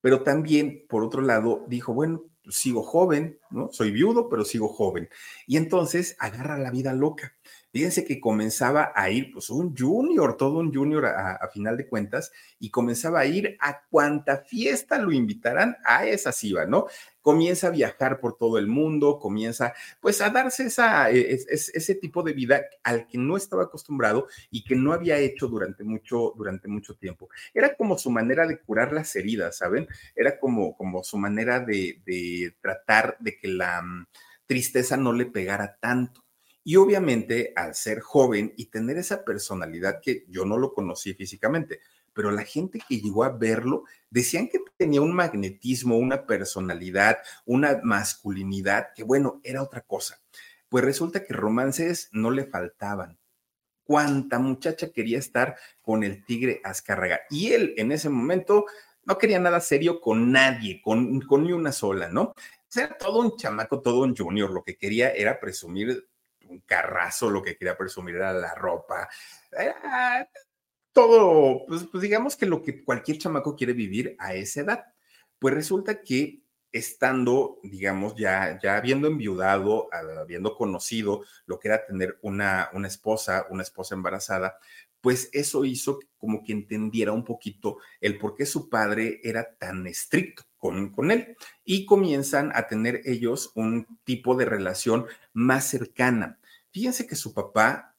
pero 0.00 0.22
también, 0.22 0.84
por 0.88 1.02
otro 1.02 1.20
lado, 1.20 1.64
dijo, 1.66 1.92
bueno, 1.92 2.22
sigo 2.48 2.84
joven, 2.84 3.40
¿no? 3.50 3.70
Soy 3.72 3.90
viudo, 3.90 4.28
pero 4.28 4.44
sigo 4.44 4.68
joven. 4.68 5.08
Y 5.48 5.56
entonces 5.56 6.14
agarra 6.20 6.58
la 6.58 6.70
vida 6.70 6.92
loca. 6.92 7.34
Fíjense 7.78 8.04
que 8.04 8.18
comenzaba 8.18 8.90
a 8.92 9.08
ir, 9.08 9.30
pues 9.32 9.50
un 9.50 9.72
junior, 9.72 10.36
todo 10.36 10.58
un 10.58 10.74
junior 10.74 11.06
a, 11.06 11.48
final 11.52 11.76
de 11.76 11.86
cuentas, 11.86 12.32
y 12.58 12.70
comenzaba 12.70 13.20
a 13.20 13.26
ir 13.26 13.56
a 13.60 13.84
cuanta 13.88 14.38
fiesta 14.38 14.98
lo 14.98 15.12
invitaran, 15.12 15.76
a 15.84 16.04
esa 16.04 16.32
iba, 16.42 16.66
¿no? 16.66 16.86
Comienza 17.22 17.68
a 17.68 17.70
viajar 17.70 18.18
por 18.18 18.36
todo 18.36 18.58
el 18.58 18.66
mundo, 18.66 19.20
comienza 19.20 19.74
pues 20.00 20.20
a 20.20 20.30
darse 20.30 20.64
esa, 20.66 21.08
e, 21.12 21.30
ese 21.30 21.94
tipo 21.94 22.24
de 22.24 22.32
vida 22.32 22.62
al 22.82 23.06
que 23.06 23.16
no 23.16 23.36
estaba 23.36 23.62
acostumbrado 23.62 24.26
y 24.50 24.64
que 24.64 24.74
no 24.74 24.92
había 24.92 25.16
hecho 25.18 25.46
durante 25.46 25.84
mucho, 25.84 26.34
durante 26.36 26.66
mucho 26.66 26.96
tiempo. 26.96 27.28
Era 27.54 27.76
como 27.76 27.96
su 27.96 28.10
manera 28.10 28.44
de 28.48 28.58
curar 28.58 28.92
las 28.92 29.14
heridas, 29.14 29.56
¿saben? 29.56 29.86
Era 30.16 30.40
como, 30.40 30.76
como 30.76 31.04
su 31.04 31.16
manera 31.16 31.60
de, 31.60 32.02
de 32.04 32.56
tratar 32.60 33.16
de 33.20 33.38
que 33.38 33.46
la 33.46 33.82
mm, 33.82 34.06
tristeza 34.46 34.96
no 34.96 35.12
le 35.12 35.26
pegara 35.26 35.78
tanto. 35.80 36.24
Y 36.64 36.76
obviamente 36.76 37.52
al 37.56 37.74
ser 37.74 38.00
joven 38.00 38.52
y 38.56 38.66
tener 38.66 38.98
esa 38.98 39.24
personalidad 39.24 40.00
que 40.02 40.24
yo 40.28 40.44
no 40.44 40.58
lo 40.58 40.74
conocí 40.74 41.14
físicamente, 41.14 41.80
pero 42.18 42.32
la 42.32 42.42
gente 42.42 42.80
que 42.88 43.00
llegó 43.00 43.22
a 43.22 43.30
verlo 43.30 43.84
decían 44.10 44.48
que 44.48 44.58
tenía 44.76 45.00
un 45.00 45.14
magnetismo, 45.14 45.96
una 45.96 46.26
personalidad, 46.26 47.18
una 47.46 47.78
masculinidad, 47.84 48.88
que 48.92 49.04
bueno, 49.04 49.40
era 49.44 49.62
otra 49.62 49.82
cosa. 49.82 50.20
Pues 50.68 50.84
resulta 50.84 51.24
que 51.24 51.32
romances 51.32 52.08
no 52.10 52.32
le 52.32 52.44
faltaban. 52.44 53.16
Cuánta 53.84 54.40
muchacha 54.40 54.90
quería 54.90 55.18
estar 55.18 55.56
con 55.80 56.02
el 56.02 56.24
tigre 56.24 56.60
Azcárraga. 56.64 57.20
Y 57.30 57.52
él 57.52 57.74
en 57.76 57.92
ese 57.92 58.08
momento 58.08 58.66
no 59.04 59.16
quería 59.16 59.38
nada 59.38 59.60
serio 59.60 60.00
con 60.00 60.32
nadie, 60.32 60.82
con, 60.82 61.20
con 61.20 61.44
ni 61.44 61.52
una 61.52 61.70
sola, 61.70 62.08
¿no? 62.08 62.34
Era 62.74 62.98
todo 62.98 63.20
un 63.20 63.36
chamaco, 63.36 63.80
todo 63.80 64.02
un 64.02 64.16
junior. 64.16 64.50
Lo 64.50 64.64
que 64.64 64.76
quería 64.76 65.12
era 65.12 65.38
presumir 65.38 66.07
un 66.48 66.60
carrazo, 66.60 67.30
lo 67.30 67.42
que 67.42 67.56
quería 67.56 67.76
presumir 67.76 68.16
era 68.16 68.32
la 68.32 68.54
ropa, 68.54 69.08
todo, 70.92 71.64
pues, 71.66 71.84
pues, 71.92 72.02
digamos 72.02 72.36
que 72.36 72.46
lo 72.46 72.60
que 72.62 72.82
cualquier 72.82 73.18
chamaco 73.18 73.54
quiere 73.54 73.72
vivir 73.72 74.16
a 74.18 74.34
esa 74.34 74.62
edad. 74.62 74.84
Pues 75.38 75.54
resulta 75.54 76.02
que 76.02 76.42
estando, 76.72 77.60
digamos, 77.62 78.14
ya, 78.16 78.58
ya 78.60 78.76
habiendo 78.76 79.06
enviudado, 79.06 79.88
habiendo 79.92 80.56
conocido 80.56 81.24
lo 81.46 81.58
que 81.60 81.68
era 81.68 81.86
tener 81.86 82.18
una, 82.22 82.70
una 82.72 82.88
esposa, 82.88 83.46
una 83.50 83.62
esposa 83.62 83.94
embarazada, 83.94 84.58
pues 85.00 85.30
eso 85.32 85.64
hizo 85.64 86.00
como 86.16 86.42
que 86.42 86.52
entendiera 86.52 87.12
un 87.12 87.24
poquito 87.24 87.78
el 88.00 88.18
por 88.18 88.34
qué 88.34 88.44
su 88.44 88.68
padre 88.68 89.20
era 89.22 89.56
tan 89.56 89.86
estricto 89.86 90.47
con, 90.58 91.10
él. 91.10 91.36
Y 91.64 91.86
comienzan 91.86 92.50
a 92.54 92.66
tener 92.66 93.00
ellos 93.04 93.52
un 93.54 93.86
tipo 94.04 94.36
de 94.36 94.44
relación 94.44 95.06
más 95.32 95.68
cercana. 95.68 96.38
Fíjense 96.70 97.06
que 97.06 97.16
su 97.16 97.32
papá 97.32 97.96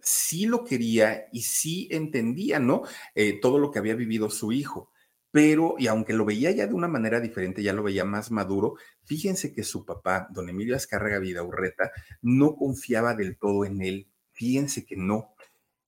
sí 0.00 0.46
lo 0.46 0.64
quería 0.64 1.26
y 1.32 1.42
sí 1.42 1.88
entendía, 1.90 2.58
¿no? 2.58 2.82
Eh, 3.14 3.40
todo 3.40 3.58
lo 3.58 3.70
que 3.70 3.78
había 3.78 3.94
vivido 3.94 4.30
su 4.30 4.52
hijo. 4.52 4.90
Pero, 5.30 5.74
y 5.78 5.86
aunque 5.88 6.14
lo 6.14 6.24
veía 6.24 6.50
ya 6.52 6.66
de 6.66 6.72
una 6.72 6.88
manera 6.88 7.20
diferente, 7.20 7.62
ya 7.62 7.74
lo 7.74 7.82
veía 7.82 8.04
más 8.04 8.30
maduro, 8.30 8.76
fíjense 9.04 9.52
que 9.52 9.64
su 9.64 9.84
papá, 9.84 10.28
don 10.30 10.48
Emilio 10.48 10.76
Azcárraga 10.76 11.18
Vidaurreta, 11.18 11.90
no 12.22 12.56
confiaba 12.56 13.14
del 13.14 13.36
todo 13.36 13.64
en 13.66 13.82
él. 13.82 14.08
Fíjense 14.32 14.86
que 14.86 14.96
no. 14.96 15.34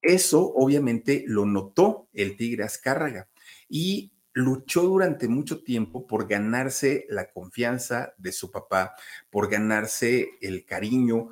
Eso 0.02 0.52
obviamente 0.54 1.24
lo 1.26 1.46
notó 1.46 2.08
el 2.12 2.36
tigre 2.36 2.64
Azcárraga 2.64 3.28
y 3.68 4.12
luchó 4.38 4.82
durante 4.82 5.26
mucho 5.26 5.64
tiempo 5.64 6.06
por 6.06 6.28
ganarse 6.28 7.06
la 7.08 7.28
confianza 7.28 8.14
de 8.18 8.30
su 8.30 8.52
papá, 8.52 8.94
por 9.30 9.50
ganarse 9.50 10.30
el 10.40 10.64
cariño, 10.64 11.30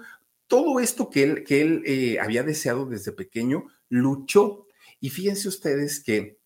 todo 0.49 0.81
esto 0.81 1.09
que 1.09 1.23
él, 1.23 1.45
que 1.45 1.61
él 1.61 1.83
eh, 1.87 2.19
había 2.21 2.43
deseado 2.43 2.85
desde 2.85 3.13
pequeño, 3.13 3.69
luchó. 3.89 4.67
Y 4.99 5.11
fíjense 5.11 5.47
ustedes 5.47 6.03
que 6.03 6.41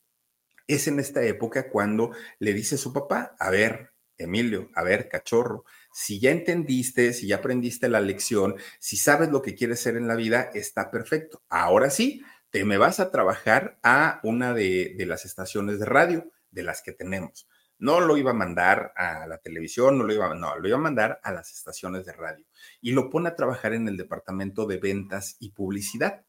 es 0.67 0.87
en 0.87 1.01
esta 1.01 1.23
época 1.23 1.71
cuando 1.71 2.13
le 2.39 2.53
dice 2.53 2.75
a 2.75 2.79
su 2.79 2.93
papá, 2.93 3.35
a 3.39 3.49
ver, 3.49 3.93
Emilio, 4.19 4.69
a 4.75 4.83
ver, 4.83 5.09
cachorro, 5.09 5.65
si 5.95 6.21
ya 6.21 6.31
entendiste, 6.31 7.15
si 7.15 7.27
ya 7.27 7.37
aprendiste 7.37 7.89
la 7.89 8.03
lección, 8.03 8.57
si 8.79 8.99
sabes 8.99 9.31
lo 9.31 9.41
que 9.41 9.55
quieres 9.55 9.81
ser 9.81 9.97
en 9.97 10.07
la 10.07 10.15
vida, 10.15 10.51
está 10.53 10.91
perfecto. 10.91 11.43
Ahora 11.49 11.89
sí, 11.89 12.23
te 12.51 12.67
me 12.67 12.77
vas 12.77 13.01
a 13.01 13.11
trabajar 13.11 13.79
a 13.83 14.21
una 14.25 14.53
de, 14.53 14.95
de 14.99 15.07
las 15.07 15.25
estaciones 15.25 15.79
de 15.79 15.87
radio 15.87 16.31
de 16.51 16.63
las 16.63 16.83
que 16.83 16.93
tenemos. 16.93 17.49
No 17.79 18.01
lo 18.01 18.17
iba 18.17 18.33
a 18.33 18.35
mandar 18.35 18.93
a 18.97 19.27
la 19.27 19.39
televisión, 19.39 19.97
no 19.97 20.05
lo 20.05 20.13
iba, 20.13 20.35
no, 20.35 20.59
lo 20.59 20.69
iba 20.69 20.77
a 20.77 20.81
mandar 20.81 21.21
a 21.23 21.33
las 21.33 21.51
estaciones 21.53 22.05
de 22.05 22.13
radio 22.13 22.45
y 22.81 22.93
lo 22.93 23.09
pone 23.09 23.29
a 23.29 23.37
trabajar 23.37 23.73
en 23.73 23.89
el 23.89 23.97
departamento 23.97 24.67
de 24.67 24.77
ventas 24.77 25.37
y 25.41 25.53
publicidad. 25.53 26.25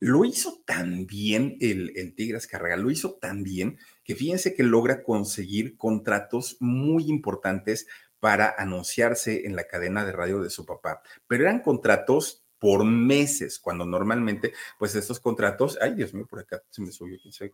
Lo 0.00 0.24
hizo 0.24 0.62
tan 0.66 1.06
bien 1.06 1.56
el, 1.60 1.92
el 1.96 2.14
Tigres 2.14 2.46
Carrega, 2.46 2.76
lo 2.76 2.90
hizo 2.90 3.14
tan 3.14 3.42
bien 3.42 3.78
que 4.04 4.14
fíjense 4.14 4.54
que 4.54 4.62
logra 4.62 5.02
conseguir 5.02 5.76
contratos 5.76 6.56
muy 6.60 7.04
importantes 7.08 7.86
para 8.18 8.54
anunciarse 8.56 9.46
en 9.46 9.56
la 9.56 9.64
cadena 9.64 10.04
de 10.04 10.12
radio 10.12 10.42
de 10.42 10.50
su 10.50 10.66
papá, 10.66 11.02
pero 11.26 11.44
eran 11.44 11.60
contratos 11.60 12.44
por 12.58 12.84
meses, 12.84 13.58
cuando 13.58 13.86
normalmente, 13.86 14.52
pues 14.78 14.94
estos 14.94 15.18
contratos, 15.18 15.78
ay 15.80 15.94
Dios 15.94 16.12
mío, 16.12 16.26
por 16.28 16.40
acá 16.40 16.62
se 16.68 16.82
me 16.82 16.92
subió, 16.92 17.18
quién 17.20 17.32
sabe 17.32 17.52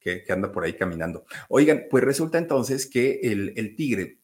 que, 0.00 0.24
anda 0.28 0.52
por 0.52 0.64
ahí 0.64 0.74
caminando. 0.74 1.24
Oigan, 1.48 1.86
pues 1.90 2.04
resulta 2.04 2.38
entonces 2.38 2.86
que 2.86 3.20
el, 3.22 3.74
tigre 3.76 4.20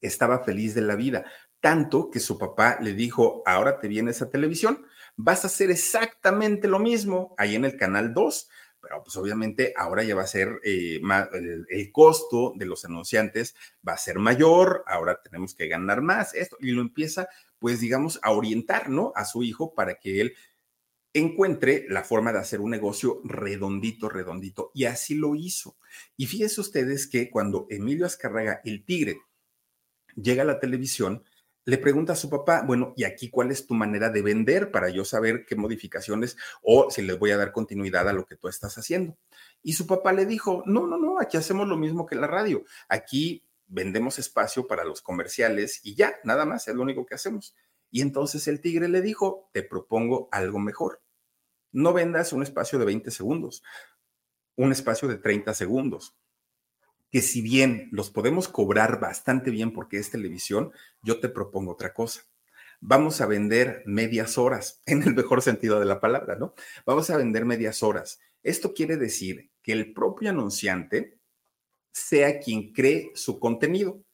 estaba 0.00 0.44
feliz 0.44 0.74
de 0.74 0.82
la 0.82 0.96
vida, 0.96 1.24
tanto 1.60 2.10
que 2.10 2.20
su 2.20 2.38
papá 2.38 2.78
le 2.80 2.92
dijo, 2.92 3.42
ahora 3.46 3.80
te 3.80 3.88
vienes 3.88 4.22
a 4.22 4.30
televisión, 4.30 4.86
vas 5.16 5.44
a 5.44 5.48
hacer 5.48 5.70
exactamente 5.70 6.68
lo 6.68 6.78
mismo 6.78 7.34
ahí 7.38 7.54
en 7.54 7.64
el 7.64 7.76
canal 7.76 8.12
2, 8.12 8.48
pero 8.80 9.02
pues 9.02 9.16
obviamente 9.16 9.72
ahora 9.76 10.04
ya 10.04 10.14
va 10.14 10.22
a 10.22 10.28
ser 10.28 10.60
eh, 10.62 11.00
más, 11.02 11.28
el, 11.32 11.66
el, 11.68 11.92
costo 11.92 12.52
de 12.54 12.66
los 12.66 12.84
anunciantes 12.84 13.56
va 13.86 13.94
a 13.94 13.98
ser 13.98 14.18
mayor, 14.18 14.84
ahora 14.86 15.20
tenemos 15.22 15.54
que 15.54 15.66
ganar 15.66 16.02
más, 16.02 16.34
esto, 16.34 16.56
y 16.60 16.70
lo 16.70 16.82
empieza 16.82 17.28
pues 17.58 17.80
digamos 17.80 18.20
a 18.22 18.30
orientar, 18.32 18.90
¿no? 18.90 19.12
A 19.16 19.24
su 19.24 19.42
hijo 19.42 19.74
para 19.74 19.96
que 19.96 20.20
él 20.20 20.34
encuentre 21.18 21.86
la 21.88 22.04
forma 22.04 22.32
de 22.32 22.40
hacer 22.40 22.60
un 22.60 22.70
negocio 22.70 23.22
redondito, 23.24 24.08
redondito. 24.08 24.70
Y 24.74 24.84
así 24.84 25.14
lo 25.14 25.34
hizo. 25.34 25.76
Y 26.16 26.26
fíjense 26.26 26.60
ustedes 26.60 27.06
que 27.06 27.30
cuando 27.30 27.66
Emilio 27.70 28.04
Azcarraga, 28.04 28.60
el 28.64 28.84
tigre, 28.84 29.22
llega 30.14 30.42
a 30.42 30.46
la 30.46 30.60
televisión, 30.60 31.24
le 31.64 31.78
pregunta 31.78 32.12
a 32.12 32.16
su 32.16 32.28
papá, 32.28 32.62
bueno, 32.66 32.92
¿y 32.96 33.04
aquí 33.04 33.30
cuál 33.30 33.50
es 33.50 33.66
tu 33.66 33.74
manera 33.74 34.10
de 34.10 34.20
vender 34.20 34.70
para 34.70 34.90
yo 34.90 35.04
saber 35.04 35.46
qué 35.46 35.56
modificaciones 35.56 36.36
o 36.62 36.90
si 36.90 37.00
les 37.00 37.18
voy 37.18 37.30
a 37.30 37.38
dar 37.38 37.50
continuidad 37.50 38.08
a 38.08 38.12
lo 38.12 38.26
que 38.26 38.36
tú 38.36 38.48
estás 38.48 38.76
haciendo? 38.76 39.16
Y 39.62 39.72
su 39.72 39.86
papá 39.86 40.12
le 40.12 40.26
dijo, 40.26 40.62
no, 40.66 40.86
no, 40.86 40.98
no, 40.98 41.18
aquí 41.18 41.38
hacemos 41.38 41.66
lo 41.66 41.78
mismo 41.78 42.04
que 42.04 42.14
la 42.14 42.26
radio. 42.26 42.62
Aquí 42.88 43.42
vendemos 43.68 44.18
espacio 44.18 44.66
para 44.66 44.84
los 44.84 45.00
comerciales 45.00 45.80
y 45.82 45.94
ya, 45.94 46.14
nada 46.24 46.44
más, 46.44 46.68
es 46.68 46.74
lo 46.74 46.82
único 46.82 47.06
que 47.06 47.14
hacemos. 47.14 47.56
Y 47.90 48.02
entonces 48.02 48.46
el 48.48 48.60
tigre 48.60 48.88
le 48.88 49.00
dijo, 49.00 49.48
te 49.52 49.62
propongo 49.62 50.28
algo 50.30 50.58
mejor 50.58 51.00
no 51.72 51.92
vendas 51.92 52.32
un 52.32 52.42
espacio 52.42 52.78
de 52.78 52.84
20 52.84 53.10
segundos, 53.10 53.62
un 54.56 54.72
espacio 54.72 55.08
de 55.08 55.18
30 55.18 55.54
segundos, 55.54 56.16
que 57.10 57.22
si 57.22 57.40
bien 57.40 57.88
los 57.92 58.10
podemos 58.10 58.48
cobrar 58.48 59.00
bastante 59.00 59.50
bien 59.50 59.72
porque 59.72 59.98
es 59.98 60.10
televisión, 60.10 60.72
yo 61.02 61.20
te 61.20 61.28
propongo 61.28 61.72
otra 61.72 61.92
cosa. 61.92 62.22
Vamos 62.80 63.20
a 63.20 63.26
vender 63.26 63.82
medias 63.86 64.38
horas, 64.38 64.82
en 64.86 65.02
el 65.02 65.14
mejor 65.14 65.42
sentido 65.42 65.80
de 65.80 65.86
la 65.86 66.00
palabra, 66.00 66.36
¿no? 66.36 66.54
Vamos 66.84 67.10
a 67.10 67.16
vender 67.16 67.44
medias 67.44 67.82
horas. 67.82 68.20
Esto 68.42 68.74
quiere 68.74 68.96
decir 68.96 69.50
que 69.62 69.72
el 69.72 69.92
propio 69.92 70.30
anunciante 70.30 71.18
sea 71.92 72.38
quien 72.38 72.72
cree 72.72 73.10
su 73.14 73.40
contenido 73.40 74.05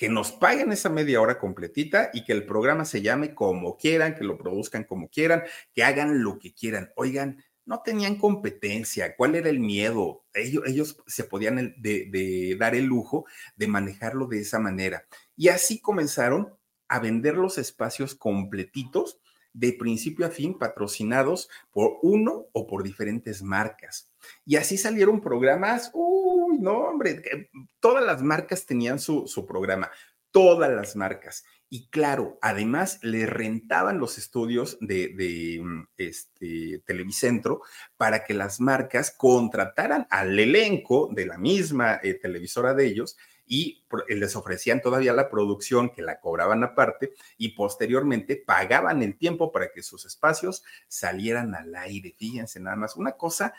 que 0.00 0.08
nos 0.08 0.32
paguen 0.32 0.72
esa 0.72 0.88
media 0.88 1.20
hora 1.20 1.38
completita 1.38 2.08
y 2.14 2.24
que 2.24 2.32
el 2.32 2.46
programa 2.46 2.86
se 2.86 3.02
llame 3.02 3.34
como 3.34 3.76
quieran, 3.76 4.14
que 4.14 4.24
lo 4.24 4.38
produzcan 4.38 4.84
como 4.84 5.10
quieran, 5.10 5.42
que 5.74 5.84
hagan 5.84 6.22
lo 6.22 6.38
que 6.38 6.54
quieran. 6.54 6.90
Oigan, 6.96 7.44
no 7.66 7.82
tenían 7.82 8.16
competencia, 8.16 9.14
¿cuál 9.14 9.34
era 9.34 9.50
el 9.50 9.60
miedo? 9.60 10.24
Ellos, 10.32 10.62
ellos 10.66 11.02
se 11.06 11.24
podían 11.24 11.74
de, 11.76 12.06
de 12.10 12.56
dar 12.58 12.74
el 12.74 12.86
lujo 12.86 13.26
de 13.56 13.68
manejarlo 13.68 14.26
de 14.26 14.40
esa 14.40 14.58
manera. 14.58 15.04
Y 15.36 15.48
así 15.48 15.82
comenzaron 15.82 16.56
a 16.88 16.98
vender 16.98 17.34
los 17.34 17.58
espacios 17.58 18.14
completitos 18.14 19.20
de 19.52 19.72
principio 19.72 20.26
a 20.26 20.30
fin 20.30 20.58
patrocinados 20.58 21.48
por 21.70 21.98
uno 22.02 22.46
o 22.52 22.66
por 22.66 22.82
diferentes 22.82 23.42
marcas. 23.42 24.10
Y 24.44 24.56
así 24.56 24.76
salieron 24.76 25.20
programas, 25.20 25.90
uy, 25.94 26.58
no, 26.58 26.78
hombre, 26.78 27.50
todas 27.80 28.04
las 28.04 28.22
marcas 28.22 28.66
tenían 28.66 28.98
su, 28.98 29.26
su 29.26 29.46
programa. 29.46 29.90
todas 30.32 30.70
las 30.70 30.94
marcas. 30.94 31.44
Y 31.68 31.88
claro, 31.88 32.38
además 32.42 32.98
le 33.02 33.26
rentaban 33.26 33.98
los 33.98 34.18
estudios 34.18 34.76
de, 34.80 35.60
mm, 35.62 35.88
este, 35.96 36.82
Televicentro 36.84 37.62
para 37.96 38.24
que 38.24 38.34
las 38.34 38.60
marcas 38.60 39.12
contrataran 39.16 40.06
al 40.10 40.38
elenco 40.38 41.08
de 41.12 41.26
la 41.26 41.38
misma 41.38 42.00
eh, 42.02 42.14
televisora 42.14 42.74
de 42.74 42.86
ellos 42.86 43.16
y 43.50 43.84
eh, 44.08 44.14
les 44.14 44.36
ofrecían 44.36 44.80
todavía 44.80 45.12
la 45.12 45.28
producción 45.28 45.90
que 45.90 46.02
la 46.02 46.20
cobraban 46.20 46.62
aparte 46.62 47.14
y 47.36 47.48
posteriormente 47.48 48.36
pagaban 48.36 49.02
el 49.02 49.18
tiempo 49.18 49.50
para 49.50 49.72
que 49.72 49.82
sus 49.82 50.06
espacios 50.06 50.62
salieran 50.86 51.56
al 51.56 51.74
aire. 51.74 52.14
Fíjense 52.16 52.60
nada 52.60 52.76
más, 52.76 52.94
una 52.94 53.12
cosa 53.12 53.52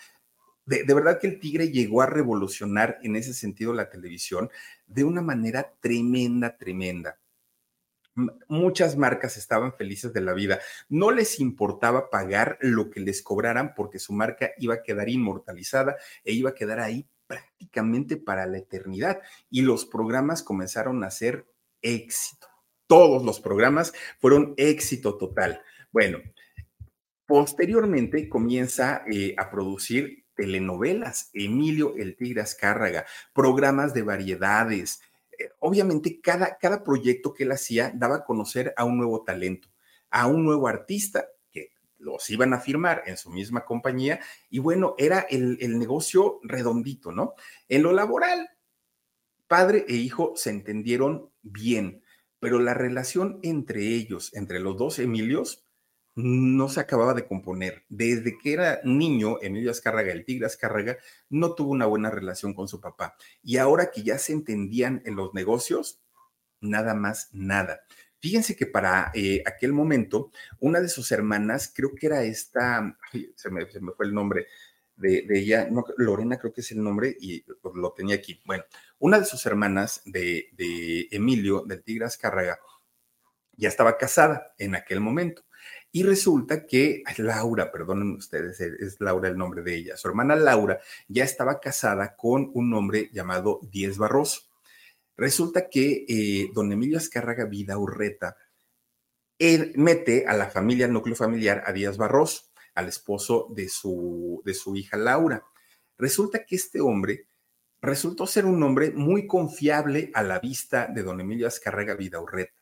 de, 0.66 0.86
de, 0.86 0.94
verdad 0.94 1.20
que 1.20 1.28
el 1.28 1.39
Tigre 1.39 1.72
llegó 1.72 2.02
a 2.02 2.06
revolucionar 2.06 3.00
en 3.04 3.18
ese 3.18 3.34
sentido 3.34 3.74
la 3.74 3.89
televisión 3.89 4.50
de 4.88 5.04
una 5.04 5.22
manera 5.22 5.74
tremenda, 5.82 6.58
tremenda 6.58 7.20
muchas 8.50 8.98
marcas 8.98 9.38
estaban 9.38 9.74
felices 9.74 10.12
de 10.12 10.20
la 10.20 10.34
vida. 10.34 10.60
No 10.89 11.12
les 11.12 11.39
importaba 11.39 12.10
pagar 12.10 12.58
lo 12.60 12.89
que 12.89 13.00
les 13.00 13.22
cobraran 13.22 13.74
porque 13.74 14.00
su 14.00 14.12
marca 14.12 14.52
iba 14.58 14.76
a 14.76 14.84
quedar 14.84 15.08
inmortalizada 15.08 15.96
e 16.26 16.34
iba 16.34 16.50
a 16.50 16.56
quedar 16.56 16.82
ahí 16.82 17.08
prácticamente 17.32 18.18
para 18.18 18.46
la 18.46 18.58
eternidad. 18.58 19.22
Y 19.50 19.62
los 19.62 19.86
programas 19.86 20.44
comenzaron 20.44 21.04
a 21.04 21.12
ser 21.12 21.46
éxito. 21.82 22.48
Todos 22.88 23.24
los 23.24 23.40
programas 23.40 23.94
fueron 24.20 24.54
éxito 24.58 25.18
total. 25.18 25.62
Bueno, 25.92 26.20
posteriormente 27.26 28.28
comienza 28.28 29.04
eh, 29.10 29.34
a 29.38 29.50
producir 29.50 30.26
telenovelas, 30.36 31.30
Emilio 31.34 31.96
El 31.96 32.18
Tigre 32.18 32.42
Azcárraga, 32.42 33.06
programas 33.34 33.94
de 33.94 34.02
variedades, 34.02 35.02
obviamente 35.60 36.20
cada, 36.20 36.58
cada 36.58 36.84
proyecto 36.84 37.34
que 37.34 37.44
él 37.44 37.52
hacía 37.52 37.92
daba 37.96 38.18
a 38.18 38.26
conocer 38.26 38.74
a 38.76 38.84
un 38.84 38.98
nuevo 38.98 39.24
talento, 39.24 39.70
a 40.10 40.28
un 40.28 40.44
nuevo 40.44 40.68
artista 40.68 41.28
los 42.02 42.30
iban 42.30 42.54
a 42.54 42.60
firmar 42.60 43.04
en 43.06 43.18
su 43.18 43.30
misma 43.30 43.66
compañía 43.66 44.20
y 44.49 44.60
bueno, 44.60 44.95
era 44.97 45.22
el, 45.30 45.58
el 45.62 45.80
negocio 45.80 46.39
redondito, 46.43 47.12
¿no? 47.12 47.34
En 47.70 47.84
lo 47.84 47.93
laboral, 47.93 48.49
padre 49.47 49.86
e 49.88 49.95
hijo 49.95 50.34
se 50.36 50.49
entendieron 50.49 51.30
bien, 51.41 52.04
pero 52.39 52.60
la 52.60 52.74
relación 52.74 53.39
entre 53.43 53.82
ellos, 53.82 54.34
entre 54.34 54.60
los 54.60 54.78
dos 54.78 54.99
Emilios, 54.99 55.66
no 56.16 56.70
se 56.70 56.80
acababa 56.80 57.14
de 57.14 57.26
componer. 57.26 57.86
Desde 57.89 58.38
que 58.38 58.54
era 58.54 58.82
niño, 58.84 59.38
Emilio 59.41 59.72
Azcárraga, 59.72 60.12
el 60.12 60.26
tigre 60.26 60.45
Azcárraga, 60.45 60.97
no 61.30 61.56
tuvo 61.56 61.72
una 61.72 61.86
buena 61.86 62.10
relación 62.10 62.54
con 62.54 62.68
su 62.68 62.82
papá. 62.82 63.16
Y 63.43 63.58
ahora 63.58 63.91
que 63.91 64.04
ya 64.04 64.18
se 64.18 64.34
entendían 64.34 65.02
en 65.06 65.16
los 65.16 65.34
negocios, 65.34 66.02
nada 66.60 66.93
más, 66.93 67.30
nada. 67.32 67.82
Fíjense 68.22 68.55
que 68.55 68.67
para 68.67 69.11
eh, 69.15 69.41
aquel 69.45 69.74
momento, 69.74 70.32
una 70.59 70.80
de 70.80 70.89
sus 70.89 71.11
hermanas, 71.11 71.72
creo 71.76 71.95
que 71.95 72.05
era 72.05 72.24
esta, 72.24 72.97
se, 73.36 73.49
me, 73.49 73.65
fue 73.65 74.05
el 74.05 74.13
nombre 74.13 74.47
de, 74.95 75.26
ella, 75.30 75.67
Lorena 75.97 76.38
creo 76.38 76.53
que 76.53 76.61
es 76.61 76.72
el 76.72 76.84
nombre 76.84 77.17
y 77.19 77.43
lo, 77.74 77.91
tenía 77.93 78.15
aquí. 78.15 78.39
Bueno, 78.45 78.63
una 78.99 79.19
de 79.19 79.26
sus 79.26 79.43
hermanas 79.47 80.01
de, 80.05 80.49
de 80.53 81.07
Emilio, 81.11 81.63
del 81.65 81.82
Tigre 81.84 82.05
Azcárraga, 82.05 82.59
ya 83.57 83.69
estaba 83.69 83.97
casada 83.97 84.53
en 84.57 84.76
aquel 84.76 84.99
momento. 84.99 85.43
Y 85.91 86.03
resulta 86.03 86.65
que 86.65 87.03
Laura, 87.17 87.72
perdonen 87.72 88.15
ustedes, 88.15 88.61
es 88.61 89.01
Laura 89.01 89.28
el 89.28 89.38
nombre 89.38 89.61
de 89.61 89.76
ella, 89.76 89.97
su 89.97 90.07
hermana 90.07 90.36
Laura 90.36 90.80
ya 91.07 91.24
estaba 91.24 91.59
casada 91.59 92.15
con 92.15 92.49
un 92.53 92.74
hombre 92.74 93.09
llamado 93.11 93.59
Diez 93.63 93.97
Barroso. 93.97 94.51
Resulta 95.22 95.69
que 95.69 96.03
eh, 96.09 96.49
don 96.51 96.72
Emilio 96.72 96.97
Azcárraga 96.97 97.45
Vida 97.45 97.78
Urreta 97.78 98.38
él 99.38 99.72
mete 99.76 100.26
a 100.26 100.36
la 100.36 100.49
familia, 100.49 100.88
al 100.88 100.93
núcleo 100.93 101.15
familiar, 101.15 101.61
a 101.67 101.72
Díaz 101.72 101.95
Barroso, 101.95 102.45
al 102.74 102.88
esposo 102.88 103.45
de 103.51 103.69
su, 103.69 104.41
de 104.43 104.55
su 104.55 104.76
hija 104.76 104.97
Laura. 104.97 105.43
Resulta 105.95 106.43
que 106.43 106.55
este 106.55 106.82
hombre 106.82 107.28
resultó 107.84 108.26
ser 108.26 108.47
un 108.47 108.63
hombre 108.63 108.89
muy 108.89 109.28
confiable 109.28 110.09
a 110.15 110.24
la 110.24 110.39
vista 110.39 110.88
de 110.88 111.03
don 111.03 111.22
Emilio 111.22 111.45
Azcárraga 111.45 111.95
Urreta, 112.19 112.59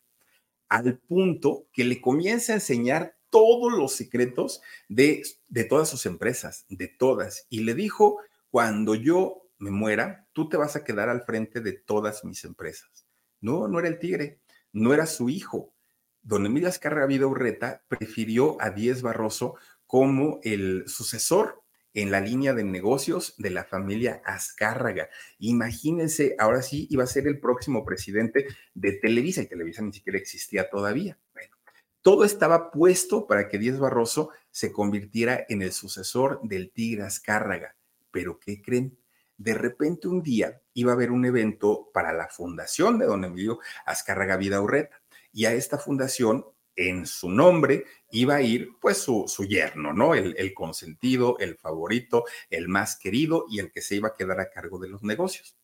al 0.68 0.98
punto 0.98 1.68
que 1.72 1.86
le 1.86 2.02
comienza 2.02 2.52
a 2.52 2.56
enseñar 2.56 3.16
todos 3.30 3.72
los 3.72 3.94
secretos 3.94 4.60
de, 4.90 5.24
de 5.48 5.64
todas 5.64 5.88
sus 5.88 6.06
empresas, 6.06 6.66
de 6.68 6.90
todas. 6.90 7.48
Y 7.50 7.62
le 7.62 7.74
dijo, 7.74 8.18
cuando 8.50 8.96
yo 8.96 9.49
me 9.60 9.72
muera, 9.72 10.28
tú 10.34 10.50
te 10.50 10.58
vas 10.58 10.76
a 10.76 10.84
quedar 10.84 11.10
al 11.10 11.22
frente 11.22 11.62
de 11.62 11.74
todas 11.74 12.24
mis 12.26 12.44
empresas. 12.46 13.06
No, 13.42 13.68
no 13.68 13.80
era 13.80 13.88
el 13.88 14.00
tigre, 14.00 14.40
no 14.72 14.94
era 14.94 15.06
su 15.06 15.30
hijo. 15.30 15.74
Don 16.22 16.46
Emilio 16.46 16.70
Azcárraga 16.70 17.06
Vida 17.06 17.28
Urreta 17.28 17.84
prefirió 17.88 18.60
a 18.62 18.72
Díez 18.72 19.02
Barroso 19.02 19.56
como 19.86 20.40
el 20.44 20.84
sucesor 20.88 21.64
en 21.94 22.12
la 22.12 22.22
línea 22.22 22.54
de 22.54 22.64
negocios 22.64 23.36
de 23.38 23.50
la 23.50 23.64
familia 23.64 24.22
Azcárraga. 24.24 25.10
Imagínense, 25.40 26.36
ahora 26.38 26.62
sí 26.62 26.88
iba 26.90 27.04
a 27.04 27.08
ser 27.08 27.28
el 27.28 27.40
próximo 27.40 27.84
presidente 27.84 28.48
de 28.74 28.94
Televisa 28.94 29.42
y 29.42 29.48
Televisa 29.48 29.82
ni 29.82 29.92
siquiera 29.92 30.20
existía 30.20 30.70
todavía. 30.70 31.18
Bueno, 31.34 31.56
todo 32.02 32.24
estaba 32.24 32.72
puesto 32.72 33.26
para 33.28 33.50
que 33.50 33.58
Díaz 33.58 33.80
Barroso 33.80 34.30
se 34.52 34.72
convirtiera 34.72 35.46
en 35.50 35.62
el 35.62 35.72
sucesor 35.72 36.40
del 36.44 36.72
Tigre 36.72 37.04
Azcárraga. 37.04 37.76
Pero 38.12 38.40
¿qué 38.40 38.62
creen? 38.62 38.99
De 39.40 39.54
repente 39.54 40.10
un 40.10 40.22
día 40.22 40.62
iba 40.74 40.92
a 40.92 40.96
haber 40.96 41.12
un 41.12 41.24
evento 41.24 41.90
para 41.94 42.12
la 42.12 42.28
fundación 42.28 43.00
de 43.00 43.06
don 43.06 43.24
Emilio 43.24 43.60
Azcárraga 43.86 44.36
Vida 44.36 44.62
Urreta. 44.62 45.02
Y 45.32 45.46
a 45.46 45.54
esta 45.54 45.78
fundación, 45.78 46.46
en 46.76 47.06
su 47.06 47.30
nombre, 47.30 47.86
iba 48.12 48.36
a 48.36 48.42
ir 48.42 48.72
pues 48.82 48.98
su, 48.98 49.26
su 49.30 49.46
yerno, 49.46 49.94
¿no? 49.94 50.14
El, 50.14 50.36
el, 50.38 50.54
consentido, 50.54 51.38
el 51.40 51.56
favorito, 51.56 52.26
el 52.50 52.68
más 52.68 52.98
querido 53.00 53.46
y 53.50 53.60
el 53.60 53.72
que 53.72 53.82
se 53.82 53.96
iba 53.96 54.10
a 54.10 54.14
quedar 54.14 54.42
a 54.42 54.50
cargo 54.50 54.78
de 54.78 54.90
los 54.90 55.04
negocios. 55.04 55.58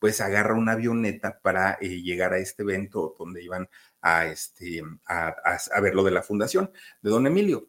Pues 0.00 0.20
agarra 0.20 0.54
una 0.54 0.72
avioneta 0.72 1.38
para 1.40 1.78
eh, 1.80 2.02
llegar 2.02 2.32
a 2.32 2.38
este 2.38 2.64
evento 2.64 3.14
donde 3.16 3.44
iban 3.44 3.68
a, 4.00 4.26
este, 4.26 4.82
a, 5.06 5.28
a, 5.72 5.80
ver 5.80 5.94
lo 5.94 6.02
de 6.02 6.10
la 6.10 6.22
fundación 6.22 6.72
de 7.00 7.10
don 7.10 7.28
Emilio. 7.28 7.68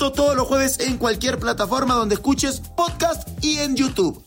Todos 0.00 0.34
los 0.34 0.48
jueves 0.48 0.80
en 0.80 0.96
cualquier 0.96 1.38
plataforma 1.38 1.92
donde 1.92 2.14
escuches 2.14 2.60
podcast 2.74 3.28
y 3.44 3.58
en 3.58 3.76
YouTube. 3.76 4.24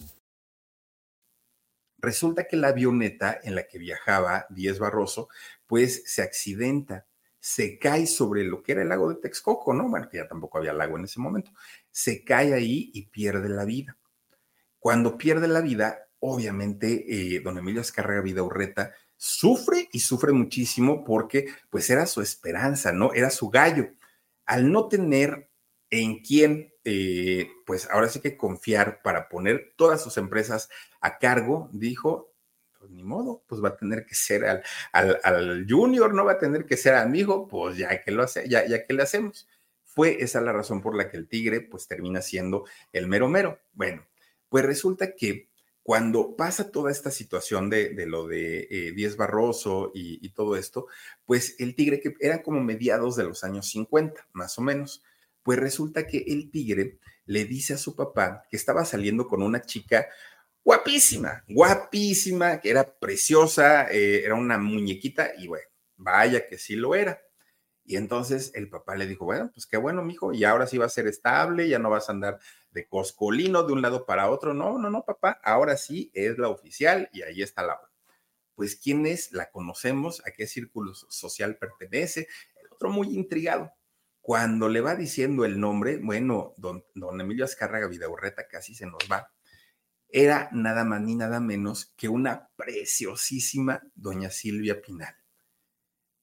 Resulta 1.98 2.44
que 2.48 2.56
la 2.56 2.68
avioneta 2.68 3.40
en 3.44 3.56
la 3.56 3.68
que 3.68 3.80
viajaba 3.80 4.46
Díez 4.52 4.78
Barroso, 4.78 5.30
pues 5.66 6.04
se 6.06 6.22
accidenta, 6.22 7.08
se 7.40 7.80
cae 7.80 8.06
sobre 8.06 8.44
lo 8.44 8.62
que 8.62 8.74
era 8.74 8.84
el 8.84 8.90
lago 8.90 9.10
de 9.10 9.16
Texcoco, 9.16 9.74
¿no? 9.74 9.90
Bueno, 9.90 10.08
que 10.10 10.18
ya 10.18 10.28
tampoco 10.28 10.60
había 10.60 10.74
lago 10.74 10.96
en 11.00 11.06
ese 11.06 11.20
momento. 11.20 11.52
Se 11.90 12.24
cae 12.24 12.54
ahí 12.54 12.92
y 12.94 13.08
pierde 13.08 13.50
la 13.50 13.66
vida. 13.66 13.98
Cuando 14.78 15.18
pierde 15.18 15.48
la 15.48 15.62
vida, 15.62 16.08
obviamente, 16.20 17.36
eh, 17.36 17.40
don 17.40 17.58
Emilio 17.58 17.82
Escarrega 17.82 18.22
Vida 18.22 18.44
Urreta 18.44 18.94
sufre 19.18 19.90
y 19.92 20.02
sufre 20.02 20.34
muchísimo 20.34 21.04
porque 21.04 21.48
pues 21.72 21.90
era 21.90 22.06
su 22.06 22.22
esperanza, 22.22 22.92
¿no? 22.92 23.12
Era 23.12 23.32
su 23.32 23.50
gallo. 23.50 23.90
Al 24.46 24.72
no 24.72 24.88
tener 24.88 25.50
en 25.94 26.22
quién, 26.22 26.74
eh, 26.84 27.52
pues 27.68 27.88
ahora 27.92 28.10
sí 28.10 28.20
que 28.20 28.36
confiar 28.36 29.04
para 29.04 29.30
poner 29.30 29.74
todas 29.76 30.02
sus 30.02 30.18
empresas 30.18 30.70
a 31.02 31.20
cargo, 31.20 31.70
dijo, 31.72 32.34
pues 32.80 32.90
ni 32.90 33.04
modo, 33.04 33.44
pues 33.48 33.64
va 33.64 33.70
a 33.70 33.78
tener 33.78 34.04
que 34.04 34.16
ser 34.16 34.44
al, 34.44 34.64
al, 34.92 35.68
junior, 35.70 36.16
no 36.16 36.26
va 36.26 36.34
a 36.34 36.40
tener 36.40 36.66
que 36.66 36.78
ser 36.78 36.96
amigo, 36.96 37.48
pues 37.48 37.78
ya 37.78 38.02
que 38.02 38.10
lo 38.10 38.24
hace, 38.24 38.50
ya, 38.50 38.66
ya 38.66 38.88
que 38.88 38.94
le 38.94 39.04
hacemos. 39.04 39.48
Fue 39.84 40.24
esa 40.24 40.42
la 40.42 40.52
razón 40.52 40.82
por 40.82 40.96
la 40.96 41.12
que 41.12 41.18
el 41.18 41.28
tigre 41.28 41.62
pues 41.62 41.88
termina 41.88 42.24
siendo 42.24 42.66
el 42.92 43.08
mero 43.08 43.30
mero. 43.30 43.60
Bueno, 43.74 44.08
pues 44.50 44.66
resulta 44.66 45.14
que 45.14 45.50
cuando 45.84 46.36
pasa 46.36 46.72
toda 46.72 46.90
esta 46.90 47.12
situación 47.12 47.70
de, 47.70 47.90
de 47.90 48.08
lo 48.08 48.26
de 48.26 48.68
eh, 48.72 48.94
Díez 48.94 49.16
Barroso 49.16 49.92
y, 49.94 50.26
y, 50.26 50.30
todo 50.32 50.56
esto, 50.56 50.88
pues 51.26 51.56
el 51.60 51.76
tigre 51.76 52.00
que 52.00 52.16
era 52.20 52.42
como 52.42 52.62
mediados 52.62 53.16
de 53.16 53.26
los 53.26 53.44
años 53.44 53.70
50, 53.70 54.28
más 54.34 54.58
o 54.58 54.62
menos, 54.64 55.04
pues 55.44 55.60
resulta 55.60 56.08
que 56.08 56.24
el 56.28 56.50
tigre 56.52 57.00
le 57.26 57.46
dice 57.46 57.74
a 57.74 57.78
su 57.78 57.96
papá 57.96 58.44
que 58.50 58.58
estaba 58.58 58.86
saliendo 58.86 59.28
con 59.28 59.42
una 59.44 59.62
chica 59.62 60.08
guapísima, 60.64 61.44
guapísima, 61.48 62.60
que 62.60 62.70
era 62.70 62.86
preciosa, 62.98 63.92
eh, 63.92 64.24
era 64.24 64.36
una 64.36 64.58
muñequita 64.58 65.32
y 65.38 65.48
bueno, 65.48 65.68
vaya 65.98 66.48
que 66.48 66.58
sí 66.58 66.76
lo 66.76 66.96
era. 66.96 67.22
Y 67.86 67.98
entonces 67.98 68.52
el 68.56 68.70
papá 68.70 68.96
le 68.96 69.08
dijo, 69.08 69.26
bueno, 69.26 69.52
pues 69.54 69.66
qué 69.66 69.76
bueno, 69.76 70.04
mijo, 70.04 70.32
y 70.34 70.46
ahora 70.46 70.68
sí 70.68 70.78
va 70.78 70.86
a 70.86 70.90
ser 70.90 71.08
estable, 71.08 71.68
ya 71.68 71.80
no 71.80 71.90
vas 71.90 72.08
a 72.08 72.14
andar 72.14 72.40
de 72.72 72.88
coscolino 72.88 73.64
de 73.64 73.74
un 73.74 73.82
lado 73.82 74.06
para 74.06 74.30
otro. 74.30 74.54
No, 74.54 74.78
no, 74.78 74.90
no, 74.90 75.04
papá, 75.04 75.40
ahora 75.44 75.76
sí 75.76 76.10
es 76.14 76.38
la 76.38 76.48
oficial 76.50 77.10
y 77.12 77.24
ahí 77.24 77.42
está 77.42 77.64
la 77.64 77.80
Pues 78.56 78.78
quién 78.78 79.06
es, 79.06 79.34
la 79.34 79.52
conocemos, 79.52 80.22
a 80.26 80.32
qué 80.32 80.48
círculo 80.48 80.94
social 80.94 81.58
pertenece. 81.58 82.28
El 82.56 82.72
otro 82.72 82.90
muy 82.90 83.08
intrigado. 83.16 83.74
Cuando 84.24 84.70
le 84.70 84.80
va 84.80 84.96
diciendo 84.96 85.44
el 85.44 85.60
nombre, 85.60 86.00
bueno, 86.02 86.54
don, 86.56 86.86
don 86.96 87.20
Emilio 87.20 87.44
Azcárraga 87.44 87.88
Vidaurreta 87.88 88.48
casi 88.48 88.74
se 88.74 88.86
nos 88.86 89.04
va. 89.12 89.30
Era 90.08 90.48
nada 90.54 90.86
más 90.86 91.02
ni 91.02 91.16
nada 91.16 91.42
menos 91.42 91.94
que 91.98 92.08
una 92.08 92.50
preciosísima 92.56 93.84
doña 93.96 94.30
Silvia 94.30 94.82
Pinal 94.82 95.14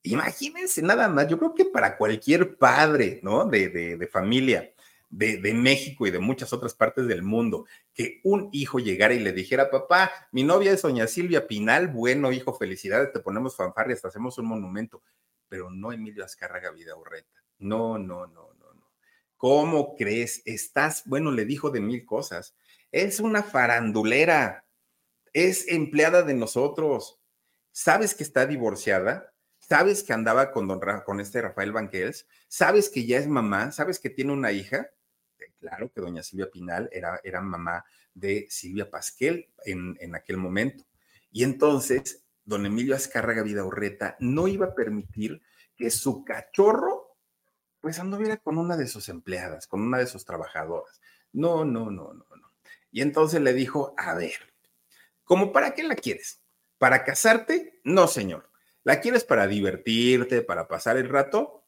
Imagínense 0.02 0.80
nada 0.80 1.08
más, 1.08 1.28
yo 1.28 1.38
creo 1.38 1.54
que 1.54 1.66
para 1.66 1.98
cualquier 1.98 2.56
padre, 2.56 3.20
¿no? 3.22 3.44
De, 3.44 3.68
de, 3.68 4.06
familia 4.06 4.72
de, 5.10 5.36
de, 5.36 5.52
México 5.52 6.06
y 6.06 6.10
de 6.10 6.18
muchas 6.18 6.54
otras 6.54 6.72
partes 6.72 7.06
del 7.06 7.22
mundo, 7.22 7.66
que 7.92 8.20
un 8.24 8.48
hijo 8.52 8.78
llegara 8.78 9.12
y 9.12 9.18
le 9.18 9.32
dijera, 9.32 9.70
papá, 9.70 10.10
mi 10.32 10.42
novia 10.42 10.72
es 10.72 10.80
doña 10.80 11.06
Silvia 11.06 11.46
Pinal, 11.46 11.88
bueno, 11.88 12.32
hijo, 12.32 12.54
felicidades, 12.54 13.12
te 13.12 13.20
ponemos 13.20 13.54
fanfarrias, 13.56 14.00
te 14.00 14.08
hacemos 14.08 14.38
un 14.38 14.46
monumento, 14.46 15.02
pero 15.48 15.68
no 15.70 15.92
Emilio 15.92 16.24
Azcárraga 16.24 16.70
Vidaurreta. 16.70 17.39
No, 17.60 17.98
no, 17.98 18.26
no, 18.26 18.52
no, 18.54 18.74
no. 18.74 18.92
¿Cómo 19.36 19.94
crees? 19.96 20.42
Estás, 20.44 21.02
bueno, 21.06 21.30
le 21.30 21.44
dijo 21.44 21.70
de 21.70 21.80
mil 21.80 22.04
cosas. 22.04 22.54
Es 22.90 23.20
una 23.20 23.42
farandulera, 23.42 24.64
es 25.32 25.68
empleada 25.68 26.22
de 26.22 26.34
nosotros. 26.34 27.20
¿Sabes 27.72 28.14
que 28.14 28.24
está 28.24 28.46
divorciada? 28.46 29.30
sabes 29.70 30.02
que 30.02 30.12
andaba 30.12 30.50
con, 30.50 30.66
don 30.66 30.80
con 31.06 31.20
este 31.20 31.40
Rafael 31.40 31.70
Banquels, 31.70 32.26
sabes 32.48 32.88
que 32.88 33.06
ya 33.06 33.18
es 33.18 33.28
mamá, 33.28 33.70
sabes 33.70 34.00
que 34.00 34.10
tiene 34.10 34.32
una 34.32 34.50
hija. 34.50 34.90
Eh, 35.38 35.52
claro 35.60 35.92
que 35.92 36.00
doña 36.00 36.24
Silvia 36.24 36.50
Pinal 36.50 36.88
era, 36.90 37.20
era 37.22 37.40
mamá 37.40 37.84
de 38.12 38.48
Silvia 38.50 38.90
Pasquel 38.90 39.48
en, 39.64 39.96
en 40.00 40.16
aquel 40.16 40.38
momento. 40.38 40.82
Y 41.30 41.44
entonces, 41.44 42.24
don 42.44 42.66
Emilio 42.66 42.96
Azcárraga 42.96 43.44
Vidaurreta 43.44 44.16
no 44.18 44.48
iba 44.48 44.66
a 44.66 44.74
permitir 44.74 45.40
que 45.76 45.90
su 45.90 46.24
cachorro 46.24 46.99
pues 47.80 47.98
anduviera 47.98 48.36
con 48.36 48.58
una 48.58 48.76
de 48.76 48.86
sus 48.86 49.08
empleadas, 49.08 49.66
con 49.66 49.80
una 49.82 49.98
de 49.98 50.06
sus 50.06 50.24
trabajadoras. 50.24 51.00
No, 51.32 51.64
no, 51.64 51.90
no, 51.90 52.12
no, 52.12 52.24
no. 52.36 52.52
Y 52.90 53.02
entonces 53.02 53.40
le 53.40 53.52
dijo, 53.52 53.94
a 53.96 54.14
ver, 54.14 54.34
¿cómo 55.24 55.52
para 55.52 55.74
qué 55.74 55.82
la 55.82 55.96
quieres? 55.96 56.40
¿Para 56.78 57.04
casarte? 57.04 57.80
No, 57.84 58.08
señor. 58.08 58.50
¿La 58.82 59.00
quieres 59.00 59.24
para 59.24 59.46
divertirte, 59.46 60.42
para 60.42 60.66
pasar 60.66 60.96
el 60.96 61.08
rato? 61.08 61.64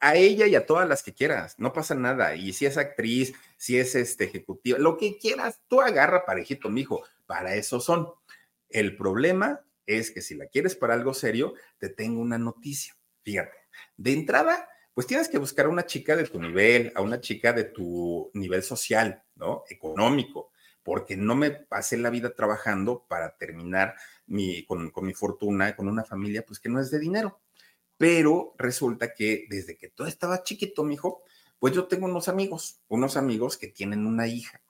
A 0.00 0.16
ella 0.16 0.46
y 0.46 0.56
a 0.56 0.66
todas 0.66 0.88
las 0.88 1.02
que 1.02 1.14
quieras, 1.14 1.54
no 1.58 1.72
pasa 1.72 1.94
nada. 1.94 2.34
Y 2.34 2.52
si 2.52 2.66
es 2.66 2.76
actriz, 2.76 3.34
si 3.56 3.78
es 3.78 3.94
este, 3.94 4.24
ejecutiva, 4.24 4.78
lo 4.78 4.96
que 4.96 5.16
quieras, 5.16 5.60
tú 5.68 5.80
agarra 5.80 6.26
parejito, 6.26 6.68
mijo, 6.68 7.04
para 7.26 7.54
eso 7.54 7.80
son. 7.80 8.08
El 8.68 8.96
problema 8.96 9.60
es 9.86 10.10
que 10.10 10.20
si 10.20 10.34
la 10.34 10.46
quieres 10.46 10.74
para 10.74 10.94
algo 10.94 11.14
serio, 11.14 11.54
te 11.78 11.88
tengo 11.88 12.20
una 12.20 12.38
noticia. 12.38 12.96
Fíjate, 13.22 13.56
de 13.96 14.12
entrada, 14.12 14.68
pues 14.94 15.06
tienes 15.06 15.28
que 15.28 15.38
buscar 15.38 15.66
a 15.66 15.70
una 15.70 15.86
chica 15.86 16.16
de 16.16 16.24
tu 16.24 16.40
nivel, 16.40 16.92
a 16.94 17.00
una 17.00 17.20
chica 17.20 17.52
de 17.52 17.64
tu 17.64 18.30
nivel 18.34 18.62
social, 18.62 19.22
¿no? 19.36 19.64
Económico, 19.68 20.50
porque 20.82 21.16
no 21.16 21.34
me 21.34 21.50
pasé 21.50 21.96
la 21.96 22.10
vida 22.10 22.34
trabajando 22.34 23.06
para 23.08 23.36
terminar 23.36 23.94
con, 24.66 24.92
mi 25.02 25.14
fortuna, 25.14 25.74
con 25.76 25.88
una 25.88 26.04
familia, 26.04 26.44
pues 26.46 26.60
que 26.60 26.68
no 26.68 26.80
es 26.80 26.90
de 26.90 26.98
dinero. 26.98 27.40
Pero 27.96 28.54
resulta 28.58 29.14
que 29.14 29.46
desde 29.48 29.76
que 29.76 29.88
todo 29.88 30.06
estaba 30.06 30.42
chiquito, 30.42 30.84
mi 30.84 30.94
hijo, 30.94 31.22
pues 31.58 31.72
yo 31.74 31.86
tengo 31.86 32.06
unos 32.06 32.28
amigos, 32.28 32.80
unos 32.88 33.16
amigos 33.16 33.56
que 33.56 33.68
tienen 33.68 34.06
una 34.06 34.26
hija. 34.26 34.60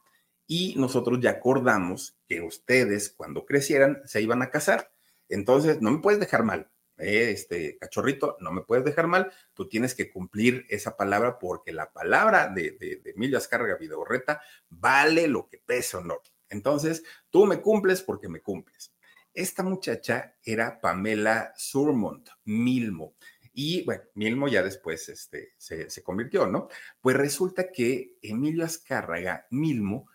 Y 0.47 0.75
nosotros 0.77 1.19
ya 1.21 1.31
acordamos 1.31 2.19
que 2.29 2.43
ustedes, 2.43 3.11
cuando 3.11 3.47
crecieran, 3.47 4.03
se 4.05 4.21
iban 4.21 4.43
a 4.43 4.51
casar. 4.51 4.93
Entonces, 5.29 5.81
no 5.81 5.91
me 5.91 6.01
puedes 6.01 6.21
dejar 6.21 6.45
mal, 6.45 6.71
¿eh? 7.03 7.31
este 7.31 7.77
cachorrito, 7.79 8.37
no 8.41 8.53
me 8.53 8.63
puedes 8.63 8.85
dejar 8.85 9.07
mal. 9.07 9.33
Tú 9.55 9.69
tienes 9.69 9.95
que 9.95 10.11
cumplir 10.11 10.67
esa 10.69 10.97
palabra 10.97 11.39
porque 11.39 11.73
la 11.73 11.93
palabra 11.93 12.49
de, 12.49 13.03
Emilio 13.05 13.39
Azcárraga 13.39 13.77
Videorreta 13.77 14.41
vale 14.69 15.29
lo 15.29 15.49
que 15.49 15.59
pesa 15.59 15.99
honor. 15.99 16.23
Entonces, 16.49 17.03
tú 17.31 17.47
me 17.47 17.61
cumples 17.61 18.03
porque 18.03 18.29
me 18.29 18.41
cumples. 18.41 18.93
Esta 19.35 19.63
muchacha 19.63 20.37
era 20.45 20.81
Pamela 20.81 21.53
Surmont, 21.57 22.29
Milmo. 22.45 23.15
Y 23.55 23.85
bueno, 23.85 24.03
Milmo 24.15 24.49
ya 24.49 24.63
después 24.63 25.09
este, 25.09 25.55
se, 25.59 26.03
convirtió, 26.03 26.47
¿no? 26.47 26.69
Pues 27.01 27.17
resulta 27.17 27.71
que 27.71 28.17
Emilio 28.23 28.65
Azcárraga, 28.65 29.47
Milmo, 29.51 30.09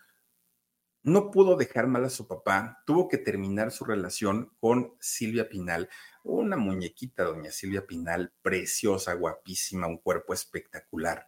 no 1.03 1.31
pudo 1.31 1.55
dejar 1.55 1.87
mal 1.87 2.03
a 2.03 2.09
su 2.09 2.27
papá, 2.27 2.83
tuvo 2.85 3.07
que 3.07 3.17
terminar 3.17 3.71
su 3.71 3.85
relación 3.85 4.51
con 4.59 4.93
Silvia 4.99 5.47
Pinal, 5.47 5.89
una 6.33 6.57
muñequita, 6.57 7.23
doña 7.23 7.51
Silvia 7.51 7.85
Pinal, 7.85 8.33
preciosa, 8.41 9.13
guapísima, 9.13 9.87
un 9.87 9.97
cuerpo 9.97 10.33
espectacular, 10.33 11.25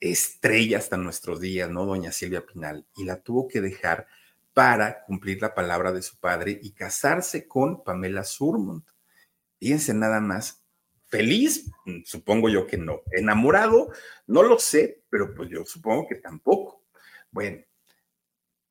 estrella 0.00 0.78
hasta 0.78 0.96
nuestros 0.96 1.40
días, 1.40 1.70
¿no? 1.70 1.86
Doña 1.86 2.12
Silvia 2.12 2.44
Pinal, 2.44 2.86
y 2.96 3.04
la 3.04 3.20
tuvo 3.22 3.48
que 3.48 3.60
dejar 3.60 4.06
para 4.52 5.04
cumplir 5.04 5.42
la 5.42 5.54
palabra 5.54 5.92
de 5.92 6.02
su 6.02 6.18
padre 6.18 6.58
y 6.62 6.72
casarse 6.72 7.48
con 7.48 7.82
Pamela 7.82 8.24
Surmont. 8.24 8.86
Fíjense 9.58 9.94
nada 9.94 10.20
más, 10.20 10.64
feliz, 11.06 11.70
mm, 11.86 12.02
supongo 12.04 12.48
yo 12.48 12.66
que 12.66 12.76
no. 12.76 13.02
Enamorado, 13.12 13.90
no 14.26 14.42
lo 14.42 14.58
sé, 14.58 15.02
pero 15.10 15.34
pues 15.34 15.48
yo 15.50 15.64
supongo 15.64 16.06
que 16.08 16.16
tampoco. 16.16 16.84
Bueno, 17.30 17.64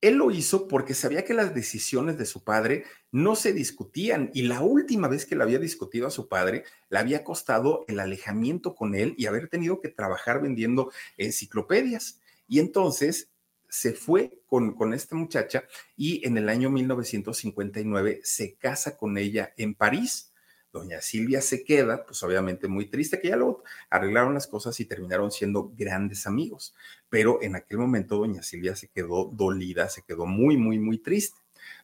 él 0.08 0.16
lo 0.16 0.30
hizo 0.30 0.68
porque 0.68 0.92
sabía 0.92 1.24
que 1.24 1.32
las 1.32 1.54
decisiones 1.54 2.18
de 2.18 2.26
su 2.26 2.44
padre 2.44 2.84
no 3.10 3.36
se 3.36 3.54
discutían 3.54 4.30
y 4.34 4.42
la 4.42 4.60
última 4.60 5.08
vez 5.08 5.24
que 5.24 5.34
le 5.34 5.42
había 5.42 5.58
discutido 5.58 6.06
a 6.06 6.10
su 6.10 6.28
padre 6.28 6.64
le 6.90 6.98
había 6.98 7.24
costado 7.24 7.86
el 7.88 7.98
alejamiento 8.00 8.74
con 8.74 8.94
él 8.94 9.14
y 9.16 9.24
haber 9.24 9.48
tenido 9.48 9.80
que 9.80 9.88
trabajar 9.88 10.42
vendiendo 10.42 10.92
enciclopedias. 11.16 12.20
Y 12.46 12.58
entonces 12.58 13.30
se 13.70 13.94
fue 13.94 14.42
con, 14.44 14.74
con 14.74 14.92
esta 14.92 15.16
muchacha 15.16 15.64
y 15.96 16.26
en 16.26 16.36
el 16.36 16.50
año 16.50 16.68
1959 16.68 18.20
se 18.22 18.56
casa 18.56 18.98
con 18.98 19.16
ella 19.16 19.54
en 19.56 19.74
París. 19.74 20.33
Doña 20.74 21.00
Silvia 21.00 21.40
se 21.40 21.62
queda, 21.62 22.04
pues 22.04 22.20
obviamente 22.24 22.66
muy 22.66 22.86
triste, 22.86 23.20
que 23.20 23.28
ya 23.28 23.36
luego 23.36 23.62
arreglaron 23.90 24.34
las 24.34 24.48
cosas 24.48 24.80
y 24.80 24.86
terminaron 24.86 25.30
siendo 25.30 25.72
grandes 25.76 26.26
amigos. 26.26 26.74
Pero 27.08 27.40
en 27.42 27.54
aquel 27.54 27.78
momento 27.78 28.16
doña 28.16 28.42
Silvia 28.42 28.74
se 28.74 28.88
quedó 28.88 29.30
dolida, 29.32 29.88
se 29.88 30.02
quedó 30.02 30.26
muy, 30.26 30.56
muy, 30.56 30.80
muy 30.80 30.98
triste. 30.98 31.38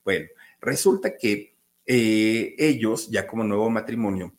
Bueno, 0.05 0.27
resulta 0.61 1.17
que 1.17 1.55
eh, 1.87 2.57
ellos, 2.59 3.09
ya 3.11 3.29
como 3.29 3.45
nuevo 3.45 3.71
matrimonio, 3.71 4.35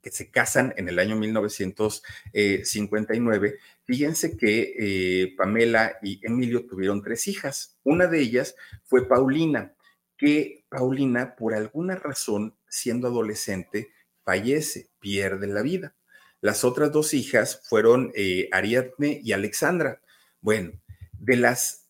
que 0.00 0.12
se 0.12 0.30
casan 0.30 0.72
en 0.76 0.88
el 0.88 1.00
año 1.00 1.16
1959, 1.16 3.58
fíjense 3.84 4.36
que 4.36 4.76
eh, 4.78 5.34
Pamela 5.36 5.98
y 6.00 6.24
Emilio 6.24 6.64
tuvieron 6.64 7.02
tres 7.02 7.26
hijas. 7.26 7.76
Una 7.82 8.06
de 8.06 8.20
ellas 8.20 8.54
fue 8.84 9.08
Paulina, 9.08 9.74
que 10.16 10.57
Paulina, 10.68 11.36
por 11.36 11.54
alguna 11.54 11.96
razón, 11.96 12.56
siendo 12.68 13.08
adolescente, 13.08 13.90
fallece, 14.24 14.90
pierde 14.98 15.46
la 15.46 15.62
vida. 15.62 15.94
Las 16.40 16.64
otras 16.64 16.92
dos 16.92 17.14
hijas 17.14 17.60
fueron 17.64 18.12
eh, 18.14 18.48
Ariadne 18.52 19.20
y 19.22 19.32
Alexandra. 19.32 20.00
Bueno, 20.40 20.72
de 21.18 21.36
las 21.36 21.88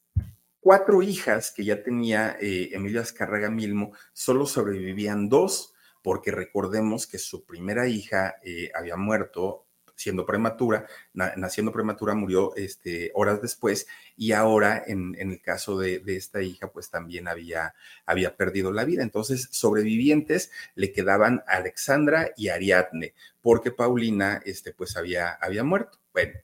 cuatro 0.60 1.02
hijas 1.02 1.52
que 1.54 1.64
ya 1.64 1.82
tenía 1.82 2.36
eh, 2.40 2.70
Emilio 2.72 3.02
Milmo, 3.50 3.92
solo 4.12 4.46
sobrevivían 4.46 5.28
dos 5.28 5.74
porque 6.02 6.30
recordemos 6.30 7.06
que 7.06 7.18
su 7.18 7.44
primera 7.44 7.86
hija 7.86 8.36
eh, 8.42 8.70
había 8.74 8.96
muerto 8.96 9.66
siendo 9.99 10.24
prematura, 10.24 10.86
naciendo 11.12 11.72
prematura, 11.72 12.14
murió 12.14 12.55
este, 12.55 13.11
horas 13.14 13.42
después 13.42 13.88
y 14.16 14.30
ahora 14.30 14.80
en, 14.86 15.16
el 15.18 15.42
caso 15.42 15.76
de, 15.76 16.01
esta 16.07 16.40
hija, 16.40 16.70
pues 16.70 16.88
también 16.88 17.26
había, 17.26 17.74
había 18.07 18.36
perdido 18.36 18.70
la 18.70 18.84
vida. 18.84 19.03
Entonces, 19.03 19.49
sobrevivientes 19.51 20.53
le 20.76 20.92
quedaban 20.92 21.42
Alexandra 21.49 22.30
y 22.36 22.49
Ariadne, 22.49 23.14
porque 23.40 23.72
Paulina, 23.72 24.40
este, 24.44 24.72
pues 24.72 24.96
había, 24.96 25.32
había 25.32 25.64
muerto. 25.64 25.99
Bueno, 26.12 26.34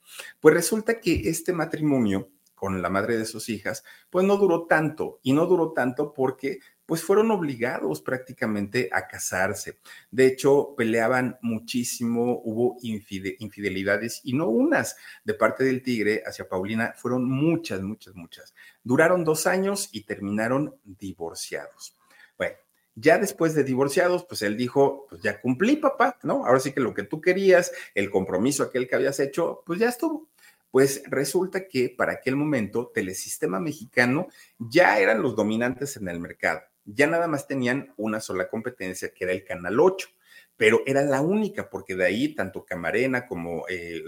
pues 0.40 0.52
resulta 0.52 0.98
que 0.98 1.28
este 1.28 1.52
matrimonio 1.52 2.30
con 2.56 2.80
la 2.80 2.88
madre 2.88 3.18
de 3.18 3.26
sus 3.26 3.50
hijas, 3.50 3.84
pues 4.10 4.24
no 4.26 4.36
duró 4.36 4.66
tanto 4.66 5.20
y 5.22 5.32
no 5.32 5.46
duró 5.46 5.72
tanto 5.72 6.12
porque 6.12 6.60
pues 6.86 7.02
fueron 7.02 7.30
obligados 7.30 8.00
prácticamente 8.02 8.88
a 8.92 9.06
casarse. 9.06 9.78
De 10.10 10.26
hecho, 10.26 10.74
peleaban 10.76 11.38
muchísimo, 11.40 12.40
hubo 12.44 12.76
infidelidades 12.82 14.20
y 14.24 14.34
no 14.34 14.48
unas 14.48 14.96
de 15.24 15.34
parte 15.34 15.64
del 15.64 15.82
tigre 15.82 16.22
hacia 16.26 16.48
Paulina, 16.48 16.94
fueron 16.96 17.28
muchas, 17.28 17.82
muchas, 17.82 18.14
muchas. 18.14 18.54
Duraron 18.82 19.24
dos 19.24 19.46
años 19.46 19.88
y 19.92 20.02
terminaron 20.02 20.74
divorciados. 20.84 21.96
Bueno, 22.36 22.56
Ya 22.96 23.18
después 23.18 23.54
de 23.54 23.64
divorciados, 23.64 24.24
pues 24.24 24.42
él 24.42 24.56
dijo, 24.56 25.06
pues 25.08 25.22
ya 25.22 25.40
cumplí, 25.40 25.76
papá, 25.76 26.18
¿no? 26.22 26.46
Ahora 26.46 26.60
sí 26.60 26.72
que 26.72 26.80
lo 26.80 26.94
que 26.94 27.02
tú 27.02 27.20
querías, 27.20 27.72
el 27.94 28.10
compromiso 28.10 28.62
aquel 28.62 28.86
que 28.86 28.94
habías 28.94 29.18
hecho, 29.20 29.62
pues 29.66 29.80
ya 29.80 29.88
estuvo. 29.88 30.28
Pues 30.70 31.02
resulta 31.06 31.66
que 31.68 31.88
para 31.88 32.14
aquel 32.14 32.36
momento 32.36 32.90
Telesistema 32.92 33.60
Mexicano 33.60 34.28
ya 34.58 34.98
eran 34.98 35.22
los 35.22 35.36
dominantes 35.36 35.96
en 35.96 36.08
el 36.08 36.20
mercado. 36.20 36.62
Ya 36.84 37.06
nada 37.06 37.26
más 37.28 37.46
tenían 37.46 37.92
una 37.96 38.20
sola 38.20 38.48
competencia, 38.48 39.12
que 39.12 39.24
era 39.24 39.32
el 39.32 39.44
Canal 39.44 39.80
8 39.80 40.08
pero 40.56 40.82
era 40.86 41.02
la 41.02 41.20
única, 41.20 41.68
porque 41.68 41.96
de 41.96 42.04
ahí 42.04 42.34
tanto 42.34 42.64
Camarena 42.64 43.26
como 43.26 43.64
eh, 43.68 44.02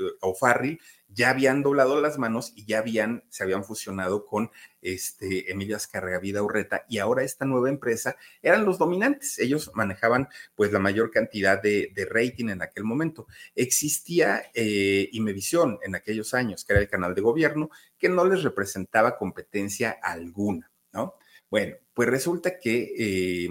ya 1.08 1.30
habían 1.30 1.62
doblado 1.62 2.00
las 2.00 2.18
manos 2.18 2.52
y 2.54 2.66
ya 2.66 2.78
habían, 2.78 3.24
se 3.30 3.42
habían 3.42 3.64
fusionado 3.64 4.26
con 4.26 4.50
este, 4.80 5.50
Emilio 5.50 5.78
Vida 6.20 6.42
Urreta 6.42 6.84
y 6.88 6.98
ahora 6.98 7.22
esta 7.22 7.44
nueva 7.44 7.68
empresa 7.68 8.16
eran 8.42 8.64
los 8.64 8.78
dominantes. 8.78 9.38
Ellos 9.38 9.70
manejaban 9.74 10.28
pues 10.54 10.72
la 10.72 10.78
mayor 10.78 11.10
cantidad 11.10 11.60
de, 11.60 11.90
rating 12.08 12.48
en 12.50 12.62
aquel 12.62 12.84
momento. 12.84 13.26
Existía 13.54 14.44
eh, 14.54 15.08
Imevisión 15.12 15.78
en 15.82 15.94
aquellos 15.96 16.34
años, 16.34 16.64
que 16.64 16.74
era 16.74 16.82
el 16.82 16.88
canal 16.88 17.14
de 17.14 17.22
gobierno, 17.22 17.70
que 17.98 18.08
no 18.08 18.24
les 18.24 18.42
representaba 18.44 19.16
competencia 19.16 19.98
alguna, 20.02 20.70
¿no? 20.92 21.14
Bueno, 21.50 21.76
pues 21.94 22.08
resulta 22.08 22.58
que... 22.58 22.94
Eh, 22.98 23.48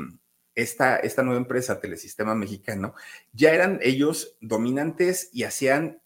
esta, 0.56 0.96
esta 0.96 1.22
nueva 1.22 1.40
empresa, 1.40 1.82
Telesistema 1.82 2.34
Mexicano, 2.34 2.96
ya 3.34 3.54
eran 3.54 3.80
ellos 3.82 4.38
dominantes 4.40 5.30
y 5.34 5.44
hacían 5.44 6.02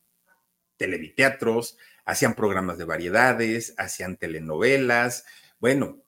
televiteatros, 0.78 1.78
hacían 2.04 2.34
programas 2.34 2.78
de 2.80 2.86
variedades, 2.86 3.76
hacían 3.78 4.18
telenovelas. 4.18 5.26
Bueno, 5.60 6.02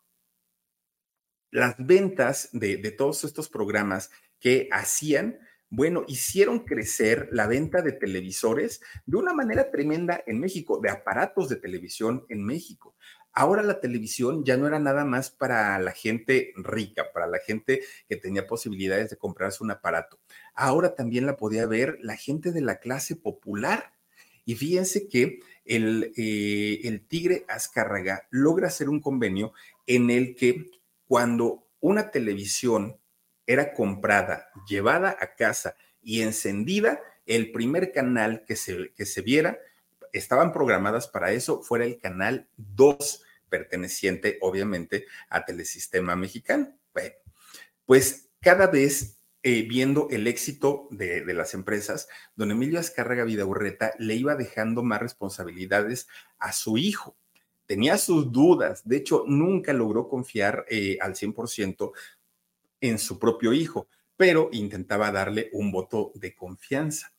las 1.52 1.76
ventas 1.78 2.50
de, 2.52 2.78
de 2.78 2.92
todos 2.92 3.24
estos 3.24 3.48
programas 3.48 4.10
que 4.40 4.70
hacían, 4.72 5.40
bueno, 5.70 6.04
hicieron 6.08 6.66
crecer 6.66 7.30
la 7.32 7.46
venta 7.46 7.84
de 7.84 7.92
televisores 7.92 8.82
de 9.06 9.18
una 9.18 9.34
manera 9.34 9.70
tremenda 9.70 10.24
en 10.26 10.40
México, 10.40 10.80
de 10.82 10.90
aparatos 10.90 11.48
de 11.48 11.58
televisión 11.58 12.26
en 12.30 12.44
México. 12.44 12.96
Ahora 13.34 13.64
la 13.64 13.80
televisión 13.80 14.44
ya 14.44 14.58
no 14.58 14.68
era 14.68 14.80
nada 14.80 15.06
más 15.06 15.30
para 15.30 15.80
la 15.80 15.92
gente 15.92 16.54
rica, 16.58 17.12
para 17.14 17.28
la 17.28 17.40
gente 17.40 17.82
que 18.10 18.18
tenía 18.18 18.46
posibilidades 18.46 19.10
de 19.10 19.18
comprarse 19.18 19.64
un 19.64 19.72
aparato. 19.72 20.20
Ahora 20.54 20.96
también 20.96 21.26
la 21.26 21.38
podía 21.38 21.66
ver 21.66 21.98
la 22.02 22.18
gente 22.18 22.52
de 22.52 22.62
la 22.62 22.80
clase 22.80 23.16
popular. 23.16 23.94
Y 24.44 24.56
fíjense 24.56 25.08
que 25.08 25.40
el, 25.66 26.12
eh, 26.18 27.06
Tigre 27.08 27.46
Azcárraga 27.48 28.28
logra 28.32 28.68
hacer 28.68 28.90
un 28.90 29.00
convenio 29.00 29.54
en 29.88 30.10
el 30.10 30.36
que 30.36 30.66
cuando 31.06 31.68
una 31.80 32.12
televisión 32.12 32.98
era 33.48 33.74
comprada, 33.74 34.48
llevada 34.68 35.16
a 35.20 35.36
casa 35.36 35.76
y 36.02 36.22
encendida, 36.22 37.02
el 37.26 37.52
primer 37.52 37.92
canal 37.92 38.44
que 38.46 38.56
se, 38.56 38.92
que 38.94 39.06
se 39.06 39.22
viera 39.22 39.60
estaban 40.14 40.51
programadas 40.51 41.07
para 41.07 41.32
eso, 41.32 41.62
fuera 41.62 41.86
el 41.86 41.97
canal 41.97 42.47
2, 42.57 43.24
perteneciente 43.49 44.38
obviamente 44.41 45.05
a 45.30 45.45
Telesistema 45.45 46.16
Mexicano. 46.16 46.74
Bueno, 46.93 47.16
pues 47.86 48.30
cada 48.39 48.68
vez 48.68 49.22
eh, 49.43 49.64
viendo 49.64 50.07
el 50.12 50.28
éxito 50.28 50.88
de, 50.91 51.26
las 51.34 51.55
empresas, 51.55 52.07
don 52.36 52.51
Emilio 52.51 52.80
Azcárraga 52.80 53.24
Vidaurreta 53.24 53.93
le 53.97 54.16
iba 54.16 54.36
dejando 54.36 54.84
más 54.84 55.01
responsabilidades 55.01 56.07
a 56.38 56.53
su 56.53 56.78
hijo. 56.78 57.16
Tenía 57.66 57.97
sus 57.97 58.32
dudas, 58.32 58.88
de 58.88 58.97
hecho, 58.97 59.24
nunca 59.28 59.74
logró 59.74 60.07
confiar 60.07 60.66
eh, 60.70 60.97
al 61.01 61.16
100% 61.16 61.91
en 62.82 62.99
su 62.99 63.18
propio 63.18 63.51
hijo, 63.53 63.88
pero 64.16 64.49
intentaba 64.51 65.12
darle 65.12 65.49
un 65.53 65.72
voto 65.72 66.12
de 66.16 66.36
confianza 66.36 67.12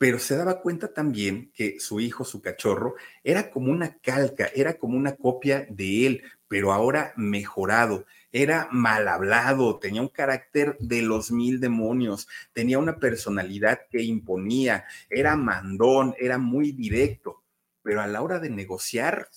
pero 0.00 0.18
se 0.18 0.34
daba 0.34 0.62
cuenta 0.62 0.94
también 0.94 1.52
que 1.52 1.78
su 1.78 2.00
hijo, 2.00 2.24
su 2.24 2.40
cachorro, 2.40 2.94
era 3.22 3.50
como 3.50 3.70
una 3.70 3.98
calca, 3.98 4.50
era 4.54 4.78
como 4.78 4.96
una 4.96 5.14
copia 5.14 5.66
de 5.68 6.06
él, 6.06 6.22
pero 6.48 6.72
ahora 6.72 7.12
mejorado. 7.16 8.06
Era 8.32 8.66
mal 8.72 9.06
hablado, 9.08 9.78
tenía 9.78 10.00
un 10.00 10.08
carácter 10.08 10.78
de 10.78 11.02
los 11.02 11.30
mil 11.30 11.60
demonios, 11.60 12.28
tenía 12.54 12.78
una 12.78 12.98
personalidad 12.98 13.80
que 13.90 14.00
imponía, 14.00 14.86
era 15.10 15.36
mandón, 15.36 16.14
era 16.18 16.38
muy 16.38 16.72
directo, 16.72 17.44
pero 17.82 18.00
a 18.00 18.06
la 18.06 18.22
hora 18.22 18.38
de 18.38 18.48
negociar, 18.48 19.28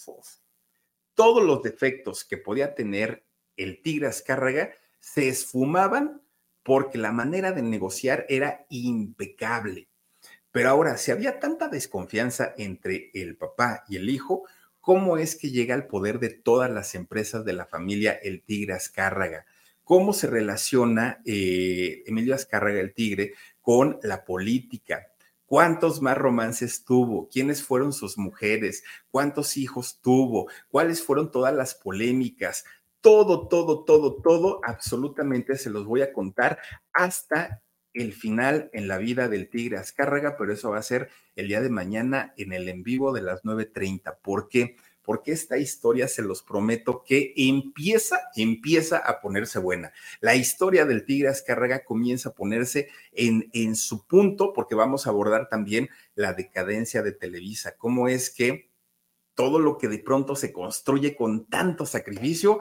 todos 1.14 1.44
los 1.44 1.62
defectos 1.62 2.24
que 2.24 2.38
podía 2.38 2.74
tener 2.74 3.26
el 3.58 3.82
tigre 3.82 4.08
Azcárraga 4.08 4.72
se 5.02 5.28
esfumaban 5.28 6.22
porque 6.64 6.98
la 6.98 7.12
manera 7.12 7.52
de 7.52 7.64
negociar 7.64 8.26
era 8.30 8.66
impecable 8.70 9.90
pero 10.54 10.70
ahora, 10.70 10.98
si 10.98 11.10
había 11.10 11.40
tanta 11.40 11.68
desconfianza 11.68 12.54
entre 12.60 13.10
el 13.16 13.36
papá 13.36 13.86
y 13.90 13.96
el 13.96 14.08
hijo, 14.08 14.44
¿cómo 14.82 15.18
es 15.18 15.36
que 15.36 15.50
llega 15.50 15.74
al 15.74 15.88
poder 15.88 16.20
de 16.20 16.30
todas 16.30 16.70
las 16.70 16.94
empresas 16.94 17.44
de 17.44 17.54
la 17.54 17.66
familia 17.66 18.12
el 18.12 18.44
Tigre 18.44 18.74
Azcárraga? 18.74 19.48
¿Cómo 19.84 20.14
se 20.14 20.28
relaciona 20.28 21.24
eh, 21.26 22.04
Emilio 22.06 22.36
Azcárraga 22.36 22.80
el 22.82 22.94
Tigre 22.94 23.34
con 23.62 23.98
la 24.04 24.24
política? 24.26 25.08
¿Cuántos 25.48 26.04
más 26.04 26.20
romances 26.20 26.86
tuvo? 26.86 27.30
¿Quiénes 27.30 27.64
fueron 27.64 27.92
sus 27.92 28.20
mujeres? 28.20 28.84
¿Cuántos 29.10 29.58
hijos 29.58 30.02
tuvo? 30.04 30.52
¿Cuáles 30.70 31.02
fueron 31.02 31.32
todas 31.32 31.56
las 31.56 31.74
polémicas? 31.74 32.64
Todo, 33.02 33.48
todo, 33.48 33.84
todo, 33.86 34.22
todo, 34.22 34.62
absolutamente 34.64 35.58
se 35.58 35.72
los 35.72 35.84
voy 35.86 36.04
a 36.04 36.14
contar 36.14 36.60
hasta 36.94 37.63
el 37.94 38.14
final 38.14 38.70
en 38.74 38.88
la 38.88 38.98
vida 38.98 39.28
del 39.28 39.50
Tigre 39.50 39.78
Azcárraga, 39.78 40.36
pero 40.38 40.54
eso 40.54 40.72
va 40.72 40.80
a 40.80 40.84
ser 40.84 41.10
el 41.36 41.48
día 41.48 41.62
de 41.62 41.70
mañana 41.70 42.34
en 42.38 42.54
el 42.54 42.68
en 42.70 42.84
vivo 42.84 43.14
de 43.14 43.22
las 43.22 43.44
9.30. 43.44 44.18
¿Por 44.22 44.50
qué? 44.50 44.76
Porque 45.04 45.34
esta 45.34 45.58
historia, 45.58 46.08
se 46.08 46.22
los 46.22 46.44
prometo, 46.44 47.04
que 47.06 47.34
empieza, 47.36 48.22
empieza 48.36 48.98
a 48.98 49.20
ponerse 49.20 49.60
buena. 49.60 49.92
La 50.22 50.36
historia 50.36 50.86
del 50.86 51.06
Tigre 51.06 51.30
Azcárraga 51.30 51.84
comienza 51.84 52.30
a 52.30 52.34
ponerse 52.34 52.90
en, 53.12 53.50
en 53.54 53.76
su 53.76 54.06
punto, 54.08 54.54
porque 54.54 54.76
vamos 54.76 55.06
a 55.06 55.10
abordar 55.10 55.50
también 55.50 55.90
la 56.16 56.34
decadencia 56.34 57.02
de 57.02 57.12
Televisa. 57.12 57.76
¿Cómo 57.78 58.08
es 58.08 58.30
que 58.30 58.70
todo 59.36 59.60
lo 59.60 59.78
que 59.78 59.88
de 59.88 60.00
pronto 60.00 60.36
se 60.36 60.52
construye 60.52 61.16
con 61.16 61.46
tanto 61.46 61.86
sacrificio, 61.86 62.60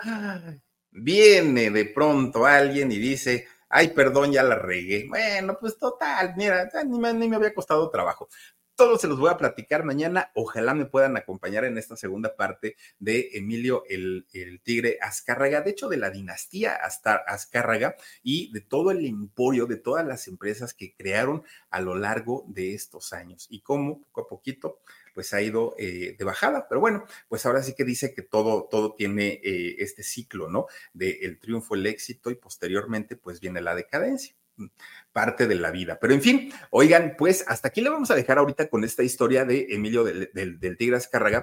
viene 0.91 1.71
de 1.71 1.85
pronto 1.87 2.47
alguien 2.47 2.93
y 2.93 2.99
dice, 2.99 3.47
ay, 3.73 3.89
perdón, 3.89 4.31
ya 4.31 4.43
la 4.43 4.55
regué. 4.55 5.07
Bueno, 5.09 5.57
pues 5.59 5.79
total, 5.79 6.35
mira, 6.37 6.71
ni 6.87 6.99
me, 6.99 7.13
ni 7.15 7.29
me 7.29 7.37
había 7.37 7.55
costado 7.55 7.91
trabajo. 7.91 8.29
Todos 8.75 9.01
se 9.01 9.07
los 9.07 9.19
voy 9.19 9.31
a 9.31 9.37
platicar 9.39 9.85
mañana. 9.85 10.31
Ojalá 10.35 10.75
me 10.75 10.87
puedan 10.87 11.17
acompañar 11.17 11.65
en 11.65 11.79
esta 11.79 11.97
segunda 11.97 12.37
parte 12.37 12.77
de 12.99 13.31
Emilio 13.33 13.85
el, 13.89 14.27
el 14.33 14.61
Tigre 14.61 14.99
Azcárraga, 15.01 15.63
de 15.63 15.71
hecho 15.71 15.89
de 15.89 15.97
la 15.97 16.11
dinastía 16.11 16.75
hasta 16.75 17.15
Azcárraga 17.15 17.97
y 18.23 18.53
de 18.53 18.61
todo 18.61 18.91
el 18.91 19.07
emporio, 19.07 19.67
de 19.67 19.77
todas 19.77 20.07
las 20.07 20.29
empresas 20.29 20.75
que 20.75 20.95
crearon 20.95 21.43
a 21.71 21.81
lo 21.81 21.95
largo 21.95 22.45
de 22.49 22.75
estos 22.75 23.13
años 23.13 23.47
y 23.51 23.61
cómo 23.61 24.03
poco 24.03 24.21
a 24.23 24.29
poquito 24.29 24.81
pues 25.13 25.33
ha 25.35 25.43
ido 25.43 25.75
eh, 25.79 26.17
de 26.19 26.25
bajada. 26.25 26.67
Pero 26.69 26.81
bueno, 26.81 27.05
pues 27.29 27.47
ahora 27.47 27.63
sí 27.63 27.75
que 27.75 27.85
dice 27.85 28.15
que 28.15 28.23
todo, 28.23 28.69
todo 28.71 28.95
tiene 28.95 29.41
eh, 29.43 29.77
este 29.79 30.03
ciclo, 30.03 30.49
¿no? 30.49 30.67
De 30.93 31.21
el 31.23 31.39
triunfo, 31.39 31.75
el 31.75 31.87
éxito 31.87 32.31
y 32.31 32.35
posteriormente 32.35 33.17
pues 33.17 33.41
viene 33.41 33.61
la 33.61 33.75
decadencia 33.75 34.35
mm, 34.57 34.67
parte 35.13 35.47
de 35.47 35.55
la 35.55 35.71
vida. 35.71 35.99
Pero 36.01 36.15
en 36.15 36.23
fin, 36.23 36.53
oigan, 36.71 37.15
pues 37.17 37.45
hasta 37.49 37.69
aquí 37.69 37.81
le 37.81 37.91
vamos 37.91 38.11
a 38.11 38.15
dejar 38.15 38.39
ahorita 38.39 38.69
con 38.69 38.85
esta 38.85 39.03
historia 39.03 39.45
de 39.45 39.67
Emilio 39.71 40.05
del, 40.05 40.31
del, 40.33 40.59
del 40.59 40.77
Tigre 40.77 40.99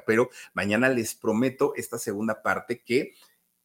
pero 0.05 0.30
mañana 0.53 0.89
les 0.89 1.15
prometo 1.15 1.74
esta 1.76 1.97
segunda 1.97 2.41
parte 2.41 2.82
que 2.82 3.13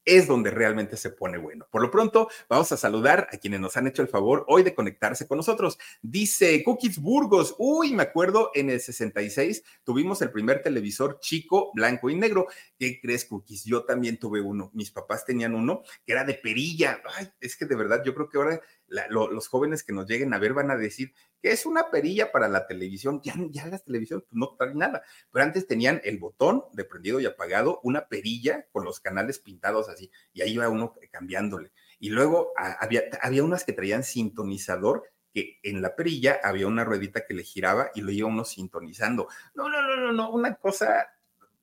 es 0.04 0.26
donde 0.26 0.50
realmente 0.50 0.96
se 0.96 1.10
pone 1.10 1.38
bueno. 1.38 1.66
Por 1.70 1.82
lo 1.82 1.90
pronto, 1.90 2.28
vamos 2.48 2.70
a 2.72 2.76
saludar 2.76 3.28
a 3.32 3.38
quienes 3.38 3.60
nos 3.60 3.76
han 3.76 3.86
hecho 3.86 4.02
el 4.02 4.08
favor 4.08 4.44
hoy 4.48 4.62
de 4.62 4.74
conectarse 4.74 5.26
con 5.26 5.38
nosotros. 5.38 5.78
Dice 6.02 6.62
Cookies 6.62 6.98
Burgos, 6.98 7.54
uy, 7.58 7.94
me 7.94 8.02
acuerdo 8.02 8.50
en 8.54 8.70
el 8.70 8.80
66 8.80 9.62
tuvimos 9.84 10.20
el 10.22 10.30
primer 10.30 10.62
televisor 10.62 11.20
chico, 11.20 11.70
blanco 11.74 12.10
y 12.10 12.16
negro. 12.16 12.46
¿Qué 12.78 13.00
crees, 13.00 13.24
Cookies? 13.24 13.64
Yo 13.64 13.84
también 13.84 14.18
tuve 14.18 14.40
uno. 14.40 14.70
Mis 14.74 14.90
papás 14.90 15.24
tenían 15.24 15.54
uno 15.54 15.82
que 16.04 16.12
era 16.12 16.24
de 16.24 16.34
perilla. 16.34 17.00
Ay, 17.16 17.30
es 17.40 17.56
que 17.56 17.66
de 17.66 17.76
verdad 17.76 18.02
yo 18.04 18.14
creo 18.14 18.28
que 18.28 18.38
ahora 18.38 18.60
los 18.88 19.48
jóvenes 19.48 19.82
que 19.82 19.92
nos 19.92 20.06
lleguen 20.06 20.34
a 20.34 20.38
ver 20.38 20.52
van 20.52 20.70
a 20.70 20.76
decir 20.76 21.12
que 21.40 21.50
es 21.50 21.66
una 21.66 21.90
perilla 21.90 22.32
para 22.32 22.48
la 22.48 22.66
televisión. 22.66 23.20
Ya, 23.22 23.66
las 23.66 23.84
televisiones 23.84 24.24
pues, 24.28 24.38
no 24.38 24.54
traen 24.56 24.78
nada, 24.78 25.02
pero 25.32 25.44
antes 25.44 25.66
tenían 25.66 26.00
el 26.04 26.18
botón 26.18 26.64
de 26.72 26.84
prendido 26.84 27.20
y 27.20 27.26
apagado, 27.26 27.80
una 27.82 28.06
perilla 28.08 28.66
con 28.72 28.84
los 28.84 29.00
canales 29.00 29.38
pintados 29.38 29.88
así, 29.88 30.10
y 30.32 30.42
ahí 30.42 30.54
iba 30.54 30.68
uno 30.68 30.94
cambiándole. 31.10 31.72
Y 31.98 32.10
luego 32.10 32.52
había, 32.56 33.04
había 33.22 33.44
unas 33.44 33.64
que 33.64 33.72
traían 33.72 34.04
sintonizador 34.04 35.04
que 35.32 35.58
en 35.62 35.82
la 35.82 35.96
perilla 35.96 36.38
había 36.42 36.68
una 36.68 36.84
ruedita 36.84 37.26
que 37.26 37.34
le 37.34 37.42
giraba 37.42 37.90
y 37.94 38.02
lo 38.02 38.12
iba 38.12 38.28
uno 38.28 38.44
sintonizando. 38.44 39.28
No, 39.54 39.68
no, 39.68 39.82
no, 39.82 39.96
no, 39.96 40.12
no, 40.12 40.30
una 40.30 40.54
cosa 40.54 41.08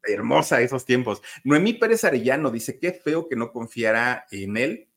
hermosa 0.03 0.61
esos 0.61 0.86
tiempos. 0.86 1.22
Noemí 1.43 1.74
Pérez 1.74 2.03
Arellano 2.03 2.51
dice, 2.51 2.80
qué 2.80 2.91
feo 2.91 3.28
que 3.28 3.36
no 3.36 3.51
confiara 3.51 4.26
en 4.32 4.57
él. 4.57 4.89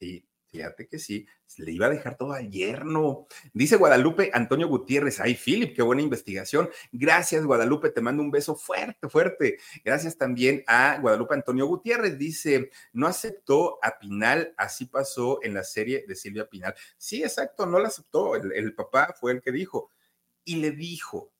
Y 0.00 0.25
Fíjate 0.56 0.88
que 0.88 0.98
sí, 0.98 1.26
le 1.58 1.70
iba 1.70 1.84
a 1.84 1.90
dejar 1.90 2.16
todo 2.16 2.32
al 2.32 2.50
yerno. 2.50 3.26
Dice 3.52 3.76
Guadalupe 3.76 4.30
Antonio 4.32 4.68
Gutiérrez. 4.68 5.20
Ay, 5.20 5.34
Philip, 5.34 5.76
qué 5.76 5.82
buena 5.82 6.00
investigación. 6.00 6.70
Gracias, 6.92 7.44
Guadalupe. 7.44 7.90
Te 7.90 8.00
mando 8.00 8.22
un 8.22 8.30
beso 8.30 8.56
fuerte, 8.56 9.06
fuerte. 9.10 9.58
Gracias 9.84 10.16
también 10.16 10.64
a 10.66 10.98
Guadalupe 10.98 11.34
Antonio 11.34 11.66
Gutiérrez. 11.66 12.16
Dice, 12.16 12.70
no 12.94 13.06
aceptó 13.06 13.78
a 13.82 13.98
Pinal. 13.98 14.54
Así 14.56 14.86
pasó 14.86 15.40
en 15.42 15.52
la 15.52 15.62
serie 15.62 16.06
de 16.08 16.14
Silvia 16.14 16.48
Pinal. 16.48 16.74
Sí, 16.96 17.22
exacto, 17.22 17.66
no 17.66 17.78
la 17.78 17.88
aceptó. 17.88 18.34
El, 18.34 18.52
el 18.52 18.74
papá 18.74 19.14
fue 19.20 19.32
el 19.32 19.42
que 19.42 19.52
dijo. 19.52 19.90
Y 20.42 20.56
le 20.56 20.70
dijo, 20.70 21.34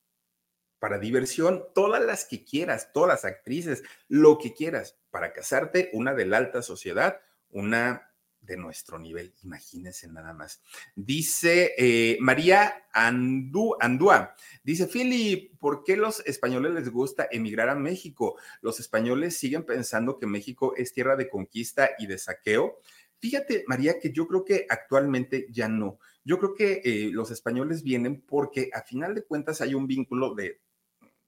para 0.77 0.99
diversión, 0.99 1.65
todas 1.73 2.03
las 2.03 2.25
que 2.25 2.45
quieras, 2.45 2.91
todas 2.93 3.09
las 3.09 3.25
actrices, 3.25 3.81
lo 4.09 4.37
que 4.37 4.53
quieras, 4.53 4.99
para 5.09 5.33
casarte, 5.33 5.89
una 5.93 6.13
de 6.13 6.27
la 6.27 6.37
alta 6.37 6.61
sociedad, 6.61 7.19
una 7.49 8.07
de 8.47 8.57
nuestro 8.57 8.97
nivel, 8.97 9.33
imagínense 9.43 10.07
nada 10.07 10.33
más. 10.33 10.61
Dice 10.95 11.73
eh, 11.77 12.17
María 12.19 12.87
Andú, 12.93 13.75
Andúa, 13.79 14.35
dice 14.63 14.87
Philip, 14.87 15.59
¿por 15.59 15.83
qué 15.83 15.97
los 15.97 16.25
españoles 16.25 16.73
les 16.73 16.89
gusta 16.89 17.27
emigrar 17.29 17.69
a 17.69 17.75
México? 17.75 18.39
Los 18.61 18.79
españoles 18.79 19.37
siguen 19.37 19.65
pensando 19.65 20.17
que 20.17 20.25
México 20.25 20.73
es 20.75 20.93
tierra 20.93 21.15
de 21.15 21.29
conquista 21.29 21.91
y 21.99 22.07
de 22.07 22.17
saqueo. 22.17 22.79
Fíjate, 23.19 23.65
María, 23.67 23.99
que 23.99 24.11
yo 24.11 24.27
creo 24.27 24.45
que 24.45 24.65
actualmente 24.69 25.47
ya 25.51 25.67
no. 25.67 25.99
Yo 26.23 26.39
creo 26.39 26.55
que 26.55 26.81
eh, 26.83 27.09
los 27.11 27.31
españoles 27.31 27.83
vienen 27.83 28.21
porque 28.21 28.69
a 28.73 28.81
final 28.81 29.13
de 29.13 29.23
cuentas 29.23 29.61
hay 29.61 29.73
un 29.73 29.87
vínculo 29.87 30.35
de 30.35 30.61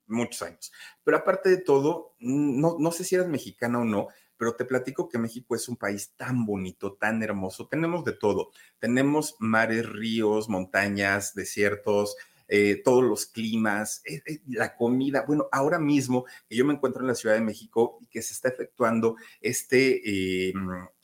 muchos 0.10 0.42
años. 0.42 0.72
Pero 1.04 1.18
aparte 1.18 1.50
de 1.50 1.58
todo, 1.58 2.16
no, 2.20 2.78
no 2.80 2.92
sé 2.92 3.04
si 3.04 3.16
eres 3.16 3.28
mexicana 3.28 3.80
o 3.80 3.86
no, 3.86 4.08
pero 4.40 4.56
te 4.56 4.64
platico 4.64 5.10
que 5.10 5.18
México 5.18 5.54
es 5.54 5.68
un 5.68 5.76
país 5.76 6.14
tan 6.16 6.46
bonito, 6.46 6.94
tan 6.94 7.22
hermoso. 7.22 7.68
Tenemos 7.68 8.06
de 8.06 8.14
todo. 8.14 8.52
Tenemos 8.80 9.36
mares, 9.38 9.88
ríos, 9.88 10.48
montañas, 10.48 11.36
desiertos, 11.36 12.16
eh, 12.48 12.82
todos 12.84 13.04
los 13.04 13.26
climas, 13.26 14.02
eh, 14.06 14.24
eh, 14.26 14.40
la 14.48 14.78
comida. 14.78 15.26
Bueno, 15.28 15.50
ahora 15.52 15.78
mismo 15.78 16.26
que 16.48 16.56
yo 16.56 16.64
me 16.64 16.74
encuentro 16.74 17.02
en 17.02 17.08
la 17.10 17.16
Ciudad 17.16 17.36
de 17.36 17.42
México 17.42 17.98
y 18.00 18.08
que 18.08 18.22
se 18.22 18.34
está 18.34 18.48
efectuando 18.48 19.18
este 19.42 20.54